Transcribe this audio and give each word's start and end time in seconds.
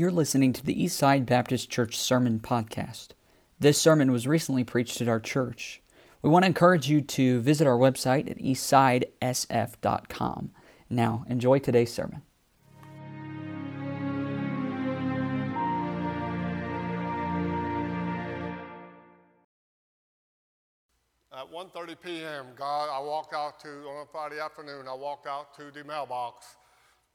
You're 0.00 0.10
listening 0.10 0.54
to 0.54 0.64
the 0.64 0.74
Eastside 0.74 1.26
Baptist 1.26 1.68
Church 1.68 1.98
Sermon 1.98 2.40
Podcast. 2.40 3.08
This 3.58 3.76
sermon 3.76 4.10
was 4.10 4.26
recently 4.26 4.64
preached 4.64 5.02
at 5.02 5.08
our 5.08 5.20
church. 5.20 5.82
We 6.22 6.30
want 6.30 6.44
to 6.44 6.46
encourage 6.46 6.88
you 6.88 7.02
to 7.02 7.42
visit 7.42 7.66
our 7.66 7.76
website 7.76 8.30
at 8.30 8.38
eastsidesf.com. 8.38 10.52
Now, 10.88 11.26
enjoy 11.28 11.58
today's 11.58 11.92
sermon. 11.92 12.22
At 21.30 21.52
1.30 21.52 21.96
p.m., 22.02 22.46
God, 22.56 22.88
I 22.90 23.04
walked 23.04 23.34
out 23.34 23.60
to, 23.60 23.68
on 23.68 24.04
a 24.04 24.06
Friday 24.10 24.40
afternoon, 24.40 24.88
I 24.88 24.94
walked 24.94 25.26
out 25.26 25.54
to 25.58 25.70
the 25.70 25.84
mailbox 25.84 26.56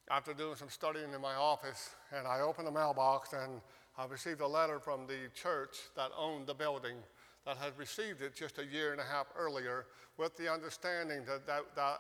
after 0.10 0.34
doing 0.34 0.56
some 0.56 0.70
studying 0.70 1.14
in 1.14 1.22
my 1.22 1.36
office, 1.36 1.96
and 2.16 2.28
I 2.28 2.42
opened 2.42 2.68
the 2.68 2.72
mailbox 2.72 3.34
and 3.34 3.62
I 3.98 4.06
received 4.06 4.42
a 4.42 4.48
letter 4.48 4.80
from 4.80 5.08
the 5.08 5.30
church 5.34 5.78
that 5.96 6.12
owned 6.18 6.48
the 6.48 6.54
building 6.54 6.98
that 7.46 7.58
had 7.58 7.78
received 7.78 8.22
it 8.22 8.36
just 8.36 8.60
a 8.60 8.66
year 8.66 8.92
and 8.92 9.00
a 9.00 9.04
half 9.04 9.28
earlier 9.38 9.86
with 10.18 10.36
the 10.36 10.52
understanding 10.52 11.24
that, 11.26 11.46
that, 11.48 11.64
that 11.76 12.00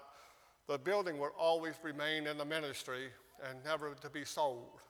the 0.67 0.77
building 0.77 1.19
would 1.19 1.31
always 1.37 1.75
remain 1.83 2.27
in 2.27 2.37
the 2.37 2.45
ministry 2.45 3.09
and 3.47 3.63
never 3.63 3.93
to 4.01 4.09
be 4.09 4.25
sold. 4.25 4.81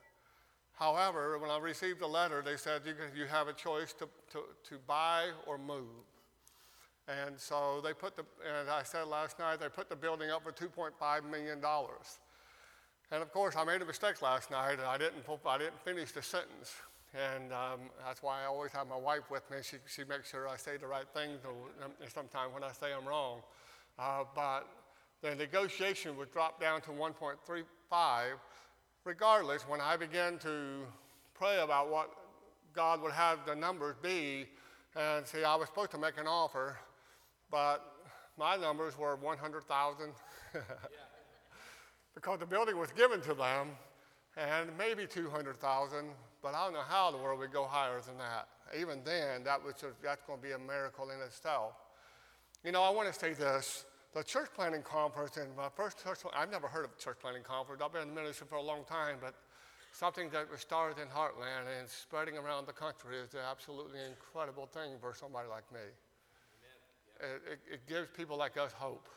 However, 0.73 1.37
when 1.37 1.49
I 1.49 1.57
received 1.57 1.99
the 1.99 2.07
letter, 2.07 2.41
they 2.41 2.57
said 2.57 2.81
you, 2.85 2.93
can, 2.93 3.17
you 3.17 3.25
have 3.25 3.47
a 3.47 3.53
choice 3.53 3.93
to, 3.93 4.09
to, 4.31 4.39
to 4.69 4.77
buy 4.87 5.29
or 5.45 5.57
move. 5.57 6.03
And 7.07 7.39
so 7.39 7.81
they 7.83 7.93
put 7.93 8.15
the, 8.15 8.23
and 8.45 8.69
I 8.69 8.83
said 8.83 9.07
last 9.07 9.37
night, 9.39 9.59
they 9.59 9.69
put 9.69 9.89
the 9.89 9.95
building 9.95 10.31
up 10.31 10.43
for 10.43 10.51
$2.5 10.51 11.29
million. 11.29 11.61
And 13.15 13.21
of 13.21 13.31
course, 13.31 13.55
I 13.55 13.63
made 13.63 13.81
a 13.81 13.85
mistake 13.85 14.21
last 14.21 14.51
night, 14.51 14.73
and 14.73 14.81
I 14.81 14.97
didn't, 14.97 15.23
I 15.45 15.57
didn't 15.57 15.79
finish 15.85 16.11
the 16.11 16.21
sentence. 16.21 16.73
And 17.13 17.53
um, 17.53 17.79
that's 18.05 18.21
why 18.21 18.43
I 18.43 18.45
always 18.47 18.73
have 18.73 18.87
my 18.87 18.97
wife 18.97 19.31
with 19.31 19.49
me. 19.49 19.59
She, 19.61 19.77
she 19.87 20.03
makes 20.03 20.29
sure 20.29 20.49
I 20.49 20.57
say 20.57 20.75
the 20.75 20.87
right 20.87 21.05
things, 21.13 21.39
and 21.81 22.11
sometimes 22.13 22.53
when 22.53 22.61
I 22.61 22.73
say 22.73 22.87
I'm 22.93 23.07
wrong. 23.07 23.39
Uh, 23.97 24.25
but 24.35 24.67
the 25.21 25.33
negotiation 25.33 26.17
would 26.17 26.29
drop 26.33 26.59
down 26.59 26.81
to 26.81 26.89
1.35. 26.89 27.63
Regardless, 29.05 29.61
when 29.61 29.79
I 29.79 29.95
began 29.95 30.37
to 30.39 30.81
pray 31.35 31.61
about 31.61 31.89
what 31.89 32.09
God 32.73 33.01
would 33.01 33.13
have 33.13 33.45
the 33.45 33.55
numbers 33.55 33.95
be, 34.03 34.45
and 34.93 35.25
see, 35.25 35.45
I 35.45 35.55
was 35.55 35.69
supposed 35.69 35.91
to 35.91 35.97
make 35.97 36.17
an 36.17 36.27
offer, 36.27 36.77
but 37.49 37.93
my 38.37 38.57
numbers 38.57 38.97
were 38.97 39.15
100,000. 39.15 40.11
yeah 40.53 40.61
because 42.15 42.39
the 42.39 42.45
building 42.45 42.77
was 42.77 42.91
given 42.91 43.21
to 43.21 43.33
them 43.33 43.69
and 44.37 44.69
maybe 44.77 45.05
200,000, 45.05 46.07
but 46.41 46.53
I 46.53 46.63
don't 46.63 46.73
know 46.73 46.87
how 46.87 47.11
the 47.11 47.17
world 47.17 47.39
would 47.39 47.53
go 47.53 47.65
higher 47.65 48.01
than 48.01 48.17
that. 48.17 48.47
Even 48.77 49.01
then, 49.05 49.43
that 49.43 49.63
was 49.63 49.75
just, 49.75 50.01
that's 50.01 50.23
going 50.23 50.39
to 50.39 50.43
be 50.43 50.53
a 50.53 50.59
miracle 50.59 51.09
in 51.11 51.21
itself. 51.21 51.73
You 52.63 52.71
know, 52.71 52.81
I 52.81 52.89
want 52.89 53.13
to 53.13 53.17
say 53.17 53.33
this. 53.33 53.85
The 54.13 54.23
church 54.23 54.49
planting 54.55 54.81
conference, 54.81 55.37
and 55.37 55.55
my 55.55 55.67
first 55.75 56.01
church, 56.01 56.19
I've 56.35 56.49
never 56.49 56.67
heard 56.67 56.85
of 56.85 56.97
church 56.97 57.17
planting 57.21 57.43
conference. 57.43 57.81
I've 57.83 57.91
been 57.91 58.03
in 58.03 58.09
the 58.09 58.15
ministry 58.15 58.47
for 58.49 58.55
a 58.55 58.61
long 58.61 58.85
time, 58.85 59.17
but 59.21 59.35
something 59.91 60.29
that 60.31 60.49
was 60.49 60.61
started 60.61 61.01
in 61.01 61.09
Heartland 61.09 61.67
and 61.79 61.87
spreading 61.87 62.37
around 62.37 62.65
the 62.65 62.73
country 62.73 63.17
is 63.17 63.33
an 63.33 63.41
absolutely 63.49 63.99
incredible 64.07 64.67
thing 64.67 64.95
for 64.99 65.13
somebody 65.13 65.47
like 65.49 65.69
me. 65.71 65.79
Yeah. 65.79 67.27
It, 67.27 67.41
it, 67.51 67.73
it 67.73 67.87
gives 67.87 68.07
people 68.15 68.37
like 68.37 68.57
us 68.57 68.71
hope. 68.71 69.07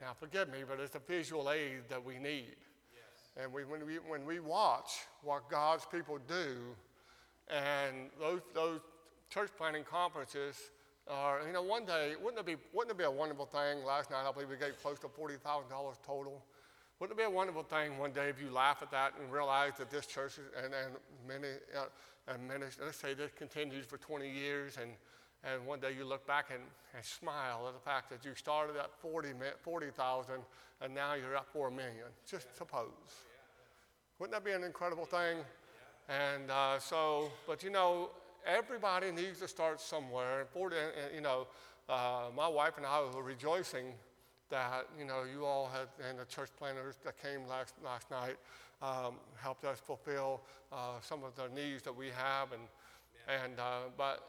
Now, 0.00 0.12
forgive 0.18 0.48
me, 0.48 0.60
but 0.66 0.80
it's 0.80 0.94
a 0.94 1.00
visual 1.00 1.50
aid 1.50 1.82
that 1.90 2.02
we 2.02 2.18
need. 2.18 2.56
Yes. 2.94 3.44
And 3.44 3.52
we, 3.52 3.64
when, 3.64 3.84
we, 3.84 3.96
when 3.96 4.24
we 4.24 4.40
watch 4.40 4.90
what 5.22 5.50
God's 5.50 5.84
people 5.84 6.18
do, 6.26 6.74
and 7.48 8.08
those, 8.18 8.40
those 8.54 8.80
church 9.28 9.50
planting 9.58 9.84
conferences 9.84 10.56
are, 11.06 11.40
you 11.46 11.52
know, 11.52 11.62
one 11.62 11.84
day, 11.84 12.14
wouldn't 12.22 12.40
it, 12.40 12.46
be, 12.46 12.56
wouldn't 12.72 12.92
it 12.92 12.98
be 12.98 13.04
a 13.04 13.10
wonderful 13.10 13.44
thing? 13.44 13.84
Last 13.84 14.10
night, 14.10 14.24
I 14.26 14.32
believe 14.32 14.48
we 14.48 14.56
gave 14.56 14.80
close 14.80 14.98
to 15.00 15.08
$40,000 15.08 15.38
total. 16.06 16.42
Wouldn't 16.98 17.18
it 17.18 17.22
be 17.22 17.26
a 17.26 17.30
wonderful 17.30 17.62
thing 17.62 17.98
one 17.98 18.12
day 18.12 18.28
if 18.28 18.40
you 18.40 18.50
laugh 18.50 18.82
at 18.82 18.90
that 18.92 19.12
and 19.20 19.30
realize 19.32 19.72
that 19.78 19.90
this 19.90 20.06
church 20.06 20.38
is, 20.38 20.44
and, 20.56 20.72
and 20.72 20.94
many, 21.26 21.54
uh, 21.76 21.86
and 22.28 22.46
many, 22.46 22.66
let's 22.82 22.98
say 22.98 23.12
this 23.12 23.32
continues 23.36 23.84
for 23.84 23.98
20 23.98 24.30
years 24.30 24.78
and 24.80 24.92
and 25.44 25.66
one 25.66 25.80
day 25.80 25.92
you 25.96 26.04
look 26.04 26.26
back 26.26 26.46
and, 26.52 26.62
and 26.94 27.04
smile 27.04 27.66
at 27.68 27.74
the 27.74 27.80
fact 27.80 28.10
that 28.10 28.24
you 28.24 28.34
started 28.34 28.76
at 28.76 28.90
40,000 29.00 29.54
40, 29.62 29.86
and 30.82 30.94
now 30.94 31.14
you're 31.14 31.36
at 31.36 31.46
4 31.46 31.70
million. 31.70 32.08
Just 32.28 32.46
yeah. 32.50 32.58
suppose. 32.58 33.24
Wouldn't 34.18 34.34
that 34.34 34.44
be 34.44 34.52
an 34.52 34.64
incredible 34.64 35.06
thing? 35.06 35.38
And 36.08 36.50
uh, 36.50 36.78
so, 36.78 37.30
but 37.46 37.62
you 37.62 37.70
know, 37.70 38.10
everybody 38.46 39.12
needs 39.12 39.40
to 39.40 39.48
start 39.48 39.80
somewhere. 39.80 40.40
And 40.40 40.48
40, 40.48 40.76
you 41.14 41.20
know, 41.20 41.46
uh, 41.88 42.24
my 42.36 42.48
wife 42.48 42.76
and 42.76 42.84
I 42.84 43.00
were 43.14 43.22
rejoicing 43.22 43.94
that, 44.50 44.86
you 44.98 45.04
know, 45.04 45.22
you 45.32 45.44
all 45.44 45.70
had, 45.72 45.88
and 46.08 46.18
the 46.18 46.24
church 46.24 46.50
planners 46.58 46.96
that 47.04 47.20
came 47.22 47.46
last, 47.46 47.74
last 47.84 48.10
night 48.10 48.36
um, 48.82 49.14
helped 49.40 49.64
us 49.64 49.78
fulfill 49.78 50.42
uh, 50.72 51.00
some 51.00 51.22
of 51.24 51.34
the 51.36 51.48
needs 51.54 51.82
that 51.82 51.94
we 51.94 52.08
have. 52.08 52.52
And, 52.52 52.62
yeah. 53.28 53.44
and 53.44 53.58
uh, 53.58 53.88
but 53.96 54.24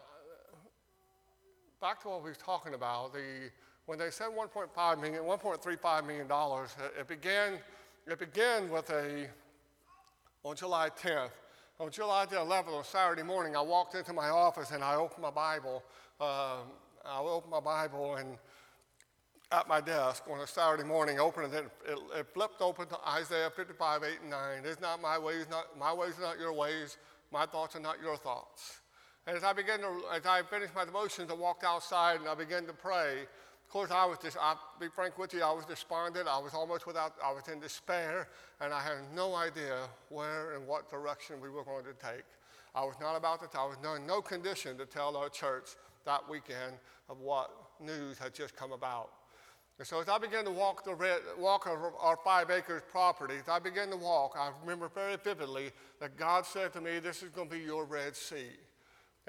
back 1.82 2.00
to 2.00 2.10
what 2.10 2.24
we 2.24 2.30
were 2.30 2.36
talking 2.36 2.76
about, 2.76 3.12
the, 3.12 3.50
when 3.88 3.98
they 3.98 4.12
said 4.12 4.28
1.5 4.28 5.02
million, 5.02 5.24
1.35 5.24 6.06
million 6.06 6.28
dollars, 6.28 6.76
it 6.98 7.08
began, 7.08 7.54
it 8.06 8.20
began 8.20 8.70
with 8.70 8.88
a, 8.92 9.28
on 10.44 10.56
July 10.56 10.90
10th. 10.90 11.32
On 11.80 11.90
July 11.90 12.28
the 12.28 12.36
11th, 12.36 12.78
on 12.78 12.84
Saturday 12.84 13.24
morning, 13.24 13.56
I 13.56 13.62
walked 13.62 13.96
into 13.96 14.14
my 14.14 14.30
office 14.30 14.70
and 14.70 14.84
I 14.84 14.94
opened 14.94 15.24
my 15.24 15.32
Bible. 15.32 15.84
Um, 16.20 16.70
I 17.04 17.20
opened 17.20 17.52
my 17.52 17.60
Bible 17.60 18.16
and 18.18 18.38
at 19.52 19.68
my 19.68 19.82
desk 19.82 20.24
on 20.30 20.40
a 20.40 20.48
Saturday 20.48 20.84
morning, 20.84 21.20
opened 21.20 21.52
it, 21.52 21.66
it, 21.90 21.98
it 22.16 22.28
flipped 22.32 22.62
open 22.62 22.88
to 22.90 22.98
Isaiah 23.10 23.50
55, 23.50 24.04
8 24.04 24.22
and 24.22 24.30
9. 24.30 24.62
It's 24.66 24.80
not 24.80 25.02
my 25.02 25.18
ways, 25.18 25.48
not 25.50 25.78
my 25.80 25.92
ways, 25.92 26.14
are 26.20 26.22
not 26.22 26.40
your 26.40 26.54
ways. 26.54 26.98
My 27.32 27.48
thoughts 27.48 27.76
are 27.76 27.80
not 27.80 27.96
your 28.00 28.18
thoughts. 28.18 28.81
And 29.28 29.38
as 29.38 29.44
I 29.44 29.54
began 29.54 29.80
to, 29.80 30.02
as 30.14 30.26
I 30.26 30.42
finished 30.44 30.74
my 30.76 30.86
devotions, 30.86 31.30
I 31.30 31.36
walked 31.36 31.64
outside 31.64 32.20
and 32.20 32.30
I 32.30 32.36
began 32.36 32.66
to 32.66 32.74
pray. 32.74 33.22
Of 33.22 33.70
course, 33.70 33.92
I 33.92 34.06
was 34.06 34.18
just, 34.18 34.36
I'll 34.42 34.60
be 34.80 34.88
frank 34.94 35.18
with 35.18 35.34
you, 35.34 35.44
I 35.44 35.52
was 35.52 35.66
despondent. 35.66 36.28
I 36.28 36.40
was 36.40 36.54
almost 36.54 36.88
without, 36.88 37.14
I 37.24 37.32
was 37.32 37.48
in 37.48 37.60
despair, 37.60 38.28
and 38.60 38.74
I 38.74 38.82
had 38.82 38.98
no 39.16 39.36
idea 39.36 39.88
where 40.10 40.56
and 40.56 40.68
what 40.68 40.90
direction 40.90 41.40
we 41.40 41.50
were 41.50 41.64
going 41.64 41.86
to 41.86 41.94
take. 41.94 42.26
I 42.74 42.84
was 42.84 42.96
not 43.00 43.16
about 43.16 43.40
to, 43.50 43.60
I 43.60 43.66
was 43.66 43.78
in 43.78 44.06
no 44.06 44.22
condition 44.22 44.78
to 44.78 44.86
tell 44.86 45.16
our 45.16 45.30
church 45.30 45.76
that 46.06 46.28
weekend 46.30 46.74
of 47.10 47.20
what 47.20 47.52
news 47.80 48.18
had 48.18 48.34
just 48.34 48.56
come 48.56 48.72
about. 48.72 49.12
And 49.78 49.88
so 49.88 50.00
as 50.00 50.10
I 50.10 50.18
began 50.18 50.46
to 50.46 50.52
walk 50.52 50.84
the 50.84 50.94
red, 50.94 51.22
walk 51.38 51.66
our, 51.66 51.94
our, 52.00 52.18
five 52.24 52.52
acres 52.52 52.82
property, 52.90 53.36
as 53.36 53.50
I 53.50 53.60
began 53.60 53.90
to 53.90 53.98
walk, 53.98 54.36
I 54.38 54.52
remember 54.62 54.90
very 54.94 55.16
vividly 55.16 55.72
that 56.00 56.18
God 56.18 56.46
said 56.46 56.74
to 56.74 56.82
me, 56.82 57.00
this 57.00 57.24
is 57.24 57.30
going 57.30 57.50
to 57.50 57.56
be 57.56 57.62
your 57.62 57.86
Red 57.86 58.16
Sea. 58.16 58.52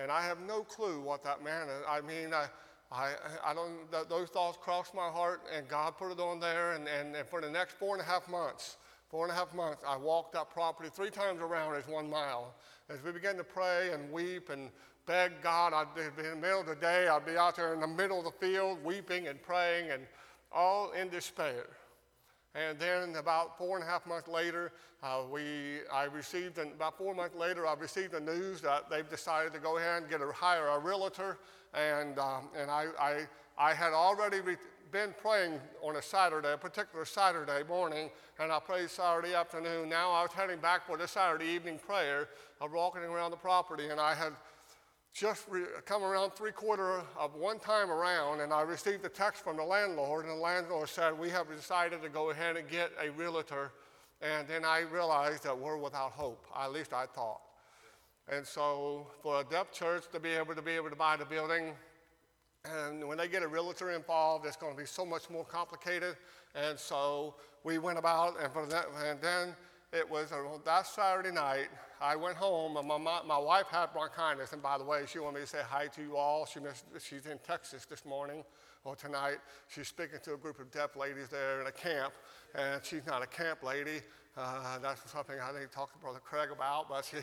And 0.02 0.10
I 0.10 0.22
have 0.22 0.40
no 0.40 0.62
clue 0.62 1.00
what 1.00 1.22
that 1.22 1.44
meant. 1.44 1.70
I 1.88 2.00
mean, 2.00 2.34
I, 2.34 2.46
I, 2.90 3.12
I 3.46 3.54
don't, 3.54 3.90
th- 3.90 4.08
those 4.08 4.28
thoughts 4.28 4.58
crossed 4.60 4.94
my 4.94 5.08
heart, 5.08 5.42
and 5.56 5.68
God 5.68 5.96
put 5.96 6.10
it 6.10 6.18
on 6.18 6.40
there. 6.40 6.72
And, 6.72 6.88
and, 6.88 7.14
and 7.14 7.28
for 7.28 7.40
the 7.40 7.48
next 7.48 7.74
four 7.78 7.94
and 7.94 8.02
a 8.02 8.04
half 8.04 8.28
months, 8.28 8.78
four 9.08 9.24
and 9.24 9.32
a 9.32 9.34
half 9.34 9.54
months, 9.54 9.82
I 9.86 9.96
walked 9.96 10.32
that 10.32 10.50
property 10.50 10.90
three 10.92 11.10
times 11.10 11.40
around 11.40 11.76
as 11.76 11.86
one 11.86 12.10
mile. 12.10 12.54
As 12.90 13.02
we 13.02 13.12
began 13.12 13.36
to 13.36 13.44
pray 13.44 13.92
and 13.92 14.10
weep 14.10 14.50
and 14.50 14.70
beg 15.06 15.40
God, 15.42 15.72
I'd 15.72 15.94
be 15.94 16.02
in 16.02 16.30
the 16.30 16.36
middle 16.36 16.60
of 16.60 16.66
the 16.66 16.74
day, 16.74 17.08
I'd 17.08 17.24
be 17.24 17.36
out 17.36 17.56
there 17.56 17.72
in 17.74 17.80
the 17.80 17.86
middle 17.86 18.18
of 18.18 18.24
the 18.24 18.46
field 18.46 18.82
weeping 18.84 19.28
and 19.28 19.40
praying 19.40 19.90
and 19.90 20.02
all 20.50 20.90
in 20.92 21.08
despair. 21.08 21.66
And 22.54 22.78
then 22.78 23.16
about 23.16 23.56
four 23.56 23.78
and 23.78 23.86
a 23.86 23.88
half 23.88 24.06
months 24.06 24.28
later, 24.28 24.72
uh, 25.02 25.22
we, 25.30 25.80
I 25.92 26.04
received, 26.04 26.58
an, 26.58 26.72
about 26.72 26.98
four 26.98 27.14
months 27.14 27.34
later, 27.34 27.66
I 27.66 27.74
received 27.74 28.12
the 28.12 28.20
news 28.20 28.60
that 28.60 28.90
they've 28.90 29.08
decided 29.08 29.54
to 29.54 29.58
go 29.58 29.78
ahead 29.78 30.02
and 30.02 30.10
get 30.10 30.20
a, 30.20 30.30
hire 30.32 30.68
a 30.68 30.78
realtor. 30.78 31.38
And, 31.72 32.18
um, 32.18 32.50
and 32.56 32.70
I, 32.70 32.86
I, 33.00 33.26
I 33.56 33.72
had 33.72 33.92
already 33.92 34.40
re- 34.40 34.56
been 34.92 35.14
praying 35.18 35.58
on 35.80 35.96
a 35.96 36.02
Saturday, 36.02 36.52
a 36.52 36.58
particular 36.58 37.06
Saturday 37.06 37.62
morning, 37.66 38.10
and 38.38 38.52
I 38.52 38.60
prayed 38.60 38.90
Saturday 38.90 39.34
afternoon. 39.34 39.88
Now 39.88 40.10
I 40.10 40.22
was 40.22 40.32
heading 40.32 40.58
back 40.58 40.86
for 40.86 40.98
the 40.98 41.08
Saturday 41.08 41.46
evening 41.46 41.78
prayer 41.78 42.28
of 42.60 42.72
walking 42.72 43.02
around 43.02 43.30
the 43.30 43.38
property, 43.38 43.88
and 43.88 43.98
I 43.98 44.14
had 44.14 44.34
just 45.12 45.44
re- 45.48 45.64
come 45.84 46.02
around 46.02 46.32
three 46.32 46.52
quarter 46.52 47.02
of 47.18 47.34
one 47.34 47.58
time 47.58 47.90
around, 47.90 48.40
and 48.40 48.52
I 48.52 48.62
received 48.62 49.04
a 49.04 49.08
text 49.08 49.44
from 49.44 49.56
the 49.56 49.64
landlord, 49.64 50.24
and 50.24 50.34
the 50.34 50.42
landlord 50.42 50.88
said, 50.88 51.18
We 51.18 51.28
have 51.30 51.48
decided 51.48 52.02
to 52.02 52.08
go 52.08 52.30
ahead 52.30 52.56
and 52.56 52.68
get 52.68 52.90
a 53.00 53.10
realtor. 53.10 53.72
And 54.22 54.46
then 54.46 54.64
I 54.64 54.80
realized 54.80 55.42
that 55.42 55.58
we're 55.58 55.76
without 55.76 56.12
hope, 56.12 56.46
at 56.56 56.72
least 56.72 56.92
I 56.92 57.06
thought. 57.06 57.40
And 58.28 58.46
so, 58.46 59.08
for 59.20 59.40
a 59.40 59.44
deaf 59.44 59.72
church 59.72 60.04
to 60.12 60.20
be 60.20 60.30
able 60.30 60.54
to 60.54 60.62
be 60.62 60.72
able 60.72 60.90
to 60.90 60.96
buy 60.96 61.16
the 61.16 61.24
building, 61.24 61.74
and 62.64 63.06
when 63.08 63.18
they 63.18 63.26
get 63.26 63.42
a 63.42 63.48
realtor 63.48 63.90
involved, 63.90 64.46
it's 64.46 64.56
going 64.56 64.72
to 64.72 64.78
be 64.78 64.86
so 64.86 65.04
much 65.04 65.28
more 65.28 65.44
complicated. 65.44 66.16
And 66.54 66.78
so 66.78 67.34
we 67.64 67.78
went 67.78 67.98
about, 67.98 68.36
and, 68.40 68.70
that, 68.70 68.86
and 69.04 69.20
then 69.20 69.56
it 69.92 70.08
was 70.08 70.32
uh, 70.32 70.42
that 70.64 70.86
Saturday 70.86 71.30
night. 71.30 71.68
I 72.00 72.16
went 72.16 72.36
home, 72.36 72.76
and 72.76 72.88
my, 72.88 73.20
my 73.26 73.38
wife 73.38 73.66
had 73.70 73.92
bronchitis. 73.92 74.52
And 74.52 74.62
by 74.62 74.78
the 74.78 74.84
way, 74.84 75.04
she 75.06 75.18
wanted 75.18 75.34
me 75.36 75.40
to 75.42 75.46
say 75.46 75.60
hi 75.68 75.86
to 75.88 76.02
you 76.02 76.16
all. 76.16 76.46
She 76.46 76.60
missed, 76.60 76.84
she's 76.98 77.26
in 77.26 77.38
Texas 77.46 77.84
this 77.84 78.04
morning 78.04 78.42
or 78.84 78.96
tonight. 78.96 79.38
She's 79.68 79.88
speaking 79.88 80.18
to 80.24 80.34
a 80.34 80.36
group 80.36 80.58
of 80.58 80.70
deaf 80.70 80.96
ladies 80.96 81.28
there 81.28 81.60
in 81.60 81.66
a 81.66 81.72
camp, 81.72 82.14
and 82.54 82.84
she's 82.84 83.06
not 83.06 83.22
a 83.22 83.26
camp 83.26 83.62
lady. 83.62 84.00
Uh, 84.36 84.78
that's 84.78 85.10
something 85.10 85.36
I 85.38 85.52
need 85.52 85.66
to 85.66 85.74
talk 85.74 85.92
to 85.92 85.98
Brother 85.98 86.20
Craig 86.24 86.48
about. 86.50 86.88
But 86.88 87.04
she, 87.04 87.18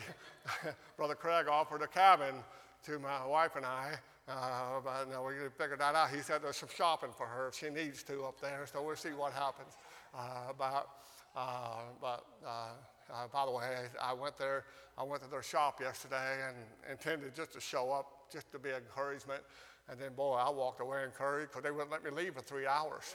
Brother 0.96 1.16
Craig 1.16 1.46
offered 1.50 1.82
a 1.82 1.88
cabin 1.88 2.36
to 2.84 2.98
my 2.98 3.26
wife 3.26 3.56
and 3.56 3.66
I. 3.66 3.94
Uh, 4.28 4.80
but 4.84 5.10
no, 5.10 5.24
we 5.24 5.34
figured 5.58 5.80
that 5.80 5.96
out. 5.96 6.10
He 6.10 6.20
said 6.20 6.40
there's 6.42 6.56
some 6.56 6.68
shopping 6.74 7.10
for 7.16 7.26
her. 7.26 7.48
If 7.48 7.56
she 7.56 7.68
needs 7.68 8.04
to 8.04 8.22
up 8.24 8.40
there, 8.40 8.64
so 8.72 8.80
we'll 8.82 8.94
see 8.94 9.08
what 9.08 9.32
happens. 9.32 9.72
Uh, 10.16 10.52
but 10.56 10.88
but 11.34 12.24
uh, 12.46 12.68
uh, 13.12 13.26
by 13.32 13.46
the 13.46 13.50
way, 13.50 13.88
I 14.00 14.12
went 14.12 14.36
there. 14.38 14.64
I 14.98 15.02
went 15.02 15.22
to 15.22 15.30
their 15.30 15.42
shop 15.42 15.80
yesterday 15.80 16.38
and 16.46 16.56
intended 16.90 17.34
just 17.34 17.52
to 17.52 17.60
show 17.60 17.90
up, 17.90 18.30
just 18.32 18.50
to 18.52 18.58
be 18.58 18.70
encouragement. 18.70 19.42
And 19.88 19.98
then, 19.98 20.12
boy, 20.14 20.34
I 20.34 20.50
walked 20.50 20.80
away 20.80 21.02
encouraged 21.04 21.50
because 21.50 21.64
they 21.64 21.70
wouldn't 21.70 21.90
let 21.90 22.04
me 22.04 22.10
leave 22.10 22.34
for 22.34 22.42
three 22.42 22.66
hours. 22.66 23.14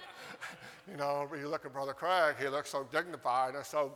you 0.90 0.96
know, 0.96 1.26
you 1.38 1.48
look 1.48 1.64
at 1.64 1.72
Brother 1.72 1.94
Craig; 1.94 2.36
he 2.38 2.48
looks 2.48 2.70
so 2.70 2.86
dignified 2.90 3.54
and 3.54 3.64
so. 3.64 3.92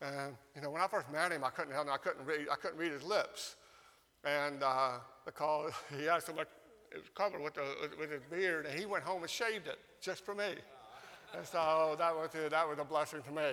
And 0.00 0.36
you 0.54 0.62
know, 0.62 0.70
when 0.70 0.80
I 0.80 0.86
first 0.86 1.10
met 1.10 1.32
him, 1.32 1.42
I 1.42 1.50
couldn't 1.50 1.72
help 1.72 1.88
him. 1.88 1.92
I 1.92 1.96
couldn't 1.96 2.24
read. 2.24 2.46
I 2.52 2.54
couldn't 2.54 2.78
read 2.78 2.92
his 2.92 3.02
lips, 3.02 3.56
and 4.22 4.62
uh, 4.62 4.98
because 5.24 5.72
he 5.96 6.04
had 6.04 6.22
so 6.22 6.32
much, 6.34 6.46
it 6.92 6.98
was 6.98 7.10
covered 7.14 7.42
with, 7.42 7.54
the, 7.54 7.90
with 7.98 8.10
his 8.10 8.22
beard, 8.30 8.66
and 8.66 8.78
he 8.78 8.86
went 8.86 9.02
home 9.02 9.22
and 9.22 9.30
shaved 9.30 9.66
it 9.66 9.78
just 10.00 10.24
for 10.24 10.34
me. 10.34 10.54
And 11.36 11.46
so 11.46 11.94
that 11.98 12.14
was, 12.14 12.30
that 12.32 12.68
was 12.68 12.78
a 12.78 12.84
blessing 12.84 13.22
to 13.22 13.32
me. 13.32 13.50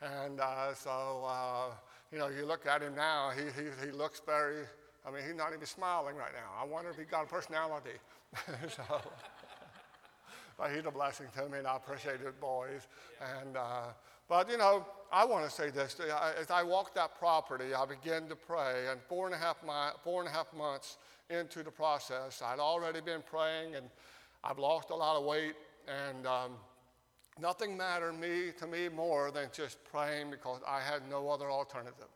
And 0.00 0.40
uh, 0.40 0.74
so, 0.74 1.24
uh, 1.26 1.66
you 2.10 2.18
know, 2.18 2.28
you 2.28 2.46
look 2.46 2.66
at 2.66 2.82
him 2.82 2.94
now, 2.94 3.30
he, 3.30 3.42
he, 3.60 3.68
he 3.84 3.92
looks 3.92 4.20
very, 4.24 4.64
I 5.06 5.10
mean, 5.10 5.22
he's 5.26 5.36
not 5.36 5.52
even 5.52 5.66
smiling 5.66 6.16
right 6.16 6.32
now. 6.32 6.50
I 6.60 6.64
wonder 6.64 6.90
if 6.90 6.96
he 6.96 7.04
got 7.04 7.24
a 7.24 7.26
personality. 7.26 7.98
so, 8.68 8.82
but 10.56 10.70
he's 10.72 10.84
a 10.86 10.90
blessing 10.90 11.26
to 11.36 11.48
me, 11.48 11.58
and 11.58 11.66
I 11.66 11.76
appreciate 11.76 12.20
it, 12.20 12.40
boys. 12.40 12.88
And, 13.40 13.56
uh, 13.56 13.82
but, 14.28 14.50
you 14.50 14.58
know, 14.58 14.86
I 15.12 15.24
want 15.24 15.44
to 15.44 15.50
say 15.50 15.70
this. 15.70 15.96
As 16.38 16.50
I 16.50 16.62
walked 16.62 16.94
that 16.96 17.18
property, 17.18 17.74
I 17.74 17.84
began 17.86 18.28
to 18.28 18.36
pray, 18.36 18.86
and 18.90 19.00
four 19.08 19.26
and 19.26 19.34
a 19.34 19.38
half, 19.38 19.62
mi- 19.62 19.98
four 20.02 20.20
and 20.20 20.28
a 20.28 20.32
half 20.32 20.52
months 20.54 20.98
into 21.30 21.62
the 21.62 21.70
process, 21.70 22.42
I'd 22.42 22.58
already 22.58 23.00
been 23.00 23.22
praying, 23.22 23.74
and 23.74 23.86
I've 24.42 24.58
lost 24.58 24.90
a 24.90 24.94
lot 24.94 25.16
of 25.16 25.24
weight, 25.24 25.54
and 25.86 26.26
um, 26.26 26.52
Nothing 27.40 27.76
mattered 27.76 28.14
me, 28.14 28.50
to 28.58 28.66
me 28.66 28.88
more 28.88 29.30
than 29.30 29.48
just 29.52 29.82
praying 29.84 30.30
because 30.30 30.60
I 30.66 30.80
had 30.80 31.08
no 31.08 31.30
other 31.30 31.50
alternative. 31.50 32.08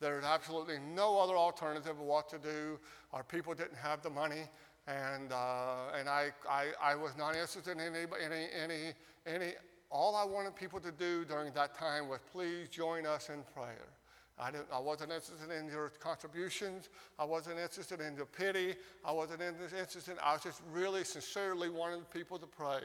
There 0.00 0.16
was 0.16 0.24
absolutely 0.24 0.78
no 0.94 1.18
other 1.18 1.34
alternative 1.34 1.98
of 1.98 2.00
what 2.00 2.28
to 2.30 2.38
do. 2.38 2.78
Our 3.12 3.24
people 3.24 3.54
didn't 3.54 3.76
have 3.76 4.02
the 4.02 4.10
money, 4.10 4.44
and, 4.86 5.32
uh, 5.32 5.92
and 5.98 6.08
I, 6.08 6.30
I, 6.48 6.66
I, 6.82 6.94
was 6.94 7.16
not 7.16 7.30
interested 7.30 7.68
in 7.68 7.80
any, 7.80 8.04
any, 8.22 8.46
any, 8.62 8.92
any. 9.26 9.52
All 9.90 10.14
I 10.14 10.24
wanted 10.24 10.54
people 10.56 10.80
to 10.80 10.92
do 10.92 11.24
during 11.24 11.52
that 11.54 11.76
time 11.78 12.08
was 12.08 12.20
please 12.32 12.68
join 12.68 13.06
us 13.06 13.28
in 13.28 13.42
prayer. 13.54 13.88
I, 14.38 14.50
didn't, 14.50 14.66
I 14.72 14.80
wasn't 14.80 15.12
interested 15.12 15.50
in 15.56 15.68
your 15.68 15.90
contributions. 16.00 16.88
I 17.18 17.24
wasn't 17.24 17.58
interested 17.58 18.00
in 18.00 18.16
your 18.16 18.26
pity. 18.26 18.74
I 19.04 19.12
wasn't 19.12 19.42
interested. 19.42 20.16
I 20.22 20.32
was 20.32 20.42
just 20.42 20.60
really 20.72 21.04
sincerely 21.04 21.68
wanting 21.68 22.02
people 22.12 22.38
to 22.38 22.46
pray. 22.46 22.80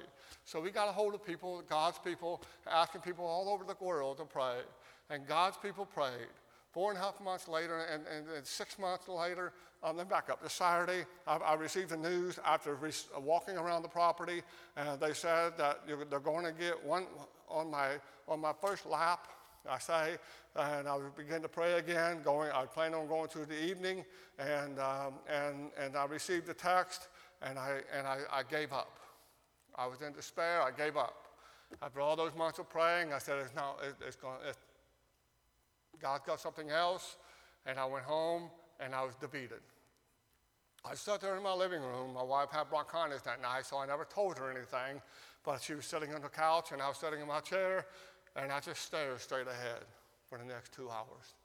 So 0.45 0.61
we 0.61 0.69
got 0.69 0.89
a 0.89 0.91
hold 0.91 1.15
of 1.15 1.25
people, 1.25 1.63
God's 1.67 1.97
people, 1.97 2.41
asking 2.69 3.01
people 3.01 3.25
all 3.25 3.49
over 3.49 3.63
the 3.63 3.75
world 3.83 4.17
to 4.17 4.25
pray. 4.25 4.57
And 5.09 5.25
God's 5.25 5.57
people 5.57 5.85
prayed. 5.85 6.29
Four 6.71 6.91
and 6.91 6.99
a 6.99 7.01
half 7.01 7.19
months 7.19 7.47
later, 7.47 7.79
and, 7.91 8.03
and, 8.15 8.27
and 8.29 8.45
six 8.45 8.77
months 8.77 9.07
later, 9.07 9.53
um, 9.81 9.97
then 9.97 10.07
back 10.07 10.29
up. 10.29 10.43
This 10.43 10.53
Saturday, 10.53 11.05
I, 11.25 11.37
I 11.37 11.53
received 11.55 11.89
the 11.89 11.97
news 11.97 12.37
after 12.45 12.75
re- 12.75 12.91
walking 13.17 13.57
around 13.57 13.81
the 13.81 13.89
property, 13.89 14.43
and 14.77 14.99
they 14.99 15.13
said 15.13 15.57
that 15.57 15.81
they're 15.87 16.19
going 16.19 16.45
to 16.45 16.51
get 16.51 16.83
one 16.85 17.05
on 17.49 17.71
my 17.71 17.93
on 18.27 18.39
my 18.39 18.53
first 18.61 18.85
lap. 18.85 19.27
I 19.67 19.79
say, 19.79 20.17
and 20.55 20.87
I 20.87 20.97
begin 21.15 21.41
to 21.41 21.47
pray 21.47 21.73
again. 21.73 22.21
Going, 22.23 22.51
I 22.51 22.65
plan 22.65 22.93
on 22.93 23.07
going 23.07 23.27
through 23.27 23.45
the 23.45 23.63
evening, 23.63 24.05
and 24.37 24.79
um, 24.79 25.13
and 25.27 25.71
and 25.77 25.95
I 25.95 26.05
received 26.05 26.49
a 26.49 26.53
text, 26.53 27.07
and 27.41 27.57
I 27.57 27.81
and 27.97 28.07
I, 28.07 28.19
I 28.31 28.43
gave 28.43 28.71
up. 28.71 28.99
I 29.75 29.87
was 29.87 30.01
in 30.01 30.13
despair. 30.13 30.61
I 30.61 30.71
gave 30.71 30.97
up. 30.97 31.27
After 31.81 32.01
all 32.01 32.15
those 32.15 32.35
months 32.35 32.59
of 32.59 32.69
praying, 32.69 33.13
I 33.13 33.19
said, 33.19 33.39
"It's 33.39 33.55
not. 33.55 33.79
It, 33.83 33.95
it's 34.05 34.15
going. 34.15 34.37
It, 34.47 34.57
God's 36.01 36.23
got 36.25 36.39
something 36.39 36.69
else." 36.69 37.17
And 37.65 37.77
I 37.77 37.85
went 37.85 38.05
home, 38.05 38.49
and 38.79 38.95
I 38.95 39.03
was 39.03 39.15
defeated. 39.15 39.59
I 40.85 40.95
sat 40.95 41.19
there 41.19 41.35
in 41.35 41.43
my 41.43 41.53
living 41.53 41.81
room. 41.81 42.13
My 42.13 42.23
wife 42.23 42.49
had 42.51 42.69
bronchitis 42.69 43.21
that 43.23 43.41
night, 43.41 43.65
so 43.65 43.77
I 43.77 43.85
never 43.85 44.05
told 44.05 44.37
her 44.37 44.49
anything. 44.49 45.01
But 45.43 45.61
she 45.61 45.73
was 45.73 45.85
sitting 45.85 46.13
on 46.13 46.21
the 46.21 46.29
couch, 46.29 46.71
and 46.71 46.81
I 46.81 46.87
was 46.87 46.97
sitting 46.97 47.19
in 47.19 47.27
my 47.27 47.41
chair, 47.41 47.85
and 48.35 48.51
I 48.51 48.59
just 48.59 48.81
stared 48.81 49.19
straight 49.19 49.47
ahead 49.47 49.83
for 50.27 50.37
the 50.37 50.45
next 50.45 50.73
two 50.73 50.89
hours. 50.89 51.35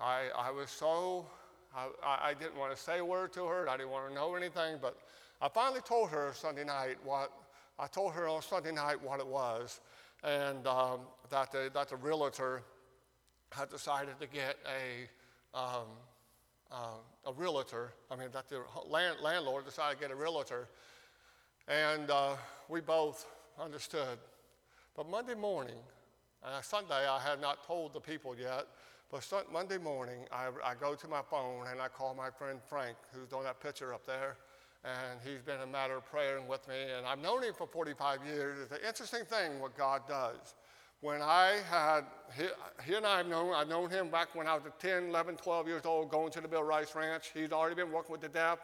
I, 0.00 0.26
I 0.36 0.50
was 0.50 0.70
so, 0.70 1.26
I, 1.74 1.88
I 2.04 2.34
didn't 2.34 2.56
want 2.56 2.74
to 2.74 2.80
say 2.80 2.98
a 2.98 3.04
word 3.04 3.32
to 3.34 3.44
her. 3.46 3.68
I 3.68 3.76
didn't 3.76 3.90
want 3.90 4.08
to 4.08 4.14
know 4.14 4.34
anything, 4.34 4.76
but 4.80 4.96
I 5.40 5.48
finally 5.48 5.80
told 5.80 6.10
her 6.10 6.32
Sunday 6.34 6.64
night 6.64 6.96
what, 7.04 7.32
I 7.78 7.86
told 7.86 8.12
her 8.14 8.28
on 8.28 8.42
Sunday 8.42 8.72
night 8.72 9.02
what 9.02 9.20
it 9.20 9.26
was, 9.26 9.80
and 10.24 10.66
um, 10.66 11.00
that, 11.30 11.52
the, 11.52 11.70
that 11.74 11.88
the 11.88 11.96
realtor 11.96 12.62
had 13.52 13.70
decided 13.70 14.18
to 14.20 14.26
get 14.26 14.56
a, 14.66 15.58
um, 15.58 15.86
uh, 16.70 16.98
a 17.26 17.32
realtor. 17.32 17.92
I 18.10 18.16
mean, 18.16 18.28
that 18.32 18.48
the 18.48 18.62
land, 18.88 19.16
landlord 19.22 19.64
decided 19.64 19.96
to 19.96 20.00
get 20.00 20.10
a 20.10 20.16
realtor, 20.16 20.68
and 21.68 22.10
uh, 22.10 22.34
we 22.68 22.80
both 22.80 23.26
understood. 23.60 24.18
But 24.96 25.08
Monday 25.08 25.34
morning, 25.34 25.78
Sunday, 26.62 27.06
I 27.08 27.18
had 27.20 27.40
not 27.40 27.66
told 27.66 27.92
the 27.92 28.00
people 28.00 28.34
yet, 28.38 28.66
but 29.10 29.26
Monday 29.50 29.78
morning, 29.78 30.26
I, 30.30 30.48
I, 30.64 30.74
go 30.74 30.94
to 30.94 31.08
my 31.08 31.22
phone 31.22 31.66
and 31.70 31.80
I 31.80 31.88
call 31.88 32.14
my 32.14 32.30
friend 32.30 32.60
Frank, 32.68 32.96
who's 33.12 33.32
on 33.32 33.44
that 33.44 33.60
picture 33.60 33.94
up 33.94 34.04
there, 34.06 34.36
and 34.84 35.18
he's 35.24 35.40
been 35.40 35.60
a 35.60 35.66
matter 35.66 35.96
of 35.96 36.06
prayer 36.06 36.40
with 36.46 36.66
me, 36.68 36.74
and 36.96 37.06
I've 37.06 37.18
known 37.18 37.42
him 37.42 37.54
for 37.56 37.66
45 37.66 38.26
years. 38.26 38.58
It's 38.62 38.72
an 38.72 38.86
interesting 38.86 39.24
thing 39.24 39.60
what 39.60 39.76
God 39.76 40.02
does. 40.08 40.54
When 41.00 41.22
I 41.22 41.58
had, 41.70 42.02
he, 42.36 42.44
he 42.84 42.94
and 42.96 43.06
I 43.06 43.18
have 43.18 43.28
known, 43.28 43.54
I've 43.54 43.68
known 43.68 43.88
him 43.88 44.08
back 44.08 44.34
when 44.34 44.46
I 44.46 44.54
was 44.54 44.64
10, 44.78 45.08
11, 45.08 45.36
12 45.36 45.68
years 45.68 45.86
old, 45.86 46.10
going 46.10 46.30
to 46.32 46.40
the 46.40 46.48
Bill 46.48 46.64
Rice 46.64 46.94
Ranch. 46.94 47.30
He's 47.32 47.52
already 47.52 47.76
been 47.76 47.92
working 47.92 48.12
with 48.12 48.20
the 48.20 48.28
deaf, 48.28 48.58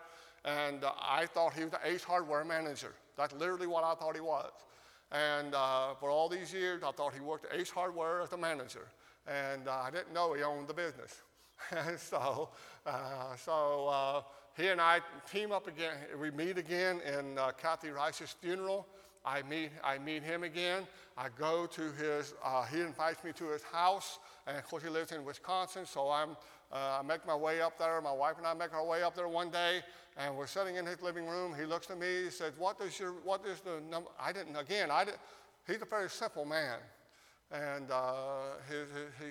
and 0.44 0.84
uh, 0.84 0.92
I 1.00 1.26
thought 1.26 1.54
he 1.54 1.62
was 1.62 1.70
the 1.70 1.80
Ace 1.84 2.02
Hardware 2.02 2.44
manager. 2.44 2.92
That's 3.16 3.32
literally 3.34 3.68
what 3.68 3.84
I 3.84 3.94
thought 3.94 4.14
he 4.14 4.20
was. 4.20 4.50
And 5.12 5.54
uh, 5.54 5.94
for 5.94 6.10
all 6.10 6.28
these 6.28 6.52
years, 6.52 6.82
I 6.82 6.90
thought 6.92 7.14
he 7.14 7.20
worked 7.20 7.52
at 7.52 7.58
Ace 7.58 7.70
Hardware 7.70 8.20
as 8.22 8.32
a 8.32 8.36
manager. 8.36 8.88
And 9.26 9.68
uh, 9.68 9.82
I 9.84 9.90
didn't 9.90 10.12
know 10.12 10.34
he 10.34 10.42
owned 10.42 10.68
the 10.68 10.74
business. 10.74 11.22
and 11.70 11.98
so, 12.10 12.50
uh, 12.86 13.36
so 13.36 13.88
uh, 13.88 14.22
he 14.56 14.68
and 14.68 14.80
I 14.80 15.00
team 15.30 15.52
up 15.52 15.66
again. 15.66 15.96
We 16.20 16.30
meet 16.30 16.58
again 16.58 17.00
in 17.00 17.38
uh, 17.38 17.52
Cathy 17.52 17.90
Rice's 17.90 18.34
funeral. 18.40 18.86
I 19.24 19.42
meet, 19.42 19.70
I 19.82 19.98
meet 19.98 20.22
him 20.22 20.42
again. 20.42 20.86
I 21.16 21.28
go 21.38 21.66
to 21.66 21.92
his, 21.92 22.34
uh, 22.44 22.64
he 22.64 22.80
invites 22.80 23.24
me 23.24 23.32
to 23.32 23.48
his 23.48 23.62
house. 23.62 24.18
And 24.46 24.56
of 24.56 24.64
course, 24.68 24.82
he 24.82 24.90
lives 24.90 25.12
in 25.12 25.24
Wisconsin. 25.24 25.86
So 25.86 26.10
I'm, 26.10 26.36
I 26.72 27.02
make 27.02 27.26
my 27.26 27.36
way 27.36 27.60
up 27.60 27.78
there. 27.78 28.00
My 28.00 28.12
wife 28.12 28.38
and 28.38 28.46
I 28.46 28.54
make 28.54 28.74
our 28.74 28.84
way 28.84 29.02
up 29.02 29.14
there 29.14 29.28
one 29.28 29.50
day 29.50 29.82
and 30.16 30.36
we're 30.36 30.46
sitting 30.46 30.76
in 30.76 30.86
his 30.86 31.02
living 31.02 31.26
room. 31.26 31.54
He 31.58 31.64
looks 31.64 31.90
at 31.90 31.98
me. 31.98 32.24
He 32.24 32.30
says, 32.30 32.52
"What 32.56 32.80
is 32.80 32.98
your? 32.98 33.12
What 33.12 33.44
is 33.46 33.60
the 33.60 33.80
number?" 33.90 34.10
I 34.18 34.32
didn't. 34.32 34.56
Again, 34.56 34.90
I 34.90 35.04
did, 35.04 35.14
He's 35.66 35.80
a 35.80 35.86
very 35.86 36.10
simple 36.10 36.44
man, 36.44 36.78
and 37.50 37.90
uh, 37.90 38.58
his, 38.68 38.86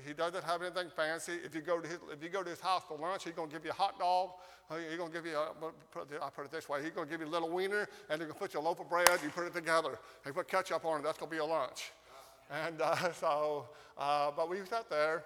he 0.05 0.13
doesn't 0.13 0.43
have 0.43 0.63
anything 0.63 0.89
fancy. 0.95 1.33
If 1.45 1.53
you 1.53 1.61
go 1.61 1.79
to 1.79 1.87
his, 1.87 1.99
if 2.11 2.23
you 2.23 2.29
go 2.29 2.43
to 2.43 2.49
his 2.49 2.59
house 2.59 2.81
for 2.87 2.97
lunch, 2.97 3.23
he's 3.23 3.33
going 3.33 3.49
to 3.49 3.55
give 3.55 3.63
you 3.65 3.71
a 3.71 3.75
hot 3.75 3.99
dog. 3.99 4.31
He's 4.89 4.97
going 4.97 5.11
to 5.11 5.15
give 5.15 5.25
you. 5.25 5.37
A, 5.37 5.51
I 6.21 6.29
put 6.31 6.45
it 6.45 6.51
this 6.51 6.67
way. 6.67 6.81
He's 6.81 6.91
to 6.91 7.05
give 7.05 7.21
you 7.21 7.27
a 7.27 7.29
little 7.29 7.49
wiener, 7.49 7.87
and 8.09 8.21
he's 8.21 8.31
to 8.31 8.35
put 8.35 8.53
you 8.53 8.59
a 8.59 8.61
loaf 8.61 8.79
of 8.79 8.89
bread. 8.89 9.07
You 9.23 9.29
put 9.29 9.45
it 9.45 9.53
together. 9.53 9.99
He 10.25 10.31
put 10.31 10.47
ketchup 10.47 10.85
on 10.85 11.01
it. 11.01 11.03
That's 11.03 11.19
going 11.19 11.29
to 11.29 11.31
be 11.31 11.37
your 11.37 11.47
lunch. 11.47 11.91
And 12.51 12.81
uh, 12.81 13.13
so, 13.19 13.67
uh, 13.97 14.31
but 14.35 14.49
we 14.49 14.57
sat 14.65 14.89
there 14.89 15.23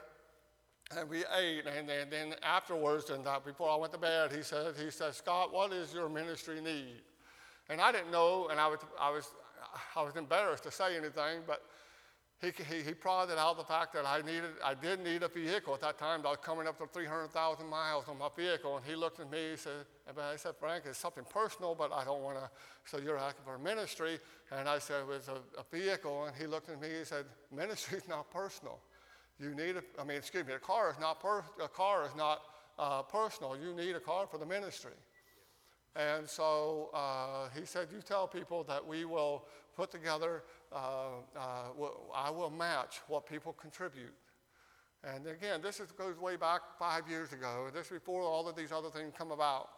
and 0.96 1.10
we 1.10 1.24
ate, 1.38 1.66
and 1.66 1.88
then, 1.88 2.10
then 2.10 2.36
afterwards, 2.44 3.10
and 3.10 3.28
uh, 3.28 3.40
before 3.44 3.70
I 3.70 3.76
went 3.76 3.92
to 3.94 4.00
bed, 4.00 4.32
he 4.32 4.42
said, 4.42 4.74
he 4.82 4.90
said, 4.90 5.14
Scott, 5.14 5.54
what 5.54 5.74
is 5.74 5.94
your 5.94 6.08
ministry 6.08 6.62
need? 6.62 7.02
And 7.70 7.82
I 7.82 7.92
didn't 7.92 8.12
know, 8.12 8.48
and 8.50 8.60
I 8.60 8.68
was, 8.68 8.80
I 9.00 9.10
was, 9.10 9.30
I 9.96 10.02
was 10.02 10.16
embarrassed 10.16 10.64
to 10.64 10.72
say 10.72 10.96
anything, 10.96 11.42
but 11.46 11.62
he, 12.42 12.52
he, 12.70 12.84
he 12.84 12.94
prodded 12.94 13.38
out 13.38 13.58
the 13.58 13.64
fact 13.64 13.94
that 13.94 14.06
I 14.06 14.22
needed, 14.22 14.52
I 14.64 14.76
did 14.76 15.04
need 15.04 15.24
a 15.24 15.28
vehicle 15.28 15.74
at 15.74 15.82
that 15.82 15.98
time. 15.98 16.22
I 16.26 16.30
was 16.30 16.38
coming 16.42 16.68
up 16.68 16.78
to 16.78 16.86
300,000 16.86 17.68
miles 17.68 18.06
on 18.08 18.20
my 18.20 18.30
vehicle, 18.36 18.78
and 18.78 18.86
he 18.86 18.96
looked 18.96 19.20
at 19.20 19.30
me. 19.30 19.52
He 19.52 19.58
said, 19.58 19.86
and 20.08 20.18
I 20.20 20.36
said, 20.36 20.54
Frank, 20.60 20.84
it's 20.86 21.00
something 21.00 21.26
personal, 21.30 21.74
but 21.74 21.92
I 21.92 22.06
don't 22.06 22.22
want 22.22 22.38
to. 22.38 22.50
So 22.86 23.00
you're 23.00 23.18
asking 23.18 23.44
for 23.44 23.58
ministry, 23.58 24.20
and 24.52 24.70
I 24.70 24.78
said, 24.78 25.04
it's 25.10 25.28
a, 25.28 25.42
a 25.60 25.66
vehicle, 25.70 26.26
and 26.26 26.36
he 26.36 26.46
looked 26.46 26.70
at 26.70 26.80
me. 26.80 26.88
He 27.00 27.06
said, 27.06 27.26
ministry 27.54 27.98
is 27.98 28.08
not 28.08 28.32
personal. 28.32 28.80
You 29.40 29.54
need 29.54 29.78
a, 29.78 29.84
I 30.00 30.04
mean, 30.04 30.18
excuse 30.18 30.46
me, 30.46 30.54
a 30.54 30.60
car 30.60 30.90
is 30.90 31.00
not 31.00 31.20
per, 31.20 31.44
a 31.64 31.68
car 31.68 32.06
is 32.06 32.16
not 32.16 32.42
uh, 32.80 33.04
personal. 33.04 33.56
You 33.56 33.74
need 33.74 33.96
a 33.96 34.00
car 34.00 34.26
for 34.28 34.38
the 34.38 34.46
ministry. 34.46 34.94
And 35.96 36.28
so 36.28 36.90
uh, 36.94 37.50
he 37.58 37.66
said, 37.66 37.88
You 37.94 38.02
tell 38.02 38.28
people 38.28 38.64
that 38.64 38.86
we 38.86 39.06
will 39.06 39.46
put 39.76 39.92
together, 39.92 40.44
uh, 40.72 40.78
uh, 41.36 41.40
I 42.16 42.30
will 42.30 42.50
match 42.50 43.02
what 43.08 43.26
people 43.26 43.54
contribute. 43.54 44.14
And 45.04 45.28
again, 45.28 45.62
this 45.62 45.80
is, 45.80 45.92
goes 45.92 46.18
way 46.18 46.36
back 46.36 46.62
five 46.80 47.08
years 47.08 47.32
ago. 47.32 47.70
This 47.74 47.86
is 47.86 47.92
before 47.94 48.24
all 48.24 48.48
of 48.48 48.56
these 48.56 48.72
other 48.72 48.90
things 48.90 49.14
come 49.18 49.32
about. 49.32 49.70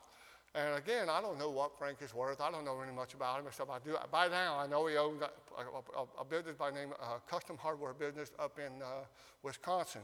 And 0.55 0.75
again, 0.75 1.09
I 1.09 1.21
don't 1.21 1.37
know 1.37 1.51
what 1.51 1.77
Frank 1.77 1.99
is 2.01 2.13
worth. 2.13 2.41
I 2.41 2.49
don't 2.49 2.65
know 2.65 2.75
very 2.75 2.91
much 2.91 3.13
about 3.13 3.39
him 3.39 3.47
except 3.47 3.69
I 3.69 3.77
do. 3.79 3.95
By 4.11 4.27
now, 4.27 4.57
I 4.57 4.65
know 4.65 4.87
he 4.87 4.97
owns 4.97 5.21
a, 5.21 5.29
a, 5.59 6.21
a 6.21 6.25
business 6.25 6.55
by 6.55 6.71
name, 6.71 6.89
a 6.99 7.19
custom 7.29 7.55
hardware 7.57 7.93
business 7.93 8.31
up 8.39 8.57
in 8.57 8.81
uh, 8.81 9.05
Wisconsin. 9.43 10.01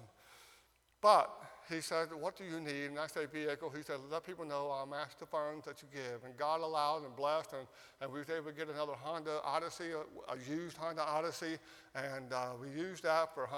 But 1.02 1.32
he 1.70 1.82
said, 1.82 2.08
What 2.20 2.36
do 2.36 2.44
you 2.44 2.60
need? 2.60 2.86
And 2.86 3.00
I 3.00 3.08
said, 3.08 3.32
Vehicle. 3.32 3.72
He 3.76 3.82
said, 3.82 3.98
Let 4.12 4.26
people 4.26 4.46
know 4.46 4.70
I'll 4.72 4.86
match 4.86 5.12
the 5.20 5.26
funds 5.26 5.66
that 5.66 5.82
you 5.82 5.88
give. 5.94 6.24
And 6.24 6.38
God 6.38 6.62
allowed 6.62 7.06
and 7.06 7.16
blessed, 7.16 7.54
and, 7.54 7.68
and 8.02 8.12
we 8.12 8.20
was 8.20 8.30
able 8.30 8.52
to 8.52 8.58
get 8.58 8.70
another 8.70 8.94
Honda 8.94 9.40
Odyssey, 9.44 9.92
a, 9.92 10.32
a 10.32 10.38
used 10.50 10.78
Honda 10.78 11.02
Odyssey, 11.02 11.58
and 11.96 12.32
uh, 12.32 12.50
we 12.62 12.70
used 12.70 13.04
that 13.04 13.34
for, 13.34 13.50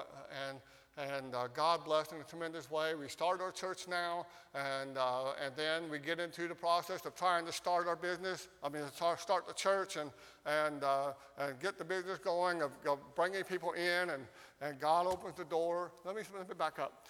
and, 0.49 0.59
and 0.97 1.35
uh, 1.35 1.47
God 1.53 1.85
blessed 1.85 2.13
in 2.13 2.21
a 2.21 2.23
tremendous 2.23 2.71
way. 2.71 2.95
We 2.95 3.07
start 3.07 3.39
our 3.39 3.51
church 3.51 3.87
now, 3.87 4.25
and, 4.55 4.97
uh, 4.97 5.33
and 5.43 5.55
then 5.55 5.89
we 5.89 5.99
get 5.99 6.19
into 6.19 6.47
the 6.47 6.55
process 6.55 7.05
of 7.05 7.15
trying 7.15 7.45
to 7.45 7.51
start 7.51 7.87
our 7.87 7.95
business. 7.95 8.47
I 8.63 8.69
mean, 8.69 8.81
start 8.91 9.47
the 9.47 9.53
church 9.53 9.95
and, 9.95 10.09
and, 10.45 10.83
uh, 10.83 11.13
and 11.37 11.59
get 11.59 11.77
the 11.77 11.85
business 11.85 12.17
going, 12.17 12.61
of, 12.61 12.71
of, 12.87 12.99
bringing 13.15 13.43
people 13.43 13.73
in, 13.73 14.09
and, 14.09 14.23
and 14.61 14.79
God 14.79 15.05
opens 15.05 15.35
the 15.35 15.45
door. 15.45 15.91
Let 16.03 16.15
me, 16.15 16.23
let 16.35 16.49
me 16.49 16.55
back 16.55 16.79
up 16.79 17.05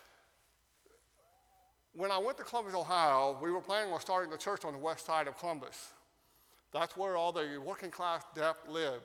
when 1.98 2.12
I 2.12 2.20
went 2.20 2.38
to 2.38 2.44
Columbus, 2.44 2.76
Ohio, 2.76 3.38
we 3.42 3.52
were 3.52 3.60
planning 3.60 3.92
on 3.92 4.00
starting 4.00 4.30
the 4.30 4.38
church 4.38 4.64
on 4.64 4.74
the 4.74 4.80
west 4.80 5.08
side 5.08 5.28
of 5.28 5.36
Columbus. 5.40 5.94
That's 6.72 6.96
where 6.96 7.18
all 7.18 7.32
the 7.32 7.60
working 7.64 7.90
class 7.90 8.24
deaf 8.36 8.58
lived. 8.70 9.04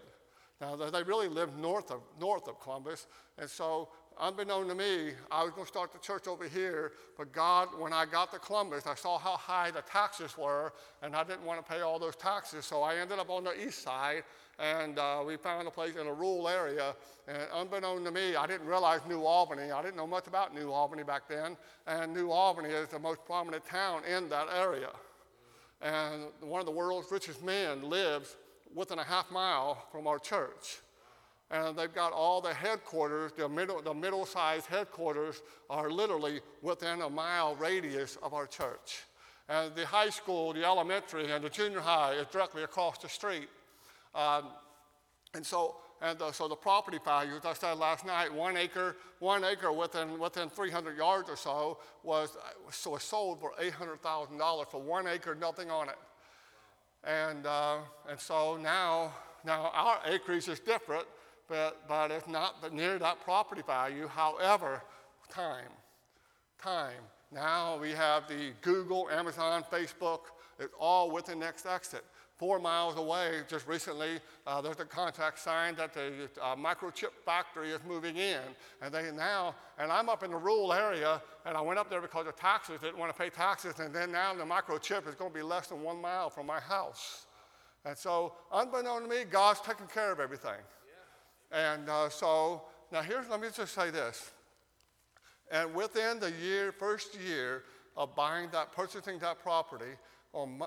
Now, 0.60 0.76
they 0.76 1.02
really 1.02 1.28
lived 1.28 1.58
north 1.58 1.90
of, 1.90 2.02
north 2.20 2.46
of 2.48 2.60
Columbus, 2.60 3.06
and 3.38 3.48
so 3.48 3.88
unbeknown 4.22 4.68
to 4.68 4.74
me, 4.74 5.10
I 5.32 5.42
was 5.42 5.52
going 5.52 5.64
to 5.64 5.68
start 5.68 5.92
the 5.92 5.98
church 5.98 6.28
over 6.28 6.46
here, 6.46 6.92
but 7.18 7.32
God, 7.32 7.68
when 7.76 7.92
I 7.92 8.06
got 8.06 8.32
to 8.32 8.38
Columbus, 8.38 8.86
I 8.86 8.94
saw 8.94 9.18
how 9.18 9.36
high 9.36 9.72
the 9.72 9.82
taxes 9.82 10.38
were, 10.38 10.72
and 11.02 11.16
I 11.16 11.24
didn't 11.24 11.44
want 11.44 11.64
to 11.64 11.70
pay 11.70 11.80
all 11.80 11.98
those 11.98 12.14
taxes, 12.14 12.64
so 12.64 12.82
I 12.82 12.96
ended 12.96 13.18
up 13.18 13.30
on 13.30 13.42
the 13.42 13.66
east 13.66 13.82
side, 13.82 14.22
and 14.60 14.96
uh, 14.98 15.24
we 15.26 15.36
found 15.36 15.66
a 15.66 15.72
place 15.72 15.96
in 15.96 16.06
a 16.06 16.12
rural 16.12 16.48
area. 16.48 16.94
And 17.26 17.42
unbeknown 17.52 18.04
to 18.04 18.12
me, 18.12 18.36
I 18.36 18.46
didn't 18.46 18.68
realize 18.68 19.00
New 19.08 19.24
Albany. 19.24 19.72
I 19.72 19.82
didn't 19.82 19.96
know 19.96 20.06
much 20.06 20.28
about 20.28 20.54
New 20.54 20.70
Albany 20.70 21.02
back 21.02 21.28
then, 21.28 21.56
and 21.88 22.14
New 22.14 22.30
Albany 22.30 22.68
is 22.68 22.88
the 22.88 23.00
most 23.00 23.24
prominent 23.26 23.66
town 23.66 24.02
in 24.04 24.28
that 24.28 24.46
area. 24.56 24.90
And 25.80 26.26
one 26.40 26.60
of 26.60 26.66
the 26.66 26.72
world's 26.72 27.10
richest 27.10 27.42
men 27.42 27.82
lives 27.82 28.36
within 28.72 29.00
a 29.00 29.04
half 29.04 29.32
mile 29.32 29.84
from 29.90 30.06
our 30.06 30.20
church 30.20 30.78
and 31.52 31.76
they've 31.76 31.94
got 31.94 32.12
all 32.12 32.40
the 32.40 32.54
headquarters, 32.54 33.32
the 33.36 33.46
middle, 33.46 33.80
the 33.82 33.92
middle-sized 33.92 34.66
headquarters 34.66 35.42
are 35.68 35.90
literally 35.90 36.40
within 36.62 37.02
a 37.02 37.10
mile 37.10 37.54
radius 37.56 38.16
of 38.22 38.32
our 38.32 38.46
church. 38.46 39.02
And 39.50 39.74
the 39.74 39.84
high 39.84 40.08
school, 40.08 40.54
the 40.54 40.64
elementary, 40.64 41.30
and 41.30 41.44
the 41.44 41.50
junior 41.50 41.80
high 41.80 42.14
is 42.14 42.26
directly 42.28 42.62
across 42.62 42.96
the 42.98 43.08
street. 43.08 43.48
Um, 44.14 44.44
and 45.34 45.44
so, 45.44 45.76
and 46.00 46.18
the, 46.18 46.32
so 46.32 46.48
the 46.48 46.56
property 46.56 46.98
values, 47.04 47.42
I 47.44 47.52
said 47.52 47.74
last 47.74 48.06
night, 48.06 48.32
one 48.32 48.56
acre, 48.56 48.96
one 49.18 49.44
acre 49.44 49.72
within, 49.72 50.18
within 50.18 50.48
300 50.48 50.96
yards 50.96 51.28
or 51.28 51.36
so 51.36 51.78
was, 52.02 52.34
was 52.86 53.02
sold 53.02 53.40
for 53.40 53.52
$800,000 53.60 54.70
for 54.70 54.80
one 54.80 55.06
acre, 55.06 55.34
nothing 55.34 55.70
on 55.70 55.90
it. 55.90 55.98
And, 57.04 57.44
uh, 57.44 57.78
and 58.08 58.18
so 58.18 58.56
now, 58.56 59.12
now 59.44 59.70
our 59.74 60.00
acreage 60.06 60.48
is 60.48 60.58
different 60.58 61.06
but, 61.52 61.86
but 61.86 62.10
it's 62.10 62.26
not 62.26 62.72
near 62.72 62.98
that 62.98 63.20
property 63.20 63.60
value. 63.66 64.08
However, 64.08 64.82
time, 65.28 65.68
time. 66.58 67.02
Now 67.30 67.78
we 67.78 67.90
have 67.90 68.26
the 68.26 68.52
Google, 68.62 69.10
Amazon, 69.10 69.62
Facebook, 69.70 70.20
it's 70.58 70.72
all 70.80 71.10
with 71.10 71.26
the 71.26 71.34
next 71.34 71.66
exit. 71.66 72.04
Four 72.38 72.58
miles 72.58 72.96
away, 72.96 73.42
just 73.48 73.68
recently, 73.68 74.18
uh, 74.46 74.62
there's 74.62 74.80
a 74.80 74.86
contract 74.86 75.38
signed 75.38 75.76
that 75.76 75.92
the 75.92 76.30
uh, 76.40 76.56
microchip 76.56 77.10
factory 77.26 77.70
is 77.70 77.80
moving 77.86 78.16
in. 78.16 78.40
And 78.80 78.92
they 78.92 79.10
now, 79.12 79.54
and 79.78 79.92
I'm 79.92 80.08
up 80.08 80.22
in 80.22 80.30
the 80.30 80.38
rural 80.38 80.72
area, 80.72 81.20
and 81.44 81.54
I 81.54 81.60
went 81.60 81.78
up 81.78 81.90
there 81.90 82.00
because 82.00 82.26
of 82.26 82.34
taxes, 82.34 82.80
didn't 82.80 82.98
want 82.98 83.14
to 83.14 83.22
pay 83.22 83.28
taxes, 83.28 83.78
and 83.78 83.94
then 83.94 84.10
now 84.10 84.32
the 84.32 84.44
microchip 84.44 85.06
is 85.06 85.14
going 85.14 85.30
to 85.30 85.36
be 85.36 85.42
less 85.42 85.66
than 85.66 85.82
one 85.82 86.00
mile 86.00 86.30
from 86.30 86.46
my 86.46 86.60
house. 86.60 87.26
And 87.84 87.96
so, 87.96 88.32
unbeknown 88.50 89.02
to 89.02 89.08
me, 89.08 89.24
God's 89.30 89.60
taking 89.60 89.86
care 89.86 90.12
of 90.12 90.18
everything. 90.18 90.60
And 91.52 91.88
uh, 91.88 92.08
so, 92.08 92.62
now 92.90 93.02
here's, 93.02 93.28
let 93.28 93.40
me 93.40 93.48
just 93.54 93.74
say 93.74 93.90
this. 93.90 94.30
And 95.50 95.74
within 95.74 96.18
the 96.18 96.32
year, 96.42 96.72
first 96.72 97.18
year 97.20 97.64
of 97.96 98.16
buying 98.16 98.48
that, 98.52 98.72
purchasing 98.72 99.18
that 99.18 99.38
property, 99.42 99.92
on 100.32 100.58
my, 100.58 100.66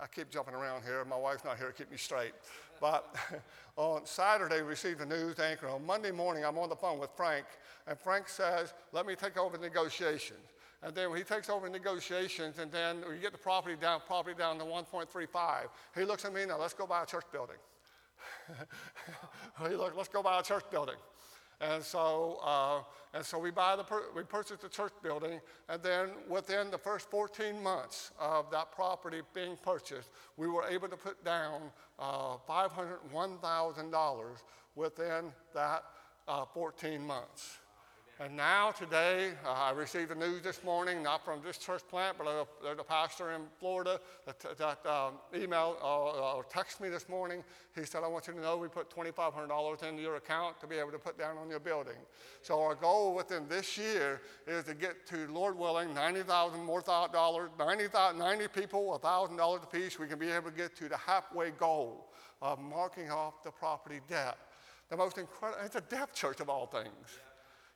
I 0.00 0.06
keep 0.06 0.30
jumping 0.30 0.54
around 0.54 0.84
here. 0.84 1.04
My 1.04 1.16
wife's 1.16 1.44
not 1.44 1.58
here 1.58 1.66
to 1.66 1.72
keep 1.72 1.90
me 1.90 1.96
straight. 1.96 2.32
But 2.80 3.12
on 3.76 4.06
Saturday, 4.06 4.62
we 4.62 4.68
received 4.68 5.00
a 5.00 5.06
news 5.06 5.40
anchor. 5.40 5.68
On 5.68 5.84
Monday 5.84 6.12
morning, 6.12 6.44
I'm 6.44 6.58
on 6.58 6.68
the 6.68 6.76
phone 6.76 7.00
with 7.00 7.10
Frank, 7.16 7.46
and 7.88 7.98
Frank 7.98 8.28
says, 8.28 8.72
Let 8.92 9.06
me 9.06 9.16
take 9.16 9.36
over 9.36 9.56
the 9.56 9.64
negotiations. 9.64 10.38
And 10.82 10.94
then 10.94 11.14
he 11.16 11.24
takes 11.24 11.50
over 11.50 11.68
negotiations, 11.68 12.60
and 12.60 12.70
then 12.70 12.98
we 13.08 13.18
get 13.18 13.32
the 13.32 13.38
property 13.38 13.74
down, 13.74 14.00
property 14.06 14.38
down 14.38 14.58
to 14.58 14.64
1.35. 14.64 15.62
He 15.96 16.04
looks 16.04 16.24
at 16.24 16.32
me, 16.32 16.44
now 16.46 16.58
let's 16.60 16.72
go 16.72 16.86
buy 16.86 17.02
a 17.02 17.06
church 17.06 17.24
building. 17.32 17.56
look, 19.70 19.96
let's 19.96 20.08
go 20.08 20.22
buy 20.22 20.38
a 20.40 20.42
church 20.42 20.64
building. 20.70 20.96
And 21.60 21.82
so, 21.82 22.38
uh, 22.44 22.82
and 23.12 23.24
so 23.24 23.36
we 23.38 23.50
buy 23.50 23.74
the 23.74 23.84
we 24.14 24.22
purchase 24.22 24.58
the 24.62 24.68
church 24.68 24.92
building, 25.02 25.40
and 25.68 25.82
then 25.82 26.10
within 26.28 26.70
the 26.70 26.78
first 26.78 27.10
14 27.10 27.60
months 27.60 28.12
of 28.18 28.48
that 28.52 28.70
property 28.70 29.22
being 29.34 29.56
purchased, 29.56 30.10
we 30.36 30.46
were 30.46 30.68
able 30.68 30.86
to 30.88 30.96
put 30.96 31.24
down 31.24 31.72
uh, 31.98 32.36
$501,000 32.48 34.42
within 34.76 35.32
that 35.52 35.82
uh, 36.28 36.44
14 36.44 37.04
months. 37.04 37.58
And 38.20 38.36
now, 38.36 38.72
today, 38.72 39.30
uh, 39.46 39.52
I 39.52 39.70
received 39.70 40.10
the 40.10 40.16
news 40.16 40.42
this 40.42 40.64
morning, 40.64 41.04
not 41.04 41.24
from 41.24 41.40
this 41.40 41.56
church 41.56 41.82
plant, 41.88 42.18
but 42.18 42.24
there's 42.64 42.76
a, 42.76 42.80
a 42.80 42.84
pastor 42.84 43.30
in 43.30 43.42
Florida 43.60 44.00
that, 44.26 44.58
that 44.58 44.84
um, 44.86 45.14
emailed 45.32 45.80
uh, 45.80 46.34
or 46.34 46.44
texted 46.52 46.80
me 46.80 46.88
this 46.88 47.08
morning. 47.08 47.44
He 47.76 47.84
said, 47.84 48.02
I 48.02 48.08
want 48.08 48.26
you 48.26 48.32
to 48.32 48.40
know 48.40 48.56
we 48.56 48.66
put 48.66 48.90
$2,500 48.90 49.84
into 49.84 50.02
your 50.02 50.16
account 50.16 50.60
to 50.60 50.66
be 50.66 50.78
able 50.78 50.90
to 50.90 50.98
put 50.98 51.16
down 51.16 51.38
on 51.38 51.48
your 51.48 51.60
building. 51.60 51.94
So, 52.42 52.60
our 52.60 52.74
goal 52.74 53.14
within 53.14 53.46
this 53.48 53.78
year 53.78 54.20
is 54.48 54.64
to 54.64 54.74
get 54.74 55.06
to, 55.10 55.28
Lord 55.32 55.56
willing, 55.56 55.94
90,000 55.94 56.60
more 56.60 56.80
dollars, 56.80 57.50
90, 57.56 57.84
90 58.18 58.48
people, 58.48 59.00
$1,000 59.00 59.62
apiece. 59.62 59.96
We 59.96 60.08
can 60.08 60.18
be 60.18 60.30
able 60.30 60.50
to 60.50 60.56
get 60.56 60.74
to 60.78 60.88
the 60.88 60.96
halfway 60.96 61.50
goal 61.52 62.08
of 62.42 62.58
marking 62.58 63.12
off 63.12 63.44
the 63.44 63.52
property 63.52 64.00
debt. 64.08 64.38
The 64.90 64.96
most 64.96 65.18
incredible, 65.18 65.64
it's 65.64 65.76
a 65.76 65.82
deaf 65.82 66.12
church 66.12 66.40
of 66.40 66.48
all 66.48 66.66
things 66.66 67.20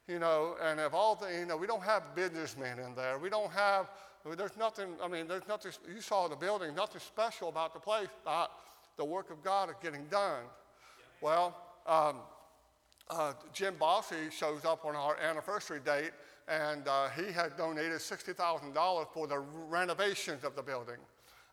you 0.08 0.18
know, 0.18 0.56
and 0.62 0.80
of 0.80 0.94
all 0.94 1.14
the, 1.14 1.32
you 1.32 1.46
know, 1.46 1.56
we 1.56 1.66
don't 1.66 1.82
have 1.82 2.14
businessmen 2.14 2.78
in 2.78 2.94
there. 2.94 3.18
We 3.18 3.30
don't 3.30 3.52
have, 3.52 3.90
there's 4.36 4.56
nothing, 4.58 4.88
I 5.02 5.08
mean, 5.08 5.28
there's 5.28 5.46
nothing, 5.48 5.72
you 5.92 6.00
saw 6.00 6.28
the 6.28 6.36
building, 6.36 6.74
nothing 6.74 7.00
special 7.00 7.48
about 7.48 7.72
the 7.72 7.80
place, 7.80 8.08
but 8.24 8.50
the 8.96 9.04
work 9.04 9.30
of 9.30 9.42
God 9.42 9.70
is 9.70 9.76
getting 9.82 10.04
done. 10.06 10.42
Well, 11.20 11.56
um, 11.86 12.16
uh, 13.10 13.32
Jim 13.52 13.74
Bossy 13.78 14.30
shows 14.30 14.64
up 14.64 14.84
on 14.84 14.96
our 14.96 15.16
anniversary 15.18 15.80
date, 15.84 16.12
and 16.48 16.86
uh, 16.88 17.08
he 17.10 17.32
had 17.32 17.56
donated 17.56 17.98
$60,000 17.98 19.06
for 19.12 19.26
the 19.26 19.38
renovations 19.38 20.44
of 20.44 20.56
the 20.56 20.62
building. 20.62 20.96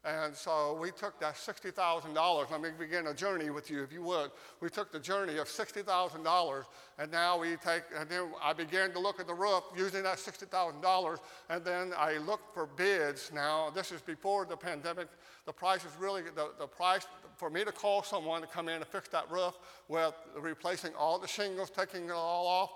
And 0.06 0.34
so 0.34 0.78
we 0.82 0.92
took 0.92 1.20
that 1.20 1.36
$60,000. 1.36 2.52
Let 2.52 2.62
me 2.62 2.70
begin 2.78 3.08
a 3.08 3.14
journey 3.14 3.50
with 3.50 3.70
you, 3.70 3.84
if 3.84 3.92
you 3.92 4.02
would. 4.04 4.32
We 4.62 4.70
took 4.70 4.94
the 4.94 5.00
journey 5.00 5.38
of 5.40 5.48
$60,000, 5.48 6.64
and 6.98 7.12
now 7.12 7.38
we 7.38 7.58
take, 7.58 7.84
and 7.98 8.10
then 8.10 8.32
I 8.42 8.54
began 8.54 8.92
to 8.94 9.00
look 9.00 9.20
at 9.20 9.28
the 9.28 9.34
roof 9.34 9.64
using 9.76 10.04
that 10.04 10.18
$60,000, 10.18 11.18
and 11.50 11.66
then 11.66 11.92
I 11.98 12.18
looked 12.20 12.54
for 12.54 12.66
bids. 12.66 13.30
Now, 13.34 13.72
this 13.72 13.92
is 13.92 14.00
before 14.02 14.46
the 14.46 14.56
pandemic. 14.56 15.10
The 15.46 15.54
price 15.54 15.82
is 15.82 15.92
really, 16.00 16.22
the, 16.34 16.52
the 16.58 16.68
price 16.68 17.06
for 17.36 17.50
me 17.50 17.66
to 17.66 17.72
call 17.74 18.02
someone 18.02 18.40
to 18.40 18.48
come 18.48 18.70
in 18.70 18.76
and 18.76 18.88
fix 18.88 19.10
that 19.10 19.30
roof 19.30 19.58
with 19.90 20.14
replacing 20.38 20.94
all 20.96 21.20
the 21.20 21.28
shingles, 21.28 21.70
taking 21.70 22.06
it 22.06 22.12
all 22.12 22.48
off, 22.48 22.72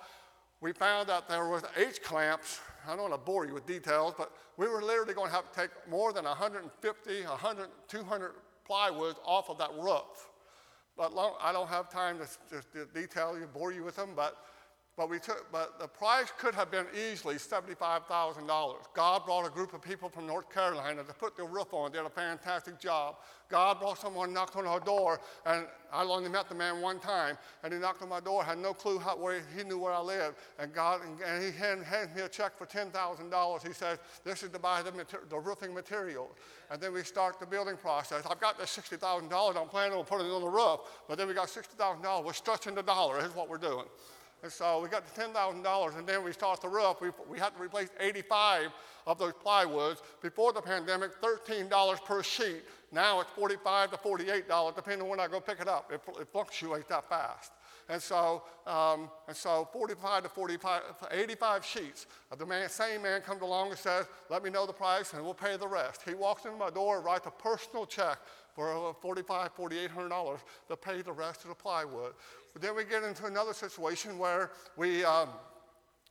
we 0.64 0.72
found 0.72 1.12
out 1.12 1.30
there 1.30 1.48
was 1.48 1.64
H 1.78 2.02
clamps 2.02 2.62
I 2.86 2.92
don't 2.92 3.10
want 3.10 3.14
to 3.14 3.18
bore 3.18 3.46
you 3.46 3.54
with 3.54 3.66
details, 3.66 4.14
but 4.18 4.32
we 4.58 4.68
were 4.68 4.82
literally 4.82 5.14
going 5.14 5.30
to 5.30 5.36
have 5.36 5.52
to 5.52 5.60
take 5.60 5.70
more 5.90 6.12
than 6.12 6.26
150, 6.26 7.24
100, 7.24 7.70
200 7.88 8.32
plywoods 8.70 9.16
off 9.26 9.50
of 9.50 9.58
that 9.60 9.72
roof. 9.80 10.30
But 10.98 11.14
long, 11.14 11.36
I 11.42 11.52
don't 11.54 11.70
have 11.70 11.90
time 11.90 12.20
to, 12.20 12.26
to, 12.50 12.86
to 12.86 12.86
detail 12.94 13.38
you, 13.40 13.48
bore 13.48 13.72
you 13.72 13.84
with 13.84 13.96
them, 13.96 14.10
but 14.16 14.38
but, 14.96 15.10
we 15.10 15.18
took, 15.18 15.52
but 15.52 15.80
the 15.80 15.88
price 15.88 16.32
could 16.38 16.54
have 16.54 16.70
been 16.70 16.86
easily 16.94 17.36
$75,000. 17.36 18.76
God 18.94 19.26
brought 19.26 19.48
a 19.48 19.50
group 19.50 19.74
of 19.74 19.82
people 19.82 20.08
from 20.08 20.28
North 20.28 20.54
Carolina 20.54 21.04
to 21.04 21.14
put 21.14 21.36
the 21.36 21.44
roof 21.44 21.74
on, 21.74 21.92
did 21.92 22.06
a 22.06 22.10
fantastic 22.10 22.80
job. 22.80 23.16
God 23.50 23.80
brought 23.80 23.98
someone, 23.98 24.34
knocked 24.34 24.56
on 24.56 24.68
our 24.68 24.80
door, 24.80 25.20
and 25.48 25.66
I 25.92 26.04
only 26.04 26.30
met 26.30 26.48
the 26.48 26.54
man 26.54 26.80
one 26.80 27.00
time, 27.00 27.38
and 27.64 27.74
he 27.74 27.80
knocked 27.80 28.04
on 28.04 28.10
my 28.10 28.20
door, 28.20 28.44
had 28.44 28.60
no 28.60 28.74
clue 28.74 29.00
how, 29.00 29.18
where 29.18 29.42
he 29.58 29.64
knew 29.64 29.80
where 29.80 29.94
I 29.94 30.00
lived, 30.00 30.38
and 30.60 30.72
God, 30.72 31.02
and 31.04 31.44
he 31.44 31.52
handed, 31.52 32.16
me 32.16 32.22
a 32.22 32.30
check 32.30 32.56
for 32.56 32.68
$10,000. 32.68 33.68
He 33.68 33.74
said, 33.74 33.98
this 34.24 34.44
is 34.44 34.50
to 34.52 34.60
buy 34.60 34.84
the, 34.84 34.92
mater- 34.92 35.24
the 35.28 35.40
roofing 35.40 35.74
material. 35.74 36.36
And 36.70 36.80
then 36.80 36.94
we 36.94 37.04
start 37.04 37.40
the 37.40 37.48
building 37.48 37.78
process. 37.78 38.26
I've 38.30 38.40
got 38.40 38.60
the 38.60 38.66
$60,000, 38.66 39.58
I'm 39.58 39.68
planning 39.70 39.98
on 39.98 40.06
putting 40.06 40.28
it 40.28 40.32
on 40.32 40.42
the 40.42 40.50
roof, 40.50 40.82
but 41.08 41.18
then 41.18 41.28
we 41.28 41.34
got 41.34 41.48
$60,000. 41.48 42.24
We're 42.24 42.34
stretching 42.34 42.76
the 42.76 42.84
dollar, 42.84 43.26
is 43.26 43.34
what 43.36 43.50
we're 43.50 43.58
doing. 43.58 43.86
And 44.44 44.52
so 44.52 44.82
we 44.82 44.90
got 44.90 45.06
the 45.06 45.22
$10,000, 45.22 45.98
and 45.98 46.06
then 46.06 46.22
we 46.22 46.34
start 46.34 46.62
the 46.62 46.68
roof. 46.68 46.98
We, 47.00 47.12
we 47.30 47.40
had 47.40 47.56
to 47.56 47.64
replace 47.64 47.88
85 47.98 48.72
of 49.08 49.18
those 49.18 49.32
plywoods. 49.34 50.02
Before 50.22 50.52
the 50.52 50.62
pandemic, 50.62 51.12
$13 51.22 52.04
per 52.04 52.22
sheet. 52.22 52.64
Now 52.92 53.22
it's 53.22 53.32
45 53.32 53.92
to 53.92 53.98
$48, 53.98 54.76
depending 54.76 55.04
on 55.04 55.08
when 55.08 55.20
I 55.22 55.30
go 55.30 55.40
pick 55.40 55.62
it 55.62 55.70
up. 55.70 55.92
It, 55.94 56.02
it 56.20 56.28
fluctuates 56.28 56.90
that 56.90 57.08
fast. 57.08 57.54
And 57.90 58.02
so, 58.02 58.44
um, 58.68 59.10
and 59.28 59.36
so 59.36 59.68
45 59.72 60.24
to 60.24 60.30
45, 60.30 60.82
85 61.12 61.66
sheets. 61.66 62.06
The 62.38 62.46
man, 62.46 62.70
same 62.70 63.02
man 63.02 63.22
comes 63.22 63.42
along 63.42 63.70
and 63.70 63.78
says, 63.78 64.06
let 64.30 64.44
me 64.44 64.50
know 64.50 64.66
the 64.66 64.74
price 64.74 65.14
and 65.14 65.24
we'll 65.24 65.34
pay 65.34 65.58
the 65.58 65.68
rest. 65.68 66.02
He 66.08 66.14
walks 66.14 66.46
into 66.46 66.58
my 66.58 66.70
door 66.70 67.02
writes 67.02 67.28
a 67.28 67.32
personal 67.32 67.86
check 67.86 68.20
for 68.54 68.96
$45, 69.04 69.26
$4,800 69.56 70.40
to 70.70 70.76
pay 70.78 71.02
the 71.02 71.12
rest 71.12 71.42
of 71.44 71.50
the 71.50 71.56
plywood. 71.56 72.14
Then 72.60 72.76
we 72.76 72.84
get 72.84 73.04
into 73.04 73.26
another 73.26 73.54
situation 73.54 74.18
where 74.18 74.52
we 74.78 75.04
um, 75.04 75.30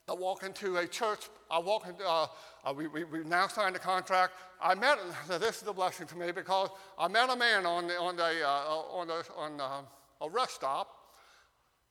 walk 0.08 0.42
into 0.42 0.76
a 0.76 0.86
church. 0.86 1.28
I 1.50 1.58
walk 1.58 1.86
into, 1.86 2.04
uh, 2.04 2.26
uh, 2.64 2.72
we, 2.72 2.88
we, 2.88 3.04
we 3.04 3.24
now 3.24 3.46
signed 3.46 3.76
a 3.76 3.78
contract. 3.78 4.34
I 4.60 4.74
met, 4.74 4.98
this 5.28 5.62
is 5.62 5.68
a 5.68 5.72
blessing 5.72 6.06
to 6.08 6.16
me 6.16 6.32
because 6.32 6.70
I 6.98 7.08
met 7.08 7.30
a 7.30 7.36
man 7.36 7.64
on, 7.64 7.86
the, 7.86 7.98
on, 7.98 8.16
the, 8.16 8.46
uh, 8.46 8.48
on, 8.48 9.06
the, 9.06 9.24
on 9.36 9.60
uh, 9.60 9.82
a 10.20 10.30
rest 10.30 10.54
stop. 10.56 10.88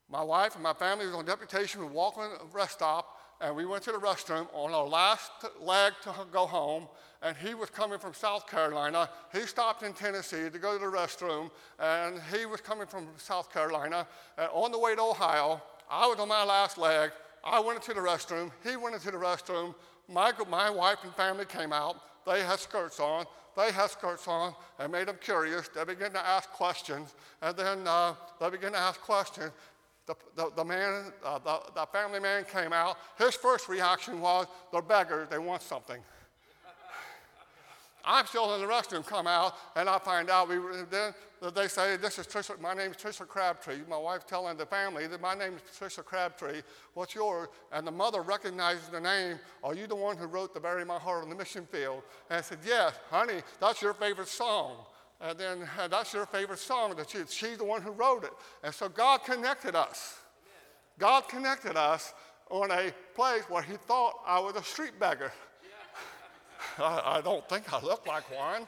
My 0.10 0.24
wife 0.24 0.56
and 0.56 0.64
my 0.64 0.74
family 0.74 1.06
was 1.06 1.16
on 1.16 1.26
deputation. 1.26 1.82
We 1.82 1.88
walked 1.88 2.18
on 2.18 2.32
a 2.32 2.46
rest 2.54 2.74
stop 2.74 3.18
and 3.40 3.56
we 3.56 3.66
went 3.66 3.84
to 3.84 3.92
the 3.92 3.98
restroom 3.98 4.48
on 4.54 4.74
our 4.74 4.88
last 4.88 5.32
leg 5.62 5.94
to 6.04 6.14
go 6.32 6.46
home 6.46 6.88
and 7.22 7.38
he 7.38 7.54
was 7.54 7.70
coming 7.70 8.00
from 8.00 8.14
South 8.14 8.48
Carolina. 8.48 9.10
He 9.32 9.42
stopped 9.42 9.84
in 9.84 9.94
Tennessee 9.94 10.50
to 10.50 10.60
go 10.60 10.78
to 10.78 10.80
the 10.80 10.92
restroom, 10.92 11.52
and 11.80 12.20
he 12.34 12.46
was 12.46 12.62
coming 12.62 12.88
from 12.88 13.08
South 13.18 13.52
Carolina. 13.54 14.08
And 14.38 14.50
on 14.54 14.72
the 14.72 14.80
way 14.80 14.96
to 14.96 15.02
Ohio, 15.02 15.62
I 15.90 16.08
was 16.08 16.20
on 16.20 16.28
my 16.28 16.44
last 16.44 16.78
leg. 16.78 17.12
I 17.44 17.60
went 17.60 17.78
into 17.78 17.94
the 17.94 18.06
restroom. 18.06 18.52
He 18.64 18.76
went 18.76 18.96
into 18.96 19.12
the 19.12 19.18
restroom. 19.18 19.76
My, 20.08 20.32
my 20.50 20.70
wife 20.70 21.00
and 21.04 21.14
family 21.14 21.46
came 21.46 21.72
out. 21.74 21.98
They 22.26 22.42
had 22.42 22.60
skirts 22.60 23.00
on. 23.00 23.26
They 23.56 23.72
had 23.72 23.90
skirts 23.92 24.28
on 24.28 24.56
and 24.80 24.92
made 24.92 25.08
them 25.08 25.18
curious. 25.22 25.68
They 25.68 25.84
began 25.84 26.12
to 26.12 26.26
ask 26.26 26.50
questions, 26.50 27.14
and 27.42 27.56
then 27.56 27.86
uh, 27.86 28.16
they 28.40 28.50
began 28.50 28.72
to 28.72 28.78
ask 28.78 29.00
questions. 29.02 29.52
The, 30.08 30.16
the, 30.36 30.52
the 30.56 30.66
man, 30.66 31.14
uh, 31.24 31.40
the, 31.40 31.60
the 31.76 31.86
family 31.88 32.20
man 32.20 32.46
came 32.46 32.74
out. 32.74 32.98
His 33.18 33.36
first 33.36 33.70
reaction 33.70 34.20
was, 34.20 34.48
they're 34.72 34.82
beggars, 34.82 35.28
they 35.30 35.38
want 35.38 35.62
something. 35.62 36.02
I'm 38.04 38.26
still 38.26 38.54
in 38.56 38.62
the 38.62 38.68
restroom, 38.68 39.06
come 39.06 39.28
out, 39.28 39.56
and 39.76 39.88
I 39.88 40.00
find 40.00 40.30
out 40.30 40.50
we 40.50 40.58
then 40.90 41.14
they 41.50 41.68
say, 41.68 41.98
This 41.98 42.20
is 42.20 42.28
Trisha, 42.28 42.60
my 42.60 42.74
name 42.74 42.92
is 42.92 42.98
Trisha 42.98 43.28
Crabtree. 43.28 43.80
My 43.90 43.98
wife 43.98 44.28
telling 44.28 44.58
the 44.58 44.66
family 44.66 45.08
that 45.08 45.20
my 45.20 45.34
name 45.34 45.54
is 45.54 45.62
Trisha 45.78 46.06
Crabtree. 46.06 46.62
What's 46.94 47.16
yours? 47.16 47.48
And 47.72 47.86
the 47.86 47.92
mother 47.92 48.22
recognizes 48.22 48.90
the 48.90 49.00
name. 49.00 49.40
Are 49.64 49.74
you 49.74 49.88
the 49.88 49.96
one 49.96 50.18
who 50.18 50.28
wrote 50.28 50.54
the 50.54 50.60
Bury 50.60 50.86
My 50.86 51.00
Heart 51.00 51.24
on 51.24 51.30
the 51.30 51.36
mission 51.36 51.66
field? 51.66 52.04
And 52.30 52.38
I 52.38 52.42
said, 52.42 52.60
Yes, 52.66 52.94
honey, 53.10 53.42
that's 53.60 53.82
your 53.82 53.96
favorite 53.96 54.28
song. 54.28 54.78
And 55.20 55.38
then 55.38 55.68
and 55.80 55.92
that's 55.92 56.14
your 56.14 56.28
favorite 56.28 56.60
song 56.60 56.96
that 56.98 57.10
she, 57.10 57.20
she's 57.28 57.58
the 57.58 57.66
one 57.66 57.82
who 57.82 57.92
wrote 57.92 58.24
it. 58.24 58.34
And 58.64 58.74
so 58.74 58.88
God 58.88 59.24
connected 59.24 59.76
us. 59.76 60.20
God 61.00 61.28
connected 61.28 61.76
us 61.76 62.14
on 62.52 62.70
a 62.70 62.92
place 63.16 63.44
where 63.50 63.64
he 63.64 63.78
thought 63.78 64.14
I 64.28 64.40
was 64.40 64.56
a 64.56 64.64
street 64.64 65.00
beggar. 65.00 65.32
I, 66.78 67.18
I 67.18 67.22
don't 67.22 67.48
think 67.50 67.72
I 67.74 67.82
look 67.82 68.08
like 68.08 68.24
one. 68.36 68.68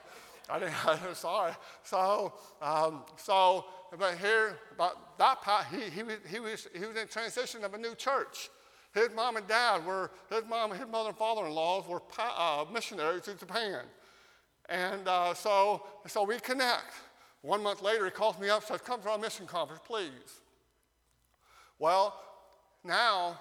I 0.50 0.60
didn't, 0.60 0.74
I'm 0.86 1.16
sorry. 1.16 1.54
So, 1.84 2.34
um, 2.62 3.04
so, 3.16 3.66
but 3.98 4.18
here, 4.18 4.58
but 4.78 4.98
that 5.18 5.38
he, 5.72 5.90
he, 5.90 6.04
was, 6.04 6.18
he, 6.30 6.40
was, 6.40 6.68
he 6.74 6.86
was 6.86 6.98
in 6.98 7.08
transition 7.08 7.64
of 7.64 7.74
a 7.74 7.78
new 7.78 7.96
church. 7.96 8.50
His 8.94 9.10
mom 9.16 9.38
and 9.38 9.48
dad 9.48 9.86
were, 9.86 10.12
his 10.30 10.44
mom, 10.48 10.72
his 10.72 10.88
mother 10.88 11.10
and 11.10 11.18
father-in-laws 11.18 11.88
were 11.88 12.02
uh, 12.20 12.66
missionaries 12.72 13.24
to 13.24 13.34
Japan. 13.34 13.82
And 14.70 15.08
uh, 15.08 15.34
so, 15.34 15.84
so 16.08 16.24
we 16.24 16.40
connect. 16.40 16.94
One 17.42 17.64
month 17.64 17.82
later, 17.82 18.06
he 18.06 18.12
calls 18.12 18.40
me 18.40 18.50
up 18.50 18.60
and 18.60 18.68
says, 18.68 18.82
come 18.82 19.02
to 19.02 19.10
our 19.10 19.18
mission 19.18 19.46
conference, 19.48 19.82
please. 19.86 20.42
Well, 21.80 22.20
now 22.84 23.40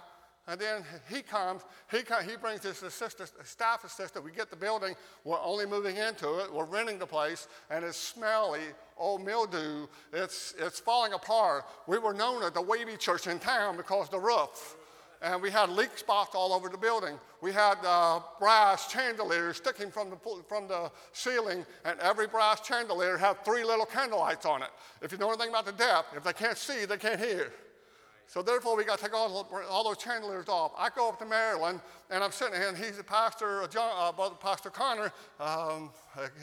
and 0.48 0.60
then 0.60 0.82
he 1.08 1.22
comes, 1.22 1.62
he, 1.90 1.98
he 1.98 2.36
brings 2.36 2.64
his 2.64 2.82
assistant, 2.82 3.30
staff 3.44 3.84
assistant. 3.84 4.24
We 4.24 4.32
get 4.32 4.50
the 4.50 4.56
building, 4.56 4.94
we're 5.24 5.40
only 5.40 5.66
moving 5.66 5.96
into 5.96 6.40
it, 6.40 6.52
we're 6.52 6.64
renting 6.64 6.98
the 6.98 7.06
place, 7.06 7.46
and 7.70 7.84
it's 7.84 7.96
smelly, 7.96 8.60
old 8.98 9.24
mildew, 9.24 9.86
it's, 10.12 10.54
it's 10.58 10.80
falling 10.80 11.12
apart. 11.12 11.64
We 11.86 11.98
were 11.98 12.12
known 12.12 12.42
as 12.42 12.52
the 12.52 12.62
wavy 12.62 12.96
church 12.96 13.28
in 13.28 13.38
town 13.38 13.76
because 13.76 14.08
the 14.08 14.18
roof. 14.18 14.76
And 15.24 15.40
we 15.40 15.52
had 15.52 15.68
leak 15.68 15.96
spots 15.96 16.34
all 16.34 16.52
over 16.52 16.68
the 16.68 16.76
building. 16.76 17.14
We 17.40 17.52
had 17.52 17.76
uh, 17.84 18.18
brass 18.40 18.90
chandeliers 18.90 19.58
sticking 19.58 19.92
from 19.92 20.10
the, 20.10 20.16
from 20.48 20.66
the 20.66 20.90
ceiling, 21.12 21.64
and 21.84 22.00
every 22.00 22.26
brass 22.26 22.66
chandelier 22.66 23.16
had 23.16 23.44
three 23.44 23.62
little 23.62 23.86
candle 23.86 24.18
lights 24.18 24.44
on 24.44 24.62
it. 24.62 24.70
If 25.00 25.12
you 25.12 25.18
know 25.18 25.28
anything 25.28 25.50
about 25.50 25.66
the 25.66 25.72
depth, 25.72 26.16
if 26.16 26.24
they 26.24 26.32
can't 26.32 26.58
see, 26.58 26.84
they 26.86 26.96
can't 26.96 27.20
hear. 27.20 27.52
So 28.26 28.42
therefore, 28.42 28.76
we 28.76 28.84
got 28.84 28.98
to 28.98 29.04
take 29.04 29.14
all, 29.14 29.46
all 29.68 29.84
those 29.84 30.02
chandeliers 30.02 30.48
off. 30.48 30.72
I 30.78 30.88
go 30.88 31.10
up 31.10 31.18
to 31.18 31.26
Maryland, 31.26 31.80
and 32.10 32.24
I'm 32.24 32.32
sitting 32.32 32.54
here, 32.54 32.68
and 32.68 32.78
he's 32.78 32.98
a 32.98 33.04
pastor, 33.04 33.62
uh, 33.62 33.68
John, 33.68 33.90
uh, 33.94 34.10
Brother 34.12 34.36
Pastor 34.40 34.70
Connor. 34.70 35.12
Um, 35.38 35.90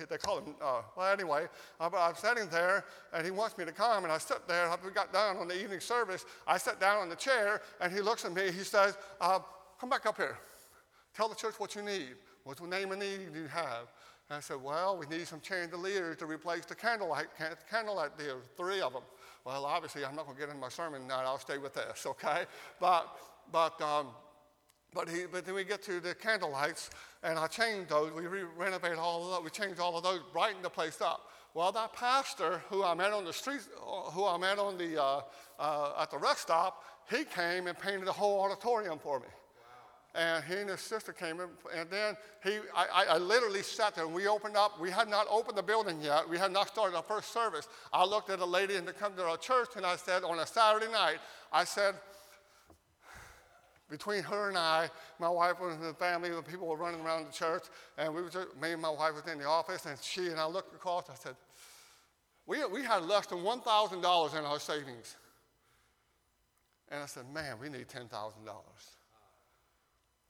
they 0.10 0.18
call 0.18 0.40
him, 0.40 0.56
uh, 0.62 0.82
well, 0.96 1.12
anyway. 1.12 1.48
Uh, 1.80 1.90
but 1.90 1.98
I'm 1.98 2.16
sitting 2.16 2.48
there, 2.50 2.86
and 3.14 3.26
he 3.26 3.32
wants 3.32 3.58
me 3.58 3.66
to 3.66 3.72
come, 3.72 4.04
and 4.04 4.14
I 4.14 4.20
sit 4.20 4.48
there. 4.48 4.70
We 4.86 4.92
got 4.92 5.12
down 5.12 5.38
on 5.38 5.48
the 5.48 5.60
evening 5.60 5.80
service, 5.80 6.26
I 6.46 6.58
sit 6.58 6.80
down 6.80 6.98
on 7.00 7.10
the 7.10 7.16
chair, 7.16 7.62
and 7.82 7.92
he 7.92 8.02
looks 8.02 8.24
at 8.24 8.34
me. 8.34 8.52
He 8.52 8.64
says, 8.64 8.98
uh, 9.20 9.40
"Come 9.80 9.90
back 9.90 10.06
up 10.06 10.18
here. 10.18 10.38
Tell 11.16 11.28
the 11.28 11.36
church 11.36 11.56
what 11.60 11.76
you 11.76 11.82
need. 11.82 12.16
What's 12.44 12.62
the 12.62 12.68
name 12.68 12.92
of 12.92 13.00
need 13.00 13.34
do 13.34 13.40
you 13.42 13.48
have?" 13.48 13.88
And 14.30 14.38
I 14.38 14.40
said, 14.42 14.62
"Well, 14.62 14.96
we 14.96 15.08
need 15.08 15.28
some 15.28 15.42
chandeliers 15.42 16.18
to 16.18 16.28
replace 16.28 16.66
the 16.66 16.76
candlelight 16.76 17.30
candlelight 17.70 18.18
deals, 18.18 18.44
three 18.56 18.80
of 18.80 18.94
them." 18.94 19.04
Well, 19.46 19.66
obviously, 19.66 20.06
I'm 20.06 20.16
not 20.16 20.26
going 20.26 20.36
to 20.36 20.40
get 20.42 20.50
into 20.50 20.62
my 20.62 20.70
sermon 20.70 21.02
tonight. 21.02 21.24
I'll 21.24 21.40
stay 21.40 21.58
with 21.58 21.74
this, 21.74 22.06
okay? 22.06 22.44
But, 22.80 23.08
but, 23.52 23.82
um, 23.82 24.08
but, 24.94 25.10
he, 25.10 25.26
but 25.32 25.46
then 25.46 25.56
we 25.56 25.64
get 25.64 25.82
to 25.84 26.00
the 26.00 26.14
candle 26.14 26.52
lights, 26.52 26.90
and 27.24 27.40
I 27.40 27.48
changed 27.48 27.90
those. 27.90 28.12
We 28.12 28.28
re- 28.28 28.44
renovated 28.58 28.98
all 28.98 29.24
of 29.24 29.32
those. 29.32 29.44
We 29.44 29.50
changed 29.50 29.80
all 29.80 29.98
of 29.98 30.04
those, 30.04 30.22
brightened 30.34 30.64
the 30.64 30.70
place 30.70 31.02
up. 31.02 31.30
Well, 31.54 31.72
that 31.72 31.94
pastor 31.94 32.62
who 32.70 32.84
I 32.84 32.94
met 32.94 33.12
on 33.12 33.26
the 33.26 33.34
street, 33.34 33.62
who 33.82 34.26
I 34.26 34.38
met 34.38 34.60
on 34.60 34.78
the, 34.78 35.02
uh, 35.02 35.22
uh, 35.58 35.94
at 36.00 36.12
the 36.12 36.18
rest 36.18 36.42
stop, 36.42 36.84
he 37.10 37.24
came 37.24 37.68
and 37.68 37.78
painted 37.78 38.06
the 38.06 38.14
whole 38.14 38.42
auditorium 38.42 39.00
for 39.00 39.20
me 39.20 39.26
and 40.16 40.44
he 40.44 40.56
and 40.56 40.70
his 40.70 40.82
sister 40.82 41.14
came 41.14 41.40
in, 41.40 41.48
and 41.76 41.90
then 41.90 42.18
he, 42.44 42.58
I, 42.76 43.06
I, 43.10 43.18
literally 43.18 43.62
sat 43.62 43.94
there, 43.94 44.06
and 44.06 44.14
we 44.14 44.28
opened 44.28 44.58
up. 44.58 44.80
We 44.80 44.90
had 44.90 45.08
not 45.08 45.28
opened 45.30 45.58
the 45.58 45.64
building 45.64 46.02
yet. 46.02 46.28
We 46.28 46.38
had 46.38 46.52
not 46.52 46.68
started 46.68 46.96
our 46.96 47.04
first 47.04 47.32
service. 47.32 47.68
I 47.94 48.04
looked 48.06 48.32
at 48.32 48.40
a 48.40 48.46
lady 48.46 48.74
to 48.74 48.94
come 48.94 49.14
to 49.16 49.24
our 49.24 49.38
church, 49.38 49.70
and 49.76 49.86
I 49.86 49.98
said, 49.98 50.24
on 50.24 50.40
a 50.40 50.48
Saturday 50.48 50.92
night, 50.92 51.20
I 51.54 51.64
said, 51.64 51.94
between 53.88 54.24
her 54.24 54.50
and 54.50 54.58
I, 54.58 54.90
my 55.20 55.30
wife 55.30 55.60
was 55.60 55.76
in 55.76 55.82
the 55.82 55.94
family, 55.94 56.30
the 56.32 56.42
people 56.42 56.68
were 56.68 56.78
running 56.78 57.02
around 57.02 57.28
the 57.28 57.32
church, 57.32 57.64
and 57.98 58.14
we 58.14 58.22
were 58.24 58.30
just, 58.30 58.48
me 58.60 58.72
and 58.72 58.82
my 58.82 58.90
wife 58.90 59.14
was 59.14 59.32
in 59.32 59.38
the 59.38 59.46
office, 59.46 59.86
and 59.86 59.98
she 60.02 60.28
and 60.28 60.40
I 60.40 60.46
looked 60.48 60.74
across. 60.74 61.10
I 61.10 61.16
said, 61.16 61.36
we, 62.48 62.66
we 62.66 62.84
had 62.84 63.04
less 63.04 63.28
than 63.28 63.40
$1,000 63.40 64.40
in 64.40 64.46
our 64.46 64.60
savings. 64.60 65.16
And 66.90 67.04
I 67.04 67.06
said, 67.06 67.26
man, 67.32 67.58
we 67.62 67.70
need 67.70 67.88
$10,000. 67.88 68.10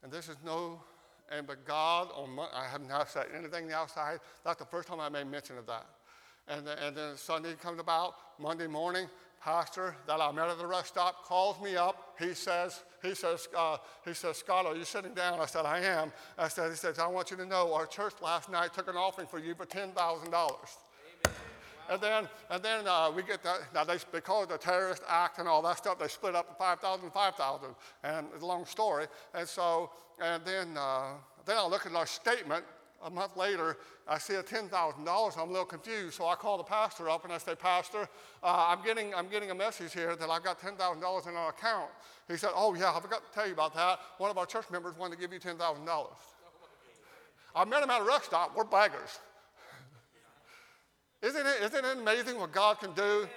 And 0.02 0.10
this 0.10 0.28
is 0.28 0.36
no, 0.44 0.82
and 1.30 1.46
but 1.46 1.64
God, 1.66 2.08
on 2.14 2.38
I 2.54 2.66
have 2.66 2.86
not 2.86 3.10
said 3.10 3.26
anything 3.36 3.72
outside. 3.72 4.20
That's 4.44 4.58
the 4.58 4.64
first 4.64 4.88
time 4.88 5.00
I 5.00 5.08
made 5.08 5.26
mention 5.26 5.58
of 5.58 5.66
that. 5.66 5.86
And, 6.48 6.66
and 6.66 6.96
then 6.96 7.16
Sunday 7.16 7.54
comes 7.54 7.78
about, 7.78 8.14
Monday 8.38 8.66
morning, 8.66 9.06
pastor 9.40 9.96
that 10.06 10.20
I 10.20 10.30
met 10.32 10.48
at 10.48 10.58
the 10.58 10.66
rest 10.66 10.88
stop 10.88 11.24
calls 11.24 11.60
me 11.62 11.76
up. 11.76 12.14
He 12.18 12.34
says, 12.34 12.82
he 13.02 13.14
says, 13.14 13.48
uh, 13.56 13.78
he 14.04 14.12
says, 14.12 14.36
Scott, 14.38 14.66
are 14.66 14.76
you 14.76 14.84
sitting 14.84 15.14
down? 15.14 15.40
I 15.40 15.46
said, 15.46 15.64
I 15.64 15.80
am. 15.80 16.12
I 16.36 16.48
said, 16.48 16.70
he 16.70 16.76
says, 16.76 16.98
I 16.98 17.06
want 17.06 17.30
you 17.30 17.36
to 17.38 17.46
know 17.46 17.72
our 17.72 17.86
church 17.86 18.14
last 18.22 18.50
night 18.50 18.74
took 18.74 18.88
an 18.88 18.96
offering 18.96 19.26
for 19.26 19.38
you 19.38 19.54
for 19.54 19.64
ten 19.64 19.92
thousand 19.92 20.30
dollars. 20.30 20.76
And 21.90 22.00
then, 22.00 22.28
and 22.50 22.62
then 22.62 22.86
uh, 22.86 23.10
we 23.14 23.24
get 23.24 23.42
that. 23.42 23.74
Now, 23.74 23.82
they, 23.82 23.98
because 24.12 24.44
of 24.44 24.50
the 24.50 24.58
terrorist 24.58 25.02
act 25.08 25.38
and 25.40 25.48
all 25.48 25.60
that 25.62 25.78
stuff, 25.78 25.98
they 25.98 26.06
split 26.06 26.36
up 26.36 26.48
to 26.48 26.54
5,000, 26.54 27.10
5,000. 27.10 27.68
And 28.04 28.26
it's 28.32 28.44
a 28.44 28.46
long 28.46 28.64
story. 28.64 29.06
And 29.34 29.46
so, 29.46 29.90
and 30.22 30.44
then, 30.44 30.76
uh, 30.76 31.14
then 31.44 31.56
I 31.58 31.66
look 31.66 31.86
at 31.86 31.94
our 31.94 32.06
statement 32.06 32.64
a 33.02 33.10
month 33.10 33.36
later, 33.36 33.78
I 34.06 34.18
see 34.18 34.34
a 34.34 34.42
$10,000. 34.42 34.70
I'm 34.70 35.48
a 35.48 35.50
little 35.50 35.64
confused. 35.64 36.14
So 36.14 36.26
I 36.26 36.34
call 36.36 36.58
the 36.58 36.64
pastor 36.64 37.08
up 37.08 37.24
and 37.24 37.32
I 37.32 37.38
say, 37.38 37.54
Pastor, 37.54 38.08
uh, 38.42 38.66
I'm, 38.68 38.84
getting, 38.84 39.14
I'm 39.14 39.28
getting 39.28 39.50
a 39.50 39.54
message 39.54 39.92
here 39.92 40.14
that 40.14 40.30
I've 40.30 40.44
got 40.44 40.60
$10,000 40.60 41.28
in 41.28 41.34
our 41.34 41.50
account. 41.50 41.90
He 42.28 42.36
said, 42.36 42.50
Oh, 42.54 42.74
yeah, 42.74 42.92
I 42.94 43.00
forgot 43.00 43.26
to 43.26 43.34
tell 43.34 43.46
you 43.46 43.54
about 43.54 43.74
that. 43.74 43.98
One 44.18 44.30
of 44.30 44.38
our 44.38 44.46
church 44.46 44.66
members 44.70 44.96
wanted 44.96 45.16
to 45.16 45.20
give 45.20 45.32
you 45.32 45.40
$10,000. 45.40 46.06
I 47.56 47.64
met 47.64 47.82
him 47.82 47.90
at 47.90 48.00
a 48.00 48.04
rest 48.04 48.26
stop. 48.26 48.56
We're 48.56 48.64
beggars. 48.64 49.18
Isn't, 51.22 51.46
it, 51.46 51.62
isn't 51.62 51.84
it 51.84 51.98
amazing 51.98 52.38
what 52.38 52.52
God 52.52 52.80
can 52.80 52.92
do? 52.92 53.28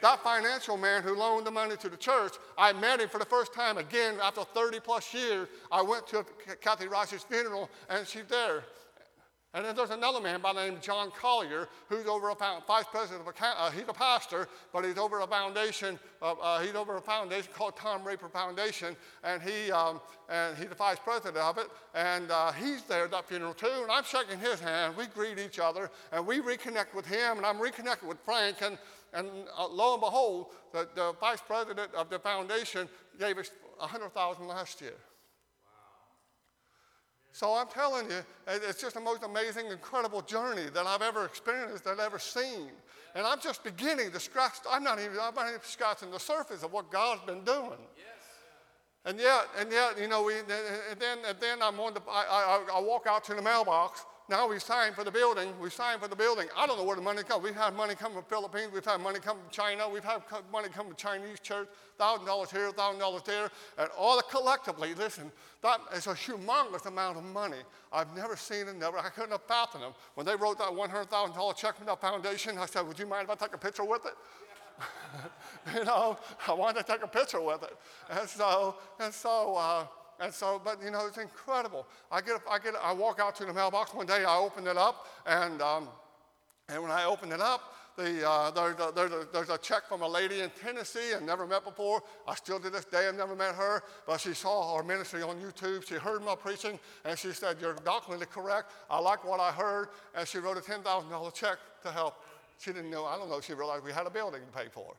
That 0.00 0.22
financial 0.24 0.76
man 0.76 1.04
who 1.04 1.16
loaned 1.16 1.46
the 1.46 1.52
money 1.52 1.76
to 1.76 1.88
the 1.88 1.96
church, 1.96 2.32
I 2.58 2.72
met 2.72 3.00
him 3.00 3.08
for 3.08 3.18
the 3.18 3.24
first 3.24 3.54
time 3.54 3.78
again 3.78 4.16
after 4.20 4.42
30 4.42 4.80
plus 4.80 5.14
years. 5.14 5.46
I 5.70 5.80
went 5.80 6.08
to 6.08 6.26
Cathy 6.60 6.88
Rice's 6.88 7.22
funeral 7.22 7.70
and 7.88 8.06
she's 8.06 8.24
there. 8.28 8.64
And 9.54 9.66
then 9.66 9.76
there's 9.76 9.90
another 9.90 10.18
man 10.18 10.40
by 10.40 10.54
the 10.54 10.64
name 10.64 10.74
of 10.74 10.80
John 10.80 11.10
Collier, 11.10 11.68
who's 11.90 12.06
over 12.06 12.30
a 12.30 12.34
vice 12.34 12.86
president 12.90 13.20
of 13.20 13.34
a, 13.34 13.46
uh, 13.46 13.70
he's 13.70 13.84
a 13.86 13.92
pastor, 13.92 14.48
but 14.72 14.82
he's 14.82 14.96
over 14.96 15.20
a 15.20 15.26
foundation, 15.26 15.98
uh, 16.22 16.32
uh, 16.32 16.60
he's 16.60 16.74
over 16.74 16.96
a 16.96 17.02
foundation 17.02 17.50
called 17.54 17.76
Tom 17.76 18.02
Raper 18.02 18.30
Foundation, 18.30 18.96
and 19.22 19.42
he, 19.42 19.70
um, 19.70 20.00
and 20.30 20.56
he's 20.56 20.68
the 20.68 20.74
vice 20.74 20.98
president 21.04 21.36
of 21.36 21.58
it, 21.58 21.68
and 21.94 22.30
uh, 22.30 22.50
he's 22.52 22.82
there 22.84 23.04
at 23.04 23.10
that 23.10 23.28
funeral 23.28 23.52
too, 23.52 23.66
and 23.66 23.90
I'm 23.90 24.04
shaking 24.04 24.38
his 24.38 24.58
hand, 24.58 24.96
we 24.96 25.04
greet 25.06 25.38
each 25.38 25.58
other, 25.58 25.90
and 26.12 26.26
we 26.26 26.40
reconnect 26.40 26.94
with 26.94 27.04
him, 27.04 27.36
and 27.36 27.44
I'm 27.44 27.60
reconnected 27.60 28.08
with 28.08 28.18
Frank, 28.24 28.62
and, 28.62 28.78
and 29.12 29.28
uh, 29.58 29.68
lo 29.68 29.92
and 29.92 30.00
behold, 30.00 30.46
the, 30.72 30.88
the 30.94 31.12
vice 31.20 31.42
president 31.46 31.92
of 31.94 32.08
the 32.08 32.18
foundation 32.18 32.88
gave 33.20 33.36
us 33.36 33.50
100000 33.78 34.46
last 34.46 34.80
year. 34.80 34.94
So 37.32 37.54
I'm 37.54 37.66
telling 37.68 38.10
you, 38.10 38.18
it's 38.46 38.80
just 38.80 38.94
the 38.94 39.00
most 39.00 39.22
amazing, 39.22 39.66
incredible 39.66 40.20
journey 40.20 40.68
that 40.74 40.86
I've 40.86 41.00
ever 41.00 41.24
experienced, 41.24 41.84
that 41.84 41.92
I've 41.92 42.00
ever 42.00 42.18
seen. 42.18 42.68
And 43.14 43.26
I'm 43.26 43.40
just 43.40 43.64
beginning 43.64 44.10
to 44.12 44.20
scratch, 44.20 44.52
I'm 44.70 44.84
not 44.84 44.98
even, 44.98 45.18
I'm 45.20 45.34
not 45.34 45.48
even 45.48 45.60
scratching 45.62 46.10
the 46.10 46.20
surface 46.20 46.62
of 46.62 46.72
what 46.72 46.90
God's 46.90 47.22
been 47.24 47.42
doing. 47.42 47.80
Yes. 47.96 48.06
And 49.04 49.18
yet, 49.18 49.46
and 49.58 49.72
yet, 49.72 49.98
you 49.98 50.08
know, 50.08 50.22
we, 50.22 50.38
and 50.38 50.48
then, 50.48 51.18
and 51.26 51.38
then 51.40 51.62
I'm 51.62 51.80
on 51.80 51.94
the, 51.94 52.00
I, 52.08 52.64
I, 52.70 52.78
I 52.78 52.80
walk 52.80 53.06
out 53.08 53.24
to 53.24 53.34
the 53.34 53.42
mailbox 53.42 54.04
now 54.28 54.48
we 54.48 54.58
signed 54.58 54.94
for 54.94 55.04
the 55.04 55.10
building. 55.10 55.52
We 55.60 55.68
signed 55.68 56.00
for 56.00 56.08
the 56.08 56.16
building. 56.16 56.46
I 56.56 56.66
don't 56.66 56.78
know 56.78 56.84
where 56.84 56.96
the 56.96 57.02
money 57.02 57.22
comes. 57.22 57.42
We've 57.42 57.54
had 57.54 57.74
money 57.74 57.94
come 57.94 58.12
from 58.12 58.22
Philippines. 58.24 58.70
We've 58.72 58.84
had 58.84 59.00
money 59.00 59.18
come 59.18 59.38
from 59.38 59.50
China. 59.50 59.88
We've 59.88 60.04
had 60.04 60.22
money 60.52 60.68
come 60.68 60.86
from 60.86 60.96
Chinese 60.96 61.40
church. 61.40 61.68
Thousand 61.98 62.26
dollars 62.26 62.50
here, 62.50 62.70
thousand 62.70 63.00
dollars 63.00 63.22
there, 63.24 63.50
and 63.78 63.88
all 63.98 64.20
collectively. 64.22 64.94
Listen, 64.94 65.30
that 65.62 65.80
is 65.94 66.06
a 66.06 66.14
humongous 66.14 66.86
amount 66.86 67.18
of 67.18 67.24
money. 67.24 67.58
I've 67.92 68.14
never 68.16 68.36
seen 68.36 68.68
it. 68.68 68.76
Never. 68.76 68.98
I 68.98 69.08
couldn't 69.08 69.32
have 69.32 69.42
fathomed 69.42 69.84
them 69.84 69.92
When 70.14 70.24
they 70.24 70.36
wrote 70.36 70.58
that 70.58 70.74
one 70.74 70.88
hundred 70.88 71.10
thousand 71.10 71.34
dollar 71.34 71.54
check 71.54 71.76
from 71.76 71.86
that 71.86 72.00
foundation, 72.00 72.58
I 72.58 72.66
said, 72.66 72.86
"Would 72.86 72.98
you 72.98 73.06
mind 73.06 73.24
if 73.24 73.30
I 73.30 73.34
take 73.34 73.54
a 73.54 73.58
picture 73.58 73.84
with 73.84 74.06
it?" 74.06 74.14
you 75.74 75.84
know, 75.84 76.16
I 76.48 76.52
wanted 76.54 76.86
to 76.86 76.92
take 76.92 77.02
a 77.02 77.08
picture 77.08 77.40
with 77.40 77.62
it, 77.64 77.76
and 78.10 78.28
so 78.28 78.76
and 79.00 79.12
so. 79.12 79.56
Uh, 79.56 79.86
and 80.22 80.32
so, 80.32 80.60
but 80.64 80.82
you 80.82 80.90
know, 80.90 81.06
it's 81.06 81.18
incredible. 81.18 81.86
I 82.10 82.20
get, 82.20 82.40
I 82.50 82.58
get, 82.58 82.74
I 82.82 82.92
walk 82.92 83.18
out 83.20 83.34
to 83.36 83.44
the 83.44 83.52
mailbox 83.52 83.92
one 83.92 84.06
day. 84.06 84.24
I 84.24 84.38
open 84.38 84.66
it 84.66 84.76
up, 84.76 85.06
and 85.26 85.60
um, 85.60 85.88
and 86.68 86.82
when 86.82 86.92
I 86.92 87.04
open 87.04 87.32
it 87.32 87.40
up, 87.40 87.74
the, 87.96 88.26
uh, 88.26 88.50
there's, 88.50 88.80
a, 88.80 88.92
there's, 88.94 89.12
a, 89.12 89.26
there's, 89.32 89.50
a, 89.50 89.58
check 89.58 89.86
from 89.86 90.00
a 90.00 90.08
lady 90.08 90.40
in 90.40 90.50
Tennessee 90.50 91.12
I 91.14 91.22
never 91.22 91.46
met 91.46 91.64
before. 91.64 92.02
I 92.26 92.34
still 92.34 92.58
to 92.60 92.70
this 92.70 92.86
day 92.86 93.04
have 93.04 93.16
never 93.16 93.36
met 93.36 93.54
her, 93.54 93.82
but 94.06 94.18
she 94.18 94.32
saw 94.32 94.74
our 94.74 94.82
ministry 94.82 95.22
on 95.22 95.38
YouTube. 95.38 95.86
She 95.86 95.96
heard 95.96 96.24
my 96.24 96.34
preaching, 96.34 96.78
and 97.04 97.18
she 97.18 97.32
said, 97.32 97.56
You're 97.60 97.74
doctrinally 97.84 98.26
correct. 98.26 98.72
I 98.88 98.98
like 99.00 99.24
what 99.24 99.40
I 99.40 99.52
heard, 99.52 99.88
and 100.14 100.26
she 100.26 100.38
wrote 100.38 100.56
a 100.56 100.60
$10,000 100.60 101.34
check 101.34 101.58
to 101.82 101.90
help. 101.90 102.14
She 102.58 102.72
didn't 102.72 102.90
know, 102.90 103.04
I 103.04 103.18
don't 103.18 103.28
know, 103.28 103.40
she 103.40 103.52
realized 103.52 103.84
we 103.84 103.92
had 103.92 104.06
a 104.06 104.10
building 104.10 104.40
to 104.40 104.58
pay 104.58 104.68
for. 104.70 104.94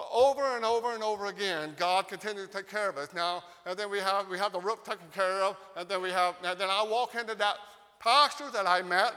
But 0.00 0.08
over 0.14 0.56
and 0.56 0.64
over 0.64 0.94
and 0.94 1.02
over 1.02 1.26
again, 1.26 1.74
God 1.76 2.08
continued 2.08 2.50
to 2.50 2.56
take 2.56 2.70
care 2.70 2.88
of 2.88 2.96
us. 2.96 3.08
Now, 3.14 3.44
and 3.66 3.78
then 3.78 3.90
we 3.90 3.98
have, 3.98 4.30
we 4.30 4.38
have 4.38 4.50
the 4.50 4.58
roof 4.58 4.82
taken 4.82 5.04
care 5.12 5.42
of, 5.42 5.58
and 5.76 5.86
then 5.90 6.00
we 6.00 6.08
have, 6.08 6.36
and 6.42 6.58
then 6.58 6.70
I 6.70 6.82
walk 6.82 7.14
into 7.16 7.34
that 7.34 7.56
pastor 7.98 8.50
that 8.50 8.66
I 8.66 8.80
met 8.80 9.12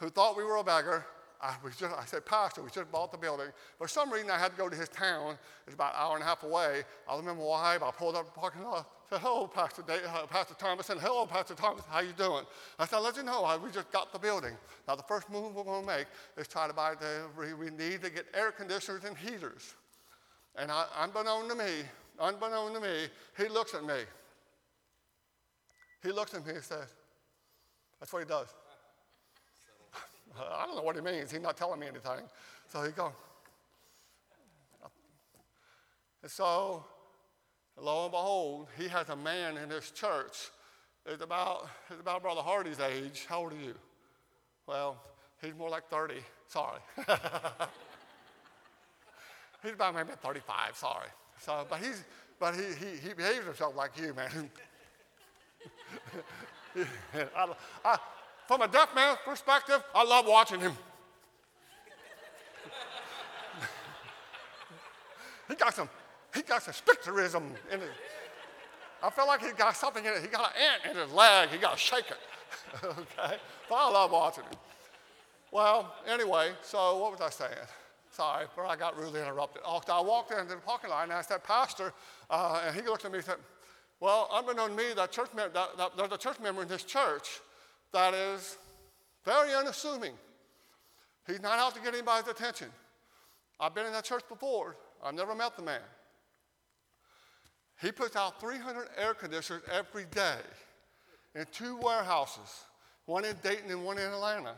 who 0.00 0.08
thought 0.08 0.34
we 0.34 0.42
were 0.42 0.56
a 0.56 0.64
beggar. 0.64 1.04
I, 1.42 1.54
just, 1.78 1.92
I 1.92 2.06
said, 2.06 2.24
Pastor, 2.24 2.62
we 2.62 2.70
just 2.70 2.90
bought 2.90 3.12
the 3.12 3.18
building. 3.18 3.48
For 3.76 3.86
some 3.88 4.10
reason, 4.10 4.30
I 4.30 4.38
had 4.38 4.52
to 4.52 4.56
go 4.56 4.70
to 4.70 4.74
his 4.74 4.88
town. 4.88 5.36
It's 5.66 5.74
about 5.74 5.92
an 5.92 5.98
hour 6.00 6.14
and 6.14 6.22
a 6.22 6.26
half 6.26 6.44
away. 6.44 6.84
I 7.06 7.14
remember 7.14 7.42
why, 7.42 7.76
but 7.78 7.88
I 7.88 7.90
pulled 7.90 8.16
up 8.16 8.24
the 8.24 8.40
parking 8.40 8.64
lot. 8.64 8.88
I 9.10 9.16
said, 9.16 9.20
hello, 9.20 9.46
Pastor, 9.46 9.82
Dave, 9.86 10.00
uh, 10.06 10.24
Pastor 10.28 10.54
Thomas. 10.54 10.88
And 10.88 10.98
hello, 10.98 11.26
Pastor 11.26 11.54
Thomas, 11.54 11.84
how 11.90 12.00
you 12.00 12.14
doing? 12.16 12.46
I 12.78 12.86
said, 12.86 13.00
let 13.00 13.18
you 13.18 13.22
know, 13.22 13.60
we 13.62 13.70
just 13.70 13.92
got 13.92 14.14
the 14.14 14.18
building. 14.18 14.56
Now, 14.88 14.96
the 14.96 15.02
first 15.02 15.28
move 15.28 15.54
we're 15.54 15.64
going 15.64 15.82
to 15.82 15.86
make 15.86 16.06
is 16.38 16.48
try 16.48 16.66
to 16.66 16.72
buy 16.72 16.94
the, 16.98 17.26
we 17.38 17.68
need 17.68 18.02
to 18.02 18.08
get 18.08 18.24
air 18.32 18.50
conditioners 18.50 19.04
and 19.04 19.14
heaters. 19.14 19.74
And 20.56 20.70
I, 20.70 20.86
unbeknown 21.00 21.48
to 21.48 21.54
me, 21.54 21.82
unbeknown 22.18 22.72
to 22.74 22.80
me, 22.80 23.08
he 23.36 23.48
looks 23.48 23.74
at 23.74 23.84
me. 23.84 24.00
He 26.02 26.12
looks 26.12 26.34
at 26.34 26.46
me 26.46 26.54
and 26.54 26.64
says, 26.64 26.88
That's 28.00 28.12
what 28.12 28.20
he 28.20 28.28
does. 28.28 28.48
I 30.38 30.66
don't 30.66 30.76
know 30.76 30.82
what 30.82 30.96
he 30.96 31.02
means. 31.02 31.30
He's 31.30 31.40
not 31.40 31.56
telling 31.56 31.80
me 31.80 31.86
anything. 31.86 32.24
So 32.68 32.82
he 32.82 32.92
goes. 32.92 33.12
And 36.22 36.30
so, 36.30 36.84
lo 37.80 38.04
and 38.04 38.10
behold, 38.10 38.68
he 38.78 38.88
has 38.88 39.08
a 39.10 39.16
man 39.16 39.56
in 39.58 39.70
his 39.70 39.90
church. 39.90 40.50
It's 41.04 41.22
about, 41.22 41.68
it's 41.88 42.00
about 42.00 42.22
Brother 42.22 42.40
Hardy's 42.40 42.80
age. 42.80 43.26
How 43.28 43.42
old 43.42 43.52
are 43.52 43.56
you? 43.56 43.74
Well, 44.66 45.00
he's 45.40 45.54
more 45.54 45.70
like 45.70 45.88
30. 45.88 46.14
Sorry. 46.48 46.80
He's 49.66 49.74
about 49.74 49.94
maybe 49.96 50.12
35, 50.22 50.76
sorry. 50.76 51.08
So, 51.40 51.66
but 51.68 51.80
he's, 51.80 52.04
but 52.38 52.54
he, 52.54 52.62
he, 52.62 53.08
he 53.08 53.14
behaves 53.14 53.44
himself 53.44 53.74
like 53.74 53.90
you, 54.00 54.14
man. 54.14 54.48
I, 57.36 57.48
I, 57.84 57.98
from 58.46 58.62
a 58.62 58.68
deaf 58.68 58.94
man's 58.94 59.18
perspective, 59.24 59.82
I 59.92 60.04
love 60.04 60.26
watching 60.28 60.60
him. 60.60 60.70
he 65.48 65.56
got 65.56 65.74
some, 65.74 65.90
he 66.32 66.42
got 66.42 66.62
some 66.62 66.74
spectrism 66.74 67.52
in 67.72 67.80
it. 67.80 67.90
I 69.02 69.10
feel 69.10 69.26
like 69.26 69.44
he 69.44 69.50
got 69.50 69.76
something 69.76 70.04
in 70.04 70.12
it. 70.12 70.22
He 70.22 70.28
got 70.28 70.54
an 70.54 70.62
ant 70.62 70.82
in 70.94 71.02
his 71.02 71.10
leg. 71.12 71.48
He 71.48 71.58
got 71.58 71.72
to 71.72 71.78
shake 71.78 72.08
it. 72.08 72.18
okay? 72.84 73.36
But 73.68 73.74
I 73.74 73.90
love 73.90 74.12
watching 74.12 74.44
him. 74.44 74.52
Well, 75.50 75.92
anyway, 76.06 76.52
so 76.62 76.98
what 76.98 77.10
was 77.10 77.20
I 77.20 77.30
saying? 77.30 77.66
Sorry, 78.16 78.46
but 78.56 78.62
I 78.62 78.76
got 78.76 78.98
rudely 78.98 79.20
interrupted. 79.20 79.60
Oh, 79.66 79.82
I 79.92 80.00
walked 80.00 80.32
into 80.32 80.46
the 80.46 80.56
parking 80.56 80.88
lot 80.88 81.04
and 81.04 81.12
I 81.12 81.20
said, 81.20 81.44
Pastor, 81.44 81.92
uh, 82.30 82.62
and 82.66 82.74
he 82.74 82.80
looked 82.80 83.04
at 83.04 83.12
me 83.12 83.18
and 83.18 83.26
said, 83.26 83.36
Well, 84.00 84.26
unbeknown 84.32 84.70
to 84.70 84.74
me, 84.74 84.84
that 84.96 85.12
church 85.12 85.28
that, 85.36 85.52
that, 85.52 85.90
there's 85.98 86.12
a 86.12 86.16
church 86.16 86.40
member 86.40 86.62
in 86.62 86.68
this 86.68 86.82
church 86.82 87.40
that 87.92 88.14
is 88.14 88.56
very 89.22 89.52
unassuming. 89.52 90.14
He's 91.26 91.42
not 91.42 91.58
out 91.58 91.74
to 91.74 91.80
get 91.82 91.92
anybody's 91.92 92.26
attention. 92.26 92.68
I've 93.60 93.74
been 93.74 93.84
in 93.84 93.92
that 93.92 94.04
church 94.04 94.22
before. 94.30 94.76
I've 95.04 95.12
never 95.12 95.34
met 95.34 95.54
the 95.54 95.62
man. 95.62 95.80
He 97.82 97.92
puts 97.92 98.16
out 98.16 98.40
300 98.40 98.88
air 98.96 99.12
conditioners 99.12 99.60
every 99.70 100.06
day 100.06 100.38
in 101.34 101.44
two 101.52 101.76
warehouses, 101.76 102.64
one 103.04 103.26
in 103.26 103.36
Dayton 103.42 103.70
and 103.70 103.84
one 103.84 103.98
in 103.98 104.04
Atlanta. 104.04 104.54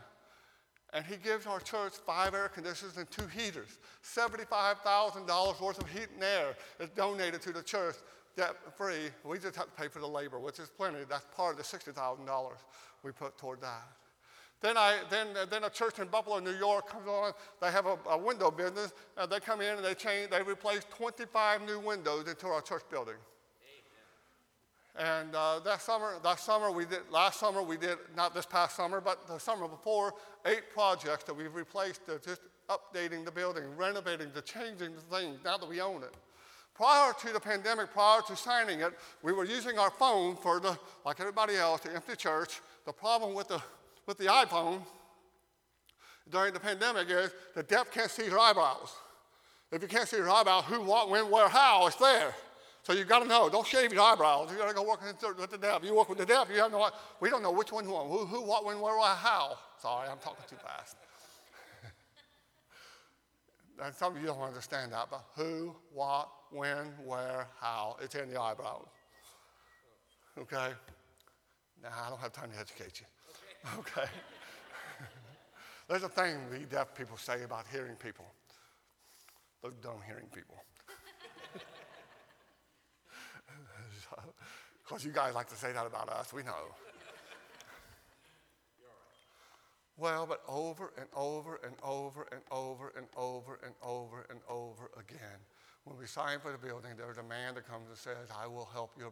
And 0.93 1.05
he 1.05 1.17
gives 1.17 1.45
our 1.45 1.59
church 1.59 1.93
five 2.05 2.33
air 2.33 2.49
conditioners 2.49 2.97
and 2.97 3.09
two 3.11 3.27
heaters. 3.27 3.77
$75,000 4.03 5.61
worth 5.61 5.79
of 5.79 5.89
heat 5.89 6.07
and 6.15 6.23
air 6.23 6.55
is 6.79 6.89
donated 6.89 7.41
to 7.43 7.51
the 7.51 7.61
church 7.61 7.95
debt 8.35 8.55
free. 8.75 9.09
We 9.23 9.37
just 9.37 9.55
have 9.55 9.65
to 9.65 9.81
pay 9.81 9.87
for 9.87 9.99
the 9.99 10.07
labor, 10.07 10.39
which 10.39 10.59
is 10.59 10.69
plenty. 10.69 10.99
That's 11.07 11.25
part 11.35 11.51
of 11.51 11.57
the 11.57 11.77
$60,000 11.77 12.51
we 13.03 13.11
put 13.11 13.37
toward 13.37 13.61
that. 13.61 13.87
Then, 14.61 14.77
I, 14.77 14.97
then, 15.09 15.27
then 15.49 15.63
a 15.63 15.69
church 15.69 15.99
in 15.99 16.07
Buffalo, 16.07 16.39
New 16.39 16.55
York 16.55 16.89
comes 16.89 17.07
on. 17.07 17.31
They 17.61 17.71
have 17.71 17.85
a, 17.85 17.97
a 18.09 18.17
window 18.17 18.51
business. 18.51 18.91
And 19.17 19.31
they 19.31 19.39
come 19.39 19.61
in 19.61 19.75
and 19.75 19.85
they 19.85 19.93
change, 19.93 20.31
they 20.31 20.41
replace 20.41 20.81
25 20.89 21.61
new 21.61 21.79
windows 21.79 22.27
into 22.27 22.47
our 22.47 22.61
church 22.61 22.83
building. 22.91 23.15
And 24.99 25.33
uh, 25.33 25.61
that 25.63 25.81
summer, 25.81 26.15
that 26.23 26.39
summer 26.41 26.71
we 26.71 26.83
did, 26.83 26.99
last 27.09 27.39
summer 27.39 27.63
we 27.63 27.77
did, 27.77 27.97
not 28.17 28.35
this 28.35 28.45
past 28.45 28.75
summer, 28.75 28.99
but 28.99 29.25
the 29.27 29.37
summer 29.37 29.65
before, 29.65 30.13
eight 30.45 30.69
projects 30.73 31.23
that 31.23 31.33
we've 31.33 31.55
replaced, 31.55 32.01
uh, 32.09 32.17
just 32.23 32.41
updating 32.67 33.23
the 33.23 33.31
building, 33.31 33.63
renovating, 33.77 34.27
the 34.35 34.41
changing 34.41 34.93
the 34.93 35.15
things 35.17 35.39
now 35.45 35.57
that 35.57 35.69
we 35.69 35.79
own 35.79 36.03
it. 36.03 36.13
Prior 36.75 37.13
to 37.13 37.31
the 37.31 37.39
pandemic, 37.39 37.93
prior 37.93 38.21
to 38.27 38.35
signing 38.35 38.81
it, 38.81 38.93
we 39.23 39.31
were 39.31 39.45
using 39.45 39.79
our 39.79 39.89
phone 39.89 40.35
for 40.35 40.59
the, 40.59 40.77
like 41.05 41.21
everybody 41.21 41.55
else, 41.55 41.79
the 41.79 41.95
empty 41.95 42.17
church. 42.17 42.59
The 42.85 42.91
problem 42.91 43.33
with 43.33 43.47
the, 43.47 43.61
with 44.05 44.17
the 44.17 44.25
iPhone 44.25 44.81
during 46.29 46.53
the 46.53 46.59
pandemic 46.59 47.09
is 47.09 47.31
the 47.55 47.63
deaf 47.63 47.89
can't 47.91 48.11
see 48.11 48.25
your 48.25 48.39
eyebrows. 48.39 48.93
If 49.71 49.81
you 49.81 49.87
can't 49.87 50.09
see 50.09 50.17
your 50.17 50.29
eyebrows, 50.29 50.65
who, 50.65 50.81
what, 50.81 51.09
when, 51.09 51.31
where, 51.31 51.47
how, 51.47 51.87
it's 51.87 51.95
there. 51.95 52.33
So 52.89 52.95
you've 52.95 53.07
got 53.07 53.19
to 53.19 53.27
know. 53.27 53.49
Don't 53.49 53.67
shave 53.67 53.93
your 53.93 54.01
eyebrows. 54.01 54.49
You 54.51 54.57
got 54.57 54.67
to 54.67 54.73
go 54.73 54.81
work 54.81 55.01
with 55.03 55.51
the 55.51 55.59
deaf. 55.59 55.83
You 55.83 55.93
work 55.93 56.09
with 56.09 56.17
the 56.17 56.25
deaf. 56.25 56.47
You 56.51 56.59
have 56.59 56.71
no. 56.71 56.89
We 57.19 57.29
don't 57.29 57.43
know 57.43 57.51
which 57.51 57.71
one 57.71 57.85
who, 57.85 57.95
who, 57.95 58.25
who 58.25 58.41
what, 58.41 58.65
when, 58.65 58.79
where, 58.79 58.99
how. 58.99 59.59
Sorry, 59.79 60.09
I'm 60.09 60.17
talking 60.17 60.43
too 60.49 60.55
fast. 60.55 60.95
and 63.85 63.93
some 63.93 64.15
of 64.15 64.19
you 64.19 64.25
don't 64.25 64.41
understand 64.41 64.91
that, 64.93 65.05
but 65.11 65.23
who, 65.35 65.75
what, 65.93 66.29
when, 66.49 66.87
where, 67.05 67.45
how. 67.61 67.95
It's 68.01 68.15
in 68.15 68.27
the 68.27 68.41
eyebrows. 68.41 68.87
Okay. 70.39 70.69
Now 71.83 71.89
I 72.07 72.09
don't 72.09 72.19
have 72.19 72.33
time 72.33 72.49
to 72.49 72.59
educate 72.59 73.01
you. 73.01 73.05
Okay. 73.77 74.01
okay. 74.01 74.09
There's 75.87 76.01
a 76.01 76.09
thing 76.09 76.37
we 76.51 76.65
deaf 76.65 76.95
people 76.95 77.17
say 77.17 77.43
about 77.43 77.65
hearing 77.71 77.97
people. 77.97 78.25
Those 79.61 79.73
dumb 79.79 79.99
hearing 80.07 80.25
people. 80.33 80.55
Because 84.89 85.05
you 85.05 85.11
guys 85.11 85.35
like 85.35 85.47
to 85.49 85.55
say 85.55 85.71
that 85.71 85.85
about 85.85 86.09
us, 86.09 86.33
we 86.33 86.41
know. 86.41 86.73
Well, 89.97 90.25
but 90.25 90.41
over 90.47 90.93
and 90.97 91.05
over 91.15 91.59
and 91.63 91.75
over 91.83 92.27
and 92.31 92.41
over 92.51 92.91
and 92.97 93.05
over 93.15 93.59
and 93.63 93.73
over 93.83 94.25
and 94.31 94.39
over 94.49 94.89
again. 94.97 95.37
When 95.83 95.95
we 95.95 96.07
sign 96.07 96.39
for 96.39 96.51
the 96.51 96.57
building, 96.57 96.93
there's 96.97 97.19
a 97.19 97.23
man 97.23 97.53
that 97.53 97.67
comes 97.67 97.87
and 97.87 97.97
says, 97.97 98.29
I 98.35 98.47
will 98.47 98.67
help 98.73 98.93
your 98.97 99.11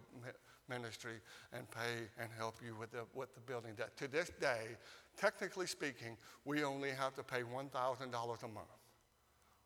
ministry 0.67 1.19
and 1.53 1.69
pay 1.69 2.07
and 2.19 2.29
help 2.35 2.55
you 2.65 2.75
with 2.75 2.91
the, 2.91 3.05
with 3.13 3.35
the 3.35 3.41
building 3.41 3.75
debt. 3.75 3.95
To 3.97 4.07
this 4.07 4.31
day, 4.41 4.77
technically 5.15 5.67
speaking, 5.67 6.17
we 6.43 6.63
only 6.63 6.89
have 6.89 7.13
to 7.15 7.23
pay 7.23 7.41
$1,000 7.41 7.69
a 7.69 8.47
month 8.47 8.67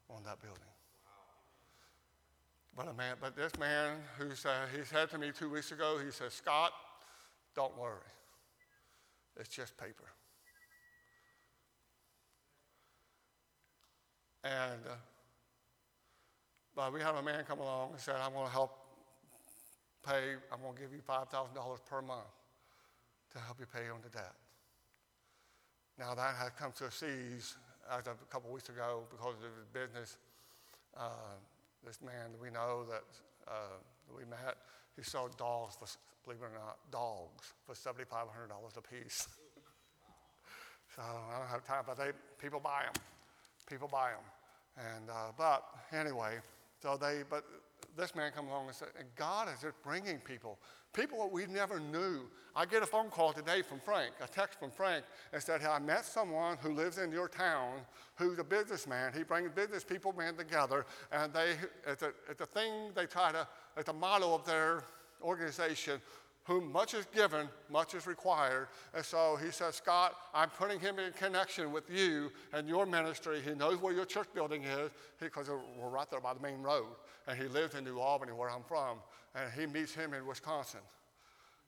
on 0.10 0.24
that 0.26 0.42
building. 0.42 0.71
But, 2.76 2.88
a 2.88 2.94
man, 2.94 3.16
but 3.20 3.36
this 3.36 3.58
man 3.60 3.98
who 4.18 4.34
said, 4.34 4.70
he 4.76 4.84
said 4.84 5.10
to 5.10 5.18
me 5.18 5.32
two 5.38 5.50
weeks 5.50 5.72
ago, 5.72 5.98
he 6.04 6.12
said, 6.12 6.32
Scott, 6.32 6.72
don't 7.56 7.78
worry. 7.78 7.98
It's 9.38 9.50
just 9.50 9.78
paper. 9.78 10.06
And 14.44 14.82
uh, 14.90 14.96
but 16.76 16.94
we 16.94 17.02
had 17.02 17.16
a 17.16 17.22
man 17.22 17.44
come 17.48 17.60
along 17.60 17.92
and 17.92 18.00
said, 18.00 18.16
I'm 18.16 18.34
going 18.34 18.46
to 18.46 18.52
help 18.52 18.72
pay, 20.06 20.36
I'm 20.52 20.62
going 20.62 20.74
to 20.76 20.82
give 20.82 20.94
you 20.94 21.02
$5,000 21.08 21.86
per 21.86 22.02
month 22.02 22.22
to 23.34 23.40
help 23.40 23.60
you 23.60 23.66
pay 23.66 23.90
on 23.90 24.00
the 24.02 24.10
debt. 24.10 24.34
Now 26.00 26.16
that 26.16 26.36
has 26.36 26.52
come 26.58 26.72
to 26.78 26.86
a 26.86 26.92
cease 26.92 27.56
as 27.92 28.08
of 28.08 28.16
a 28.22 28.32
couple 28.32 28.52
weeks 28.52 28.70
ago 28.70 29.04
because 29.12 29.36
of 29.36 29.52
his 29.58 29.68
business. 29.72 30.18
Uh, 30.98 31.38
this 31.86 32.02
man 32.02 32.32
we 32.42 32.50
know 32.50 32.86
that 32.90 33.04
uh, 33.48 33.78
that 34.08 34.18
we 34.18 34.30
met, 34.30 34.58
who 34.96 35.04
sold 35.04 35.38
dogs, 35.38 35.76
for, 35.76 35.88
believe 36.24 36.42
it 36.42 36.46
or 36.46 36.60
not, 36.60 36.78
dogs 36.92 37.54
for 37.66 37.74
$7,500 37.74 38.78
a 38.78 38.82
piece. 38.82 39.28
so 40.96 41.02
I 41.02 41.40
don't 41.40 41.48
have 41.48 41.66
time, 41.66 41.84
but 41.86 41.98
they, 41.98 42.12
people 42.40 42.60
buy 42.60 42.84
them. 42.84 43.04
People 43.70 43.88
buy 43.88 44.12
them. 44.12 44.86
And, 44.96 45.10
uh, 45.10 45.32
but 45.38 45.64
anyway, 45.92 46.40
so 46.82 46.98
they, 46.98 47.24
but 47.30 47.44
this 47.98 48.16
man 48.16 48.32
come 48.36 48.48
along 48.48 48.68
and 48.68 48.76
said, 48.76 48.90
and 48.98 49.08
God 49.16 49.48
is 49.54 49.62
just 49.62 49.82
bringing 49.84 50.20
people, 50.20 50.58
people 50.94 51.20
that 51.20 51.32
we 51.32 51.46
never 51.46 51.80
knew. 51.80 52.22
I 52.56 52.66
get 52.66 52.84
a 52.84 52.86
phone 52.86 53.10
call 53.10 53.34
today 53.34 53.62
from 53.62 53.80
Frank, 53.80 54.14
a 54.22 54.28
text 54.28 54.60
from 54.60 54.72
Frank, 54.72 55.06
and 55.34 55.42
said, 55.42 55.62
hey, 55.62 55.68
I 55.68 55.80
met 55.80 56.06
someone 56.06 56.58
who 56.62 56.74
lives 56.74 56.98
in 56.98 57.12
your 57.12 57.28
town 57.28 57.80
who's 58.16 58.40
a 58.40 58.44
businessman. 58.44 59.14
He 59.14 59.24
brings 59.24 59.52
business 59.52 59.84
people 59.84 60.14
men 60.14 60.36
together, 60.36 60.86
and 61.12 61.34
they, 61.34 61.56
it's 61.88 62.04
a, 62.04 62.12
it's 62.30 62.42
a 62.42 62.46
thing 62.46 62.92
they 62.96 63.06
try 63.06 63.32
to, 63.32 63.48
it's 63.78 63.90
a 63.90 63.94
motto 63.94 64.34
of 64.34 64.46
their 64.46 64.84
organization, 65.22 66.02
whom 66.44 66.72
much 66.72 66.94
is 66.94 67.06
given, 67.14 67.48
much 67.70 67.94
is 67.94 68.08
required. 68.08 68.68
And 68.96 69.06
so 69.06 69.38
he 69.44 69.52
says, 69.52 69.76
Scott, 69.76 70.16
I'm 70.34 70.50
putting 70.50 70.80
him 70.80 70.98
in 70.98 71.14
connection 71.14 71.72
with 71.72 71.90
you 71.90 72.32
and 72.54 72.68
your 72.68 72.86
ministry. 72.86 73.42
He 73.46 73.54
knows 73.54 73.80
where 73.82 73.94
your 73.94 74.06
church 74.06 74.28
building 74.34 74.64
is 74.64 74.90
because 75.20 75.50
we're 75.50 75.90
right 75.90 76.10
there 76.10 76.20
by 76.20 76.34
the 76.34 76.40
main 76.40 76.62
road 76.62 76.88
and 77.28 77.38
he 77.38 77.48
lives 77.48 77.76
in 77.76 77.84
New 77.84 78.00
Albany, 78.00 78.32
where 78.32 78.50
I'm 78.50 78.64
from, 78.64 78.98
and 79.36 79.52
he 79.54 79.66
meets 79.66 79.94
him 79.94 80.14
in 80.14 80.26
Wisconsin. 80.26 80.80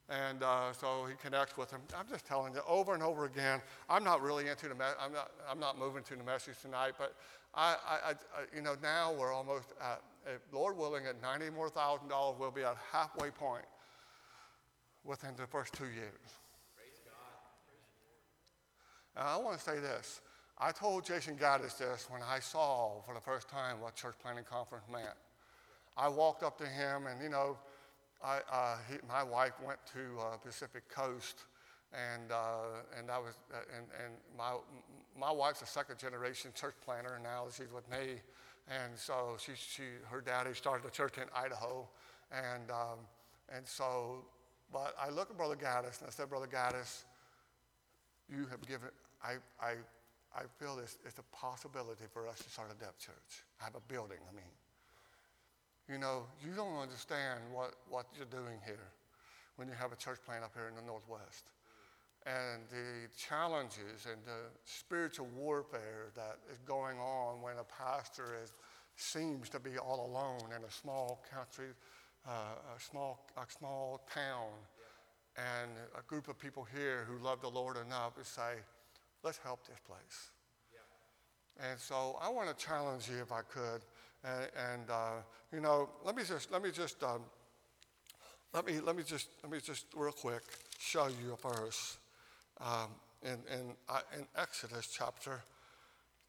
And 0.10 0.44
uh, 0.44 0.74
so 0.74 1.06
he 1.08 1.16
connects 1.16 1.58
with 1.58 1.72
him. 1.72 1.80
I'm 1.98 2.08
just 2.10 2.26
telling 2.26 2.54
you 2.54 2.60
over 2.68 2.94
and 2.94 3.02
over 3.02 3.26
again. 3.26 3.62
I'm 3.90 4.04
not 4.04 4.22
really 4.22 4.50
into 4.50 4.68
the. 4.68 4.76
Me- 4.76 4.84
I'm 5.00 5.14
not. 5.14 5.32
I'm 5.50 5.60
not 5.60 5.80
moving 5.80 6.04
to 6.04 6.16
the 6.16 6.24
message 6.24 6.56
tonight. 6.62 6.94
But 6.98 7.16
I, 7.56 7.78
I, 7.88 8.10
I 8.10 8.14
you 8.54 8.62
know, 8.62 8.76
now 8.84 9.14
we're 9.14 9.32
almost 9.32 9.70
at, 9.82 10.02
Lord 10.52 10.78
willing, 10.78 11.06
at 11.06 11.22
ninety 11.22 11.50
more 11.50 11.70
thousand 11.70 12.10
dollars, 12.10 12.36
we'll 12.38 12.52
be 12.52 12.64
at 12.64 12.76
halfway 12.92 13.30
point 13.30 13.64
within 15.04 15.32
the 15.38 15.48
first 15.48 15.74
two 15.74 15.86
years. 15.86 16.40
Now 19.16 19.28
I 19.28 19.38
want 19.38 19.58
to 19.58 19.64
say 19.64 19.80
this. 19.80 20.22
I 20.58 20.72
told 20.72 21.06
Jason 21.06 21.36
Gaddis 21.36 21.78
this 21.78 22.08
when 22.10 22.22
I 22.22 22.40
saw 22.40 23.02
for 23.06 23.14
the 23.14 23.22
first 23.22 23.50
time 23.50 23.80
what 23.82 23.96
church 23.96 24.16
planting 24.22 24.46
conference 24.46 24.86
meant. 24.92 25.18
I 25.98 26.08
walked 26.08 26.44
up 26.44 26.58
to 26.60 26.66
him, 26.66 27.08
and 27.08 27.22
you 27.22 27.30
know, 27.30 27.58
I, 28.24 28.40
uh, 28.52 28.78
he, 28.90 28.98
my 29.08 29.24
wife 29.24 29.54
went 29.66 29.80
to 29.94 30.20
uh, 30.20 30.38
Pacific 30.38 30.88
Coast, 30.90 31.44
and 31.92 32.32
uh, 32.32 32.98
and 32.98 33.12
I 33.12 33.20
was 33.20 33.36
uh, 33.54 33.58
and 33.76 33.86
and 34.04 34.14
my 34.38 34.54
my 35.20 35.32
wife's 35.32 35.62
a 35.62 35.68
second 35.68 36.00
generation 36.00 36.52
church 36.56 36.76
planter, 36.84 37.16
and 37.16 37.24
now 37.24 37.46
she's 37.56 37.72
with 37.72 37.90
me, 37.92 38.22
and 38.68 38.98
so 38.98 39.38
she 39.40 39.52
she 39.56 39.84
her 40.10 40.22
daddy 40.22 40.54
started 40.54 40.88
a 40.88 40.92
church 40.92 41.18
in 41.18 41.26
Idaho, 41.36 41.88
and 42.32 42.72
um, 42.72 43.00
and 43.56 43.68
so, 43.68 44.26
but 44.74 44.96
I 45.00 45.10
looked 45.10 45.32
at 45.32 45.38
Brother 45.38 45.56
Gaddis 45.56 46.00
and 46.00 46.08
I 46.08 46.12
said, 46.12 46.28
Brother 46.28 46.48
Gaddis, 46.48 47.04
you 48.30 48.48
have 48.52 48.62
given 48.68 48.90
I 49.24 49.36
I. 49.62 49.76
I 50.36 50.50
feel 50.58 50.76
this, 50.76 50.98
it's 51.06 51.20
a 51.20 51.36
possibility 51.36 52.06
for 52.12 52.28
us 52.28 52.40
to 52.40 52.50
start 52.50 52.72
a 52.72 52.84
deaf 52.84 52.98
church. 52.98 53.46
I 53.62 53.66
have 53.66 53.76
a 53.76 53.82
building, 53.88 54.18
I 54.28 54.34
mean. 54.34 54.50
You 55.88 56.00
know, 56.00 56.24
you 56.44 56.56
don't 56.56 56.80
understand 56.80 57.40
what, 57.54 57.76
what 57.88 58.08
you're 58.18 58.26
doing 58.26 58.58
here 58.66 58.90
when 59.58 59.68
you 59.68 59.76
have 59.76 59.92
a 59.92 59.96
church 59.96 60.18
plant 60.26 60.44
up 60.44 60.52
here 60.56 60.68
in 60.68 60.76
the 60.76 60.82
Northwest. 60.82 61.52
And 62.26 62.64
the 62.72 63.10
challenges 63.16 64.08
and 64.10 64.26
the 64.26 64.50
spiritual 64.66 65.28
warfare 65.36 66.10
that 66.16 66.40
is 66.52 66.58
going 66.66 66.98
on 66.98 67.42
when 67.44 67.58
a 67.60 67.66
pastor 67.66 68.36
is, 68.42 68.54
seems 68.96 69.50
to 69.50 69.60
be 69.60 69.78
all 69.78 70.10
alone 70.10 70.50
in 70.58 70.64
a 70.64 70.72
small 70.72 71.24
country, 71.32 71.74
uh, 72.28 72.76
a, 72.76 72.80
small, 72.80 73.26
a 73.38 73.50
small 73.52 74.02
town, 74.14 74.50
and 75.36 75.72
a 75.98 76.02
group 76.04 76.28
of 76.28 76.40
people 76.40 76.66
here 76.76 77.06
who 77.08 77.24
love 77.24 77.42
the 77.42 77.50
Lord 77.50 77.78
enough 77.78 78.16
to 78.16 78.24
say, 78.24 78.62
let's 79.24 79.40
help 79.40 79.66
this 79.68 79.80
place. 79.86 80.32
And 81.60 81.80
so 81.80 82.18
I 82.22 82.30
want 82.30 82.56
to 82.56 82.66
challenge 82.66 83.10
you, 83.10 83.22
if 83.22 83.32
I 83.32 83.42
could, 83.42 83.82
and, 84.24 84.50
and 84.72 84.90
uh, 84.90 85.12
you 85.52 85.60
know, 85.60 85.90
let 86.04 86.16
me 86.16 86.24
just 86.24 86.52
let 86.52 86.64
me 86.64 86.72
just 86.72 87.04
um, 87.04 87.22
let 88.54 88.66
me 88.66 88.80
let 88.80 88.96
me 88.96 89.04
just 89.04 89.28
let 89.44 89.52
me 89.52 89.60
just 89.64 89.86
real 89.96 90.12
quick 90.12 90.42
show 90.80 91.08
you 91.08 91.34
a 91.34 91.48
verse 91.48 91.98
um, 92.60 92.90
in 93.22 93.38
in, 93.54 93.76
uh, 93.88 94.00
in 94.18 94.26
Exodus 94.36 94.88
chapter 94.88 95.42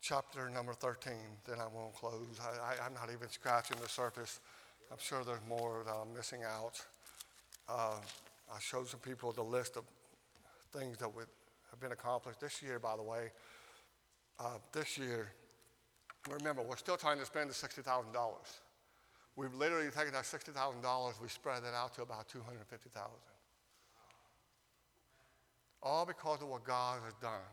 chapter 0.05 0.51
number 0.51 0.75
13. 0.75 1.15
Then 1.47 1.59
I 1.61 1.67
won't 1.75 1.95
close. 1.95 2.39
I, 2.43 2.83
I, 2.83 2.87
am 2.87 2.93
not 2.93 3.09
even 3.11 3.29
scratching 3.31 3.79
the 3.83 3.89
surface. 3.89 4.41
I'm 4.91 4.99
sure 4.99 5.25
there's 5.25 5.45
more 5.49 5.83
that 5.87 5.93
I'm 5.93 6.13
missing 6.15 6.43
out. 6.45 6.85
Uh, 7.69 7.97
I 8.53 8.59
showed 8.61 8.89
some 8.89 9.01
people 9.01 9.33
the 9.33 9.43
list 9.43 9.77
of 9.77 9.85
things 10.73 10.99
that 10.99 11.15
would 11.15 11.27
have 11.71 11.81
been 11.81 11.93
accomplished 11.93 12.41
this 12.41 12.63
year. 12.63 12.79
By 12.79 12.97
the 12.97 13.03
way, 13.03 13.31
uh, 14.39 14.59
this 14.73 14.99
year 14.99 15.33
Remember, 16.31 16.63
we're 16.63 16.77
still 16.77 16.97
trying 16.97 17.19
to 17.19 17.27
spend 17.27 17.51
the 17.51 17.55
$60,000. 17.55 17.85
We've 19.37 19.55
literally 19.55 19.91
taken 19.91 20.13
that 20.13 20.25
$60,000, 20.25 21.21
we 21.21 21.29
spread 21.29 21.63
that 21.65 21.75
out 21.75 21.95
to 21.95 22.03
about 22.03 22.29
250000 22.29 23.11
All 25.83 26.07
because 26.07 26.41
of 26.41 26.49
what 26.49 26.65
God 26.65 27.01
has 27.05 27.15
done. 27.21 27.45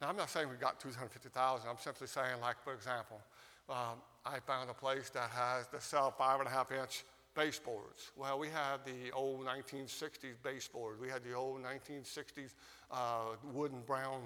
Now, 0.00 0.08
I'm 0.08 0.16
not 0.16 0.28
saying 0.28 0.50
we 0.50 0.56
got 0.56 0.78
250000 0.80 1.68
I'm 1.68 1.78
simply 1.78 2.06
saying, 2.06 2.40
like, 2.42 2.60
for 2.62 2.74
example, 2.74 3.22
um, 3.70 4.02
I 4.26 4.40
found 4.40 4.70
a 4.70 4.74
place 4.74 5.08
that 5.10 5.30
has 5.30 5.68
to 5.68 5.80
sell 5.80 6.10
five 6.10 6.40
and 6.40 6.48
a 6.48 6.50
half 6.50 6.72
inch 6.72 7.04
baseboards. 7.34 8.10
Well, 8.16 8.38
we 8.38 8.48
had 8.48 8.78
the 8.84 9.12
old 9.12 9.46
1960s 9.46 10.42
baseboards. 10.42 11.00
We 11.00 11.08
had 11.08 11.22
the 11.22 11.34
old 11.34 11.62
1960s 11.62 12.54
uh, 12.90 13.36
wooden 13.52 13.82
brown 13.86 14.22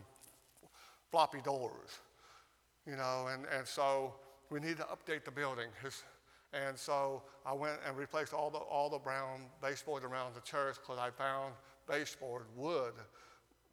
floppy 1.10 1.40
doors, 1.42 1.98
you 2.86 2.96
know, 2.96 3.28
and, 3.32 3.44
and 3.56 3.66
so 3.66 4.14
we 4.48 4.60
need 4.60 4.76
to 4.78 4.84
update 4.84 5.24
the 5.24 5.30
building. 5.30 5.68
And 6.52 6.78
so 6.78 7.22
I 7.44 7.52
went 7.52 7.78
and 7.86 7.96
replaced 7.96 8.32
all 8.32 8.50
the, 8.50 8.58
all 8.58 8.88
the 8.88 8.98
brown 8.98 9.42
baseboards 9.60 10.04
around 10.04 10.34
the 10.34 10.40
church 10.40 10.76
because 10.76 10.98
I 10.98 11.10
found 11.10 11.54
baseboard, 11.88 12.44
wood, 12.56 12.94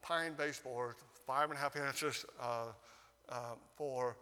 pine 0.02 0.34
baseboard, 0.38 0.96
five 1.26 1.50
and 1.50 1.58
a 1.58 1.62
half 1.62 1.76
inches 1.76 2.26
uh, 2.42 2.66
uh, 3.30 3.36
for, 3.76 4.18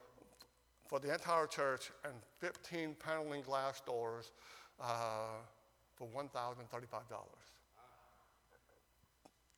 for 0.88 1.00
the 1.00 1.14
entire 1.14 1.48
church 1.48 1.92
and 2.04 2.14
15 2.40 2.96
paneling 3.00 3.42
glass 3.42 3.82
doors 3.82 4.32
uh, 4.80 5.40
for 5.96 6.08
$1,035. 6.08 7.02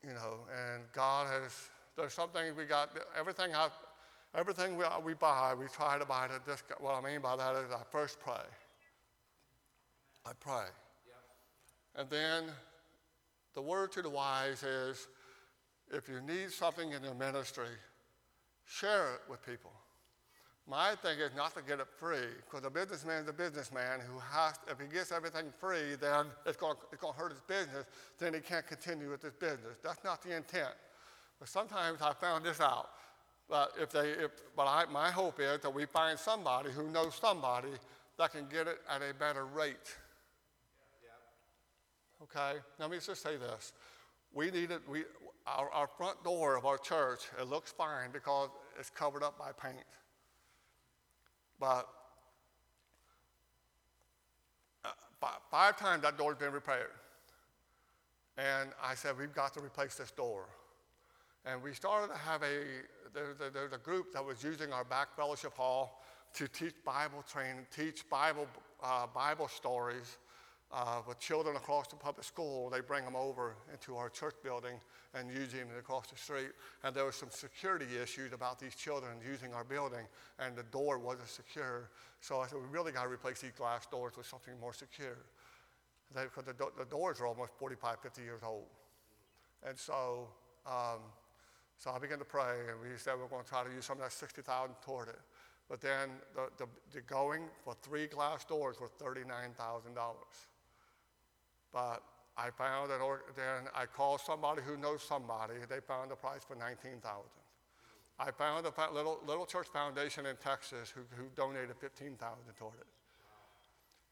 You 0.04 0.14
know, 0.14 0.46
and 0.52 0.82
God 0.92 1.26
has, 1.28 1.52
there's 1.96 2.12
something 2.12 2.54
we 2.56 2.64
got, 2.64 2.90
everything 3.18 3.54
I, 3.54 3.68
everything 4.34 4.76
we, 4.76 4.84
we 5.04 5.14
buy, 5.14 5.54
we 5.58 5.66
try 5.66 5.98
to 5.98 6.04
buy 6.04 6.26
it 6.26 6.30
at 6.30 6.46
this, 6.46 6.62
what 6.78 6.94
I 6.94 7.00
mean 7.00 7.20
by 7.20 7.36
that 7.36 7.56
is 7.56 7.72
I 7.72 7.82
first 7.90 8.20
pray. 8.20 8.34
I 10.24 10.32
pray. 10.38 10.66
And 11.96 12.08
then 12.08 12.44
the 13.54 13.62
word 13.62 13.90
to 13.92 14.02
the 14.02 14.10
wise 14.10 14.62
is 14.62 15.08
if 15.90 16.08
you 16.08 16.20
need 16.20 16.52
something 16.52 16.92
in 16.92 17.02
your 17.02 17.14
ministry, 17.14 17.74
share 18.64 19.14
it 19.14 19.20
with 19.28 19.44
people. 19.44 19.72
My 20.70 20.94
thing 20.96 21.18
is 21.18 21.30
not 21.34 21.54
to 21.56 21.62
get 21.62 21.80
it 21.80 21.86
free, 21.96 22.28
because 22.44 22.66
a 22.66 22.70
businessman 22.70 23.22
is 23.22 23.28
a 23.28 23.32
businessman 23.32 24.00
who 24.00 24.18
has, 24.18 24.54
if 24.68 24.78
he 24.78 24.86
gets 24.86 25.12
everything 25.12 25.46
free, 25.58 25.96
then 25.98 26.26
it's 26.44 26.58
going, 26.58 26.74
it's 26.92 27.00
to 27.00 27.08
hurt 27.08 27.32
his 27.32 27.40
business, 27.40 27.86
then 28.18 28.34
he 28.34 28.40
can't 28.40 28.66
continue 28.66 29.10
with 29.10 29.22
his 29.22 29.32
business. 29.32 29.78
That's 29.82 30.04
not 30.04 30.22
the 30.22 30.36
intent. 30.36 30.74
But 31.38 31.48
sometimes 31.48 32.02
I 32.02 32.12
found 32.12 32.44
this 32.44 32.60
out. 32.60 32.90
But, 33.48 33.72
if 33.80 33.90
they, 33.90 34.10
if, 34.10 34.30
but 34.54 34.66
I, 34.66 34.84
my 34.92 35.10
hope 35.10 35.40
is 35.40 35.60
that 35.60 35.72
we 35.72 35.86
find 35.86 36.18
somebody 36.18 36.70
who 36.70 36.90
knows 36.90 37.14
somebody 37.14 37.68
that 38.18 38.32
can 38.32 38.46
get 38.50 38.66
it 38.66 38.80
at 38.90 39.00
a 39.00 39.14
better 39.14 39.46
rate. 39.46 39.96
Okay? 42.24 42.58
Let 42.78 42.90
me 42.90 42.98
just 42.98 43.22
say 43.22 43.38
this. 43.38 43.72
We 44.34 44.50
need 44.50 44.70
it, 44.70 44.82
we, 44.86 45.04
our, 45.46 45.70
our 45.70 45.86
front 45.86 46.22
door 46.24 46.58
of 46.58 46.66
our 46.66 46.76
church, 46.76 47.20
it 47.40 47.48
looks 47.48 47.72
fine 47.72 48.10
because 48.12 48.50
it's 48.78 48.90
covered 48.90 49.22
up 49.22 49.38
by 49.38 49.52
paint. 49.52 49.84
But 51.60 51.88
uh, 54.84 54.90
five, 55.50 55.76
times 55.76 56.02
that 56.02 56.16
door's 56.16 56.36
been 56.36 56.52
repaired. 56.52 56.90
And 58.36 58.70
I 58.82 58.94
said, 58.94 59.18
we've 59.18 59.34
got 59.34 59.54
to 59.54 59.60
replace 59.60 59.96
this 59.96 60.12
door. 60.12 60.44
And 61.44 61.62
we 61.62 61.72
started 61.72 62.12
to 62.12 62.18
have 62.18 62.42
a, 62.42 62.64
there, 63.12 63.34
there, 63.38 63.50
there's 63.50 63.72
a 63.72 63.78
group 63.78 64.12
that 64.12 64.24
was 64.24 64.44
using 64.44 64.72
our 64.72 64.84
back 64.84 65.16
fellowship 65.16 65.54
hall 65.54 66.02
to 66.34 66.46
teach 66.46 66.74
Bible 66.84 67.24
training, 67.30 67.66
teach 67.74 68.08
Bible, 68.08 68.46
uh, 68.82 69.06
Bible 69.12 69.48
stories 69.48 70.18
uh, 70.70 71.00
with 71.06 71.18
children 71.18 71.56
across 71.56 71.88
the 71.88 71.96
public 71.96 72.24
school. 72.24 72.68
They 72.70 72.80
bring 72.80 73.04
them 73.04 73.16
over 73.16 73.56
into 73.72 73.96
our 73.96 74.08
church 74.08 74.34
building 74.42 74.74
and 75.14 75.30
use 75.30 75.52
them 75.52 75.68
across 75.78 76.08
the 76.08 76.16
street. 76.16 76.50
And 76.84 76.94
there 76.94 77.04
were 77.04 77.12
some 77.12 77.30
security 77.30 77.86
issues 78.02 78.32
about 78.32 78.58
these 78.58 78.74
children 78.74 79.12
using 79.26 79.54
our 79.54 79.64
building, 79.64 80.06
and 80.38 80.54
the 80.54 80.64
door 80.64 80.98
wasn't 80.98 81.28
secure. 81.28 81.90
So 82.20 82.40
I 82.40 82.46
said, 82.46 82.58
we 82.58 82.68
really 82.70 82.92
got 82.92 83.04
to 83.04 83.08
replace 83.08 83.40
these 83.40 83.52
glass 83.52 83.86
doors 83.86 84.16
with 84.16 84.26
something 84.26 84.54
more 84.60 84.74
secure. 84.74 85.18
Because 86.12 86.44
the, 86.44 86.54
the, 86.78 86.84
doors 86.86 87.20
are 87.20 87.26
almost 87.26 87.52
45, 87.58 87.98
50 88.02 88.22
years 88.22 88.40
old. 88.42 88.66
And 89.66 89.76
so, 89.78 90.28
um, 90.66 91.00
so 91.76 91.90
I 91.90 91.98
began 91.98 92.18
to 92.18 92.24
pray, 92.24 92.56
and 92.70 92.80
we 92.80 92.96
said 92.96 93.14
we're 93.20 93.28
going 93.28 93.44
to 93.44 93.48
try 93.48 93.64
to 93.64 93.70
use 93.70 93.84
some 93.84 93.98
of 93.98 94.04
that 94.04 94.12
60,000 94.12 94.74
toward 94.82 95.08
it. 95.08 95.18
But 95.68 95.82
then 95.82 96.10
the, 96.34 96.48
the, 96.56 96.66
the 96.92 97.00
going 97.02 97.42
for 97.62 97.74
three 97.82 98.06
glass 98.06 98.44
doors 98.44 98.76
was 98.80 98.90
$39,000. 98.98 99.94
But 101.72 102.02
I 102.36 102.50
found 102.50 102.90
that, 102.90 103.00
then 103.36 103.68
I 103.74 103.86
called 103.86 104.20
somebody 104.20 104.62
who 104.62 104.76
knows 104.76 105.02
somebody. 105.02 105.54
They 105.68 105.80
found 105.80 106.10
the 106.10 106.16
price 106.16 106.44
for 106.46 106.54
19000 106.54 107.02
I 108.20 108.30
found 108.32 108.66
a 108.66 108.92
little, 108.92 109.20
little 109.26 109.46
church 109.46 109.68
foundation 109.68 110.26
in 110.26 110.36
Texas 110.36 110.90
who, 110.90 111.02
who 111.16 111.28
donated 111.36 111.76
15000 111.76 112.18
toward 112.58 112.74
it. 112.80 112.86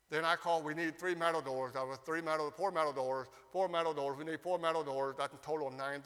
Then 0.09 0.25
I 0.25 0.37
called, 0.37 0.65
we 0.65 0.73
need 0.73 0.97
three 1.01 1.17
metal 1.17 1.41
doors. 1.41 1.73
That 1.73 1.85
was 1.85 1.99
three 2.07 2.21
metal, 2.21 2.53
four 2.57 2.71
metal 2.71 2.93
doors, 2.93 3.27
four 3.51 3.69
metal 3.69 3.93
doors. 3.93 4.17
We 4.17 4.25
need 4.25 4.41
four 4.41 4.57
metal 4.57 4.85
doors. 4.85 5.17
That's 5.19 5.35
a 5.35 5.39
total 5.39 5.67
of 5.67 5.75
$9,000. 5.75 6.05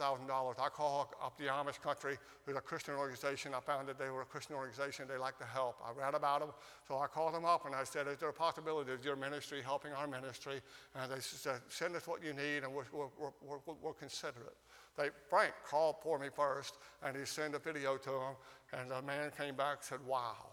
I 0.59 0.69
called 0.71 1.09
up 1.23 1.37
the 1.37 1.45
Amish 1.45 1.83
country, 1.83 2.17
who's 2.47 2.57
a 2.57 2.63
Christian 2.63 2.95
organization. 2.95 3.53
I 3.53 3.61
found 3.61 3.87
that 3.89 3.99
they 3.99 4.09
were 4.09 4.23
a 4.23 4.25
Christian 4.25 4.57
organization. 4.57 5.05
They 5.07 5.19
like 5.19 5.39
to 5.39 5.45
help. 5.45 5.77
I 5.85 5.93
read 5.93 6.15
about 6.15 6.41
them. 6.41 6.49
So 6.89 6.99
I 6.99 7.09
called 7.09 7.35
them 7.35 7.45
up 7.45 7.67
and 7.67 7.75
I 7.75 7.85
said, 7.85 8.09
Is 8.09 8.17
there 8.17 8.31
a 8.31 8.33
possibility 8.33 8.91
of 8.93 9.05
your 9.05 9.17
ministry 9.17 9.61
helping 9.63 9.93
our 9.93 10.07
ministry? 10.07 10.63
And 10.95 11.13
they 11.13 11.21
said, 11.21 11.61
Send 11.69 11.95
us 11.95 12.07
what 12.07 12.25
you 12.25 12.33
need 12.33 12.65
and 12.65 12.75
we'll, 12.75 12.87
we'll, 12.95 13.35
we'll, 13.43 13.77
we'll 13.83 13.93
consider 13.93 14.41
it. 14.47 14.57
They, 14.97 15.11
Frank 15.29 15.53
called 15.69 15.97
for 16.03 16.19
me 16.19 16.29
first 16.35 16.79
and 17.03 17.15
he 17.15 17.27
sent 17.27 17.55
a 17.55 17.59
video 17.59 17.99
to 17.99 18.11
them. 18.11 18.35
And 18.73 18.91
the 18.91 19.03
man 19.03 19.31
came 19.37 19.57
back 19.57 19.79
and 19.79 19.85
said, 19.85 19.99
Wow. 20.07 20.50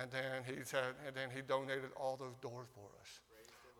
And 0.00 0.10
then 0.10 0.42
he 0.44 0.64
said, 0.64 0.94
and 1.06 1.14
then 1.14 1.28
he 1.34 1.40
donated 1.42 1.90
all 1.96 2.16
those 2.16 2.34
doors 2.42 2.66
for 2.74 2.88
us. 3.00 3.20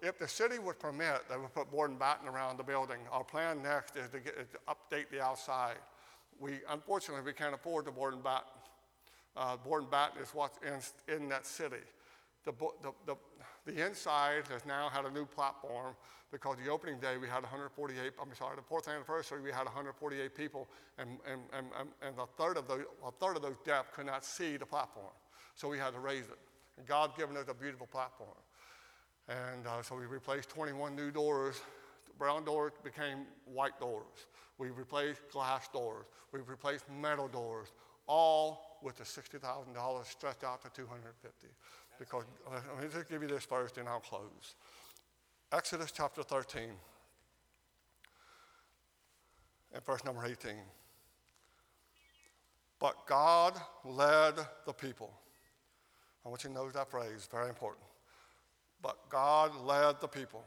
If 0.01 0.19
the 0.19 0.29
city 0.29 0.59
would 0.59 0.79
permit, 0.79 1.23
they 1.29 1.37
would 1.37 1.55
put 1.55 1.71
board 1.71 1.91
and 1.91 1.99
batten 1.99 2.29
around 2.29 2.59
the 2.59 2.63
building. 2.63 2.99
Our 3.11 3.25
plan 3.25 3.63
next 3.63 3.97
is 3.97 4.11
to, 4.11 4.21
get, 4.21 4.35
is 4.35 4.49
to 4.49 4.59
update 4.69 5.11
the 5.11 5.23
outside. 5.23 5.77
We, 6.39 6.59
unfortunately, 6.71 7.25
we 7.25 7.33
can't 7.33 7.55
afford 7.55 7.87
the 7.87 7.91
board 7.91 8.15
and 8.15 8.23
batten. 8.23 8.51
Uh, 9.37 9.57
board 9.57 9.83
and 9.83 9.91
batten 9.91 10.23
is 10.23 10.29
what's 10.33 10.59
in, 10.63 11.15
in 11.15 11.29
that 11.31 11.47
city. 11.47 11.83
The, 12.45 12.53
the, 12.83 12.93
the, 13.07 13.17
the 13.65 13.87
inside 13.87 14.45
has 14.51 14.67
now 14.67 14.89
had 14.91 15.07
a 15.07 15.11
new 15.11 15.25
platform 15.25 15.95
because 16.31 16.59
the 16.63 16.71
opening 16.71 17.01
day 17.01 17.17
we 17.17 17.27
had 17.27 17.43
148, 17.43 18.13
I'm 18.21 18.35
sorry, 18.35 18.57
the 18.57 18.63
fourth 18.63 18.89
anniversary 18.89 19.41
we 19.41 19.51
had 19.51 19.65
148 19.65 20.37
people 20.37 20.69
and, 20.99 21.19
and, 21.31 21.41
and, 21.53 21.67
and 22.03 22.19
a, 22.19 22.27
third 22.37 22.59
of 22.59 22.69
those, 22.69 22.83
a 23.07 23.11
third 23.13 23.37
of 23.37 23.43
those 23.43 23.57
deaf 23.65 23.93
could 23.93 24.07
not 24.07 24.25
see 24.25 24.57
the 24.57 24.67
platform 24.67 25.13
so 25.55 25.69
we 25.69 25.79
had 25.79 25.93
to 25.93 26.01
raise 26.01 26.25
it. 26.25 26.39
And 26.77 26.87
God 26.87 27.17
given 27.17 27.37
us 27.37 27.47
a 27.49 27.55
beautiful 27.55 27.87
platform. 27.87 28.31
And 29.29 29.67
uh, 29.67 29.83
so 29.83 29.97
we 29.97 30.07
replaced 30.07 30.49
21 30.51 30.95
new 30.95 31.11
doors. 31.11 31.61
Brown 32.19 32.45
doors 32.45 32.73
became 32.83 33.27
white 33.47 33.79
doors. 33.81 34.27
We 34.59 34.71
replaced 34.71 35.29
glass 35.31 35.69
doors. 35.69 36.07
We 36.33 36.41
replaced 36.41 36.85
metal 36.91 37.29
doors, 37.29 37.69
all 38.07 38.79
with 38.83 38.97
the 38.97 39.05
$60,000 39.05 40.07
stretched 40.07 40.45
out 40.45 40.63
to 40.63 40.71
250. 40.71 41.49
Because 41.99 42.25
uh, 42.47 42.61
let 42.75 42.85
me 42.85 42.91
just 42.93 43.09
give 43.09 43.23
you 43.23 43.29
this 43.29 43.45
first, 43.45 43.79
and 43.79 43.89
I'll 43.89 44.01
close. 44.01 44.57
Exodus 45.53 45.93
chapter 45.93 46.23
13, 46.23 46.71
and 49.73 49.85
verse 49.85 50.05
number 50.05 50.25
18. 50.25 50.53
But 52.81 53.07
God 53.07 53.55
led 53.85 54.35
the 54.67 54.73
people 54.73 55.13
I 56.25 56.29
want 56.29 56.45
you 56.45 56.51
to 56.51 56.55
know 56.55 56.71
that 56.71 56.91
phrase, 56.91 57.29
very 57.31 57.49
important. 57.49 57.85
But 58.83 58.97
God 59.09 59.53
led 59.65 60.01
the 60.01 60.09
people. 60.09 60.45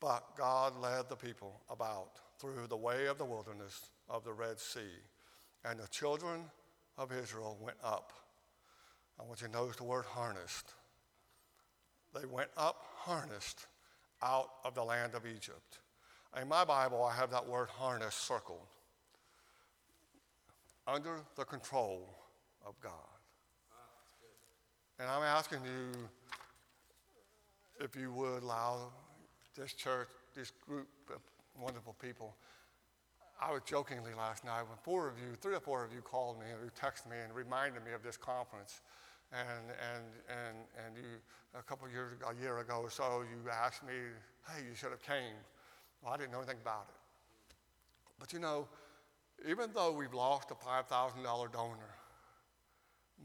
But 0.00 0.24
God 0.36 0.74
led 0.80 1.08
the 1.08 1.16
people 1.16 1.60
about 1.70 2.10
through 2.38 2.66
the 2.68 2.76
way 2.76 3.06
of 3.06 3.18
the 3.18 3.24
wilderness 3.24 3.90
of 4.08 4.24
the 4.24 4.32
Red 4.32 4.58
Sea. 4.58 4.80
And 5.64 5.78
the 5.78 5.88
children 5.88 6.44
of 6.98 7.12
Israel 7.12 7.56
went 7.60 7.76
up. 7.82 8.12
I 9.20 9.24
want 9.24 9.40
you 9.40 9.46
to 9.46 9.52
notice 9.52 9.76
the 9.76 9.84
word 9.84 10.04
harnessed. 10.04 10.72
They 12.14 12.26
went 12.26 12.50
up 12.56 12.84
harnessed 12.96 13.66
out 14.22 14.50
of 14.64 14.74
the 14.74 14.84
land 14.84 15.14
of 15.14 15.24
Egypt. 15.26 15.78
In 16.40 16.48
my 16.48 16.64
Bible, 16.64 17.02
I 17.04 17.14
have 17.14 17.30
that 17.30 17.46
word 17.46 17.68
harness 17.68 18.14
circled. 18.14 18.66
Under 20.86 21.20
the 21.36 21.44
control 21.44 22.08
of 22.66 22.74
God. 22.80 23.11
And 25.02 25.10
I'm 25.10 25.24
asking 25.24 25.58
you 25.64 26.08
if 27.84 27.96
you 27.96 28.12
would 28.12 28.44
allow 28.44 28.92
this 29.58 29.72
church, 29.72 30.06
this 30.32 30.52
group 30.64 30.86
of 31.12 31.20
wonderful 31.60 31.96
people. 32.00 32.36
I 33.40 33.50
was 33.50 33.62
jokingly 33.66 34.12
last 34.16 34.44
night 34.44 34.62
when 34.62 34.78
four 34.84 35.08
of 35.08 35.18
you, 35.18 35.34
three 35.40 35.54
or 35.54 35.60
four 35.60 35.84
of 35.84 35.92
you 35.92 36.02
called 36.02 36.38
me 36.38 36.46
and 36.52 36.60
you 36.62 36.70
texted 36.80 37.10
me 37.10 37.16
and 37.20 37.34
reminded 37.34 37.84
me 37.84 37.90
of 37.90 38.04
this 38.04 38.16
conference. 38.16 38.80
and, 39.32 39.48
and, 39.92 40.04
and, 40.28 40.56
and 40.86 40.96
you, 40.96 41.18
a 41.58 41.62
couple 41.64 41.88
of 41.88 41.92
years 41.92 42.12
ago, 42.12 42.26
a 42.30 42.40
year 42.40 42.58
ago 42.58 42.78
or 42.84 42.90
so, 42.90 43.22
you 43.22 43.50
asked 43.50 43.84
me, 43.84 43.94
hey, 44.46 44.62
you 44.68 44.76
should 44.76 44.90
have 44.92 45.02
came. 45.02 45.34
Well, 46.00 46.12
I 46.12 46.16
didn't 46.16 46.30
know 46.30 46.38
anything 46.38 46.62
about 46.62 46.86
it. 46.90 47.54
But 48.20 48.32
you 48.32 48.38
know, 48.38 48.68
even 49.48 49.70
though 49.74 49.90
we've 49.90 50.14
lost 50.14 50.52
a 50.52 50.54
$5,000 50.54 51.52
donor, 51.52 51.96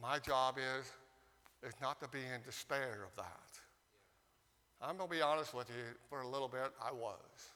my 0.01 0.17
job 0.17 0.57
is, 0.57 0.91
is 1.67 1.73
not 1.81 1.99
to 2.01 2.07
be 2.07 2.19
in 2.19 2.41
despair 2.45 3.05
of 3.05 3.15
that. 3.17 3.49
I'm 4.81 4.97
going 4.97 5.09
to 5.09 5.15
be 5.15 5.21
honest 5.21 5.53
with 5.53 5.69
you, 5.69 5.83
for 6.09 6.21
a 6.21 6.27
little 6.27 6.47
bit, 6.47 6.71
I 6.81 6.91
was. 6.91 7.51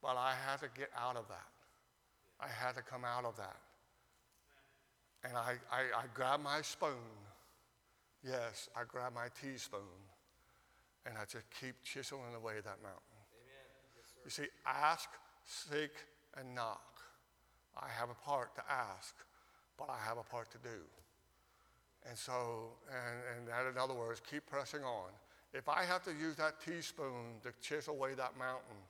But 0.00 0.16
I 0.16 0.32
had 0.46 0.60
to 0.60 0.68
get 0.76 0.90
out 0.96 1.16
of 1.16 1.28
that. 1.28 1.50
I 2.40 2.46
had 2.48 2.76
to 2.76 2.82
come 2.82 3.04
out 3.04 3.24
of 3.24 3.36
that. 3.36 3.56
And 5.24 5.36
I, 5.36 5.54
I, 5.72 5.80
I 5.80 6.04
grabbed 6.14 6.44
my 6.44 6.62
spoon. 6.62 7.10
Yes, 8.22 8.68
I 8.76 8.82
grabbed 8.86 9.14
my 9.14 9.26
teaspoon. 9.42 9.80
And 11.06 11.16
I 11.18 11.22
just 11.22 11.44
keep 11.60 11.74
chiseling 11.82 12.34
away 12.36 12.54
that 12.54 12.78
mountain. 12.82 13.18
Yes, 13.44 14.24
you 14.24 14.30
see, 14.30 14.48
ask, 14.64 15.08
seek, 15.44 15.90
and 16.38 16.54
knock. 16.54 17.00
I 17.76 17.88
have 17.98 18.10
a 18.10 18.28
part 18.28 18.54
to 18.56 18.62
ask, 18.70 19.14
but 19.76 19.88
I 19.90 19.98
have 20.06 20.18
a 20.18 20.22
part 20.22 20.50
to 20.52 20.58
do. 20.58 20.80
And 22.08 22.16
so, 22.16 22.72
and, 22.88 23.20
and 23.36 23.48
that, 23.48 23.70
in 23.70 23.78
other 23.78 23.94
words, 23.94 24.20
keep 24.20 24.46
pressing 24.46 24.82
on. 24.82 25.10
If 25.52 25.68
I 25.68 25.84
have 25.84 26.02
to 26.04 26.12
use 26.12 26.36
that 26.36 26.60
teaspoon 26.60 27.40
to 27.42 27.52
chisel 27.60 27.94
away 27.94 28.14
that 28.14 28.38
mountain, 28.38 28.80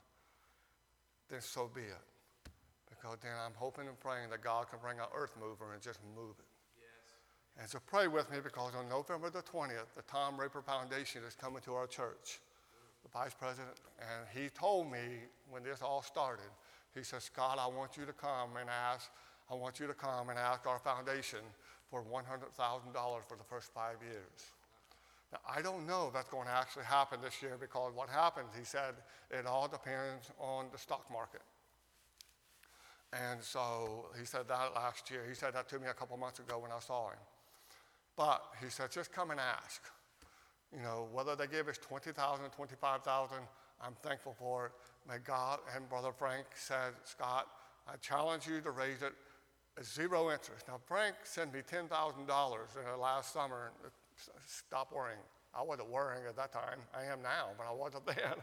then 1.28 1.40
so 1.40 1.70
be 1.74 1.82
it. 1.82 2.50
Because 2.88 3.18
then 3.22 3.32
I'm 3.44 3.54
hoping 3.54 3.86
and 3.86 3.98
praying 3.98 4.30
that 4.30 4.42
God 4.42 4.68
can 4.70 4.78
bring 4.80 4.98
an 4.98 5.06
earth 5.14 5.34
mover 5.38 5.72
and 5.72 5.82
just 5.82 6.00
move 6.16 6.34
it. 6.38 6.46
Yes. 6.78 7.60
And 7.60 7.68
so 7.68 7.78
pray 7.86 8.08
with 8.08 8.30
me 8.30 8.38
because 8.42 8.74
on 8.74 8.88
November 8.88 9.30
the 9.30 9.42
20th, 9.42 9.94
the 9.96 10.02
Tom 10.02 10.38
Raper 10.38 10.62
Foundation 10.62 11.22
is 11.26 11.34
coming 11.34 11.62
to 11.62 11.74
our 11.74 11.86
church. 11.86 12.40
The 13.02 13.08
vice 13.10 13.34
president, 13.34 13.76
and 14.00 14.26
he 14.34 14.48
told 14.48 14.90
me 14.90 15.22
when 15.48 15.62
this 15.62 15.80
all 15.82 16.02
started, 16.02 16.50
he 16.94 17.04
said, 17.04 17.22
Scott, 17.22 17.58
I 17.60 17.66
want 17.66 17.96
you 17.96 18.04
to 18.04 18.12
come 18.12 18.56
and 18.60 18.68
ask, 18.68 19.10
I 19.50 19.54
want 19.54 19.78
you 19.78 19.86
to 19.86 19.94
come 19.94 20.30
and 20.30 20.38
ask 20.38 20.66
our 20.66 20.80
foundation 20.80 21.40
for 21.90 22.02
$100,000 22.02 22.52
for 22.54 23.36
the 23.36 23.44
first 23.44 23.72
five 23.72 23.96
years. 24.02 24.52
Now, 25.32 25.38
I 25.48 25.60
don't 25.60 25.86
know 25.86 26.06
if 26.08 26.14
that's 26.14 26.28
going 26.28 26.46
to 26.46 26.52
actually 26.52 26.84
happen 26.84 27.20
this 27.22 27.42
year 27.42 27.56
because 27.60 27.92
what 27.94 28.08
happens, 28.08 28.48
he 28.58 28.64
said, 28.64 28.94
it 29.30 29.46
all 29.46 29.68
depends 29.68 30.30
on 30.38 30.66
the 30.72 30.78
stock 30.78 31.10
market. 31.12 31.42
And 33.12 33.42
so 33.42 34.06
he 34.18 34.24
said 34.24 34.48
that 34.48 34.74
last 34.74 35.10
year. 35.10 35.24
He 35.26 35.34
said 35.34 35.54
that 35.54 35.68
to 35.70 35.78
me 35.78 35.86
a 35.88 35.94
couple 35.94 36.16
months 36.16 36.38
ago 36.38 36.58
when 36.58 36.72
I 36.72 36.78
saw 36.78 37.10
him. 37.10 37.18
But 38.16 38.42
he 38.62 38.68
said, 38.68 38.90
just 38.90 39.12
come 39.12 39.30
and 39.30 39.40
ask. 39.40 39.82
You 40.74 40.82
know, 40.82 41.08
whether 41.12 41.34
they 41.34 41.46
give 41.46 41.68
us 41.68 41.78
20,000, 41.78 42.50
25,000, 42.50 43.36
I'm 43.80 43.94
thankful 44.02 44.34
for 44.38 44.66
it. 44.66 44.72
May 45.08 45.18
God 45.24 45.60
and 45.74 45.88
Brother 45.88 46.12
Frank 46.12 46.46
said, 46.54 46.92
Scott, 47.04 47.46
I 47.86 47.96
challenge 47.96 48.46
you 48.46 48.60
to 48.60 48.70
raise 48.70 49.00
it 49.00 49.14
zero 49.82 50.30
interest. 50.30 50.66
Now, 50.68 50.78
Frank 50.86 51.14
sent 51.24 51.52
me 51.52 51.60
$10,000 51.60 51.88
last 53.00 53.32
summer 53.32 53.72
stop 54.46 54.92
worrying. 54.92 55.18
I 55.54 55.62
wasn't 55.62 55.90
worrying 55.90 56.24
at 56.28 56.36
that 56.36 56.52
time. 56.52 56.78
I 56.94 57.04
am 57.04 57.22
now, 57.22 57.48
but 57.56 57.66
I 57.66 57.72
wasn't 57.72 58.06
then. 58.06 58.34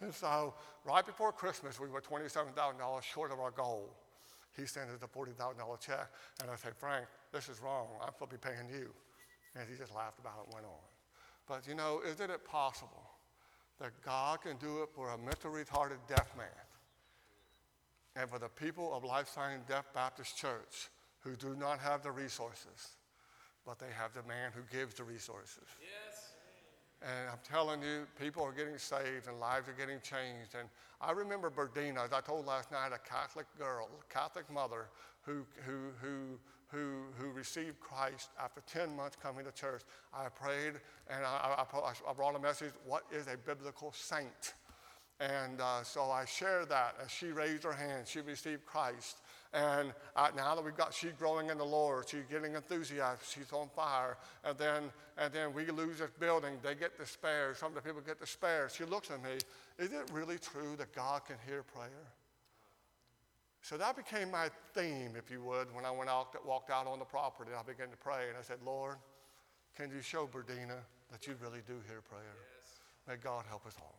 and 0.00 0.14
so, 0.14 0.54
right 0.84 1.04
before 1.04 1.32
Christmas, 1.32 1.78
we 1.78 1.88
were 1.88 2.00
$27,000 2.00 3.02
short 3.02 3.32
of 3.32 3.40
our 3.40 3.50
goal. 3.50 3.90
He 4.56 4.66
sent 4.66 4.90
us 4.90 5.00
a 5.02 5.06
$40,000 5.06 5.80
check, 5.80 6.10
and 6.40 6.50
I 6.50 6.56
said, 6.56 6.74
Frank, 6.76 7.06
this 7.32 7.48
is 7.48 7.60
wrong. 7.60 7.88
I'm 8.00 8.12
supposed 8.12 8.30
to 8.30 8.38
be 8.38 8.48
paying 8.48 8.68
you. 8.68 8.90
And 9.56 9.68
he 9.68 9.76
just 9.76 9.94
laughed 9.94 10.18
about 10.20 10.34
it 10.40 10.44
and 10.46 10.54
went 10.54 10.66
on. 10.66 10.82
But 11.46 11.66
you 11.68 11.74
know, 11.74 12.00
isn't 12.06 12.30
it 12.30 12.44
possible 12.44 13.02
that 13.80 13.90
God 14.04 14.42
can 14.42 14.56
do 14.56 14.82
it 14.82 14.88
for 14.94 15.10
a 15.10 15.18
mentally 15.18 15.64
retarded 15.64 15.98
deaf 16.08 16.36
man 16.36 16.46
and 18.16 18.28
for 18.28 18.38
the 18.38 18.48
people 18.48 18.94
of 18.94 19.04
Life 19.04 19.28
Sign 19.28 19.60
Deaf 19.68 19.84
Baptist 19.94 20.36
Church 20.36 20.88
who 21.20 21.36
do 21.36 21.54
not 21.58 21.78
have 21.78 22.02
the 22.02 22.10
resources? 22.10 22.96
but 23.66 23.78
they 23.78 23.92
have 23.96 24.12
the 24.12 24.22
man 24.28 24.52
who 24.54 24.62
gives 24.76 24.94
the 24.94 25.04
resources. 25.04 25.64
Yes. 25.80 26.32
And 27.02 27.28
I'm 27.30 27.38
telling 27.44 27.82
you, 27.82 28.06
people 28.18 28.42
are 28.42 28.52
getting 28.52 28.78
saved 28.78 29.28
and 29.28 29.38
lives 29.40 29.68
are 29.68 29.72
getting 29.72 30.00
changed. 30.00 30.54
And 30.58 30.68
I 31.00 31.12
remember 31.12 31.50
Berdina, 31.50 32.04
as 32.04 32.12
I 32.12 32.20
told 32.20 32.46
last 32.46 32.70
night, 32.72 32.90
a 32.94 33.08
Catholic 33.08 33.46
girl, 33.58 33.88
a 34.00 34.12
Catholic 34.12 34.50
mother 34.50 34.88
who, 35.22 35.44
who, 35.66 35.90
who, 36.00 36.38
who, 36.68 37.02
who 37.18 37.30
received 37.32 37.80
Christ 37.80 38.30
after 38.42 38.62
10 38.66 38.96
months 38.96 39.16
coming 39.20 39.44
to 39.44 39.52
church. 39.52 39.82
I 40.14 40.28
prayed 40.28 40.74
and 41.10 41.24
I, 41.24 41.64
I, 41.72 41.92
I 42.08 42.12
brought 42.14 42.36
a 42.36 42.40
message 42.40 42.72
what 42.86 43.02
is 43.12 43.26
a 43.26 43.36
biblical 43.36 43.92
saint? 43.92 44.54
And 45.20 45.60
uh, 45.60 45.82
so 45.84 46.10
I 46.10 46.24
shared 46.24 46.68
that 46.70 46.96
as 47.02 47.10
she 47.10 47.28
raised 47.28 47.62
her 47.62 47.72
hand, 47.72 48.06
she 48.06 48.20
received 48.20 48.66
Christ. 48.66 49.18
And 49.52 49.92
uh, 50.16 50.30
now 50.36 50.56
that 50.56 50.64
we've 50.64 50.76
got 50.76 50.92
she's 50.92 51.12
growing 51.12 51.50
in 51.50 51.58
the 51.58 51.64
Lord, 51.64 52.08
she's 52.08 52.26
getting 52.28 52.54
enthusiasm, 52.54 53.20
she's 53.28 53.52
on 53.52 53.68
fire. 53.76 54.16
And 54.44 54.58
then, 54.58 54.82
and 55.16 55.32
then 55.32 55.54
we 55.54 55.66
lose 55.66 55.98
this 55.98 56.10
building, 56.18 56.58
they 56.62 56.74
get 56.74 56.98
despair. 56.98 57.54
Some 57.54 57.68
of 57.68 57.74
the 57.76 57.80
people 57.80 58.00
get 58.00 58.18
despair. 58.18 58.68
She 58.76 58.84
looks 58.84 59.10
at 59.12 59.22
me, 59.22 59.38
is 59.78 59.92
it 59.92 60.10
really 60.12 60.38
true 60.38 60.74
that 60.78 60.92
God 60.92 61.24
can 61.24 61.36
hear 61.46 61.62
prayer? 61.62 62.10
So 63.62 63.78
that 63.78 63.96
became 63.96 64.30
my 64.30 64.50
theme, 64.74 65.12
if 65.16 65.30
you 65.30 65.42
would, 65.42 65.72
when 65.74 65.86
I 65.86 65.90
went 65.90 66.10
out, 66.10 66.34
walked 66.44 66.70
out 66.70 66.86
on 66.86 66.98
the 66.98 67.04
property. 67.04 67.52
I 67.58 67.62
began 67.62 67.88
to 67.88 67.96
pray, 67.96 68.28
and 68.28 68.36
I 68.36 68.42
said, 68.42 68.58
Lord, 68.62 68.96
can 69.76 69.90
you 69.90 70.02
show 70.02 70.26
Berdina 70.26 70.82
that 71.10 71.26
you 71.26 71.34
really 71.40 71.60
do 71.66 71.74
hear 71.88 72.02
prayer? 72.02 72.36
Yes. 72.58 72.78
May 73.08 73.16
God 73.16 73.44
help 73.48 73.64
us 73.66 73.76
all. 73.80 73.98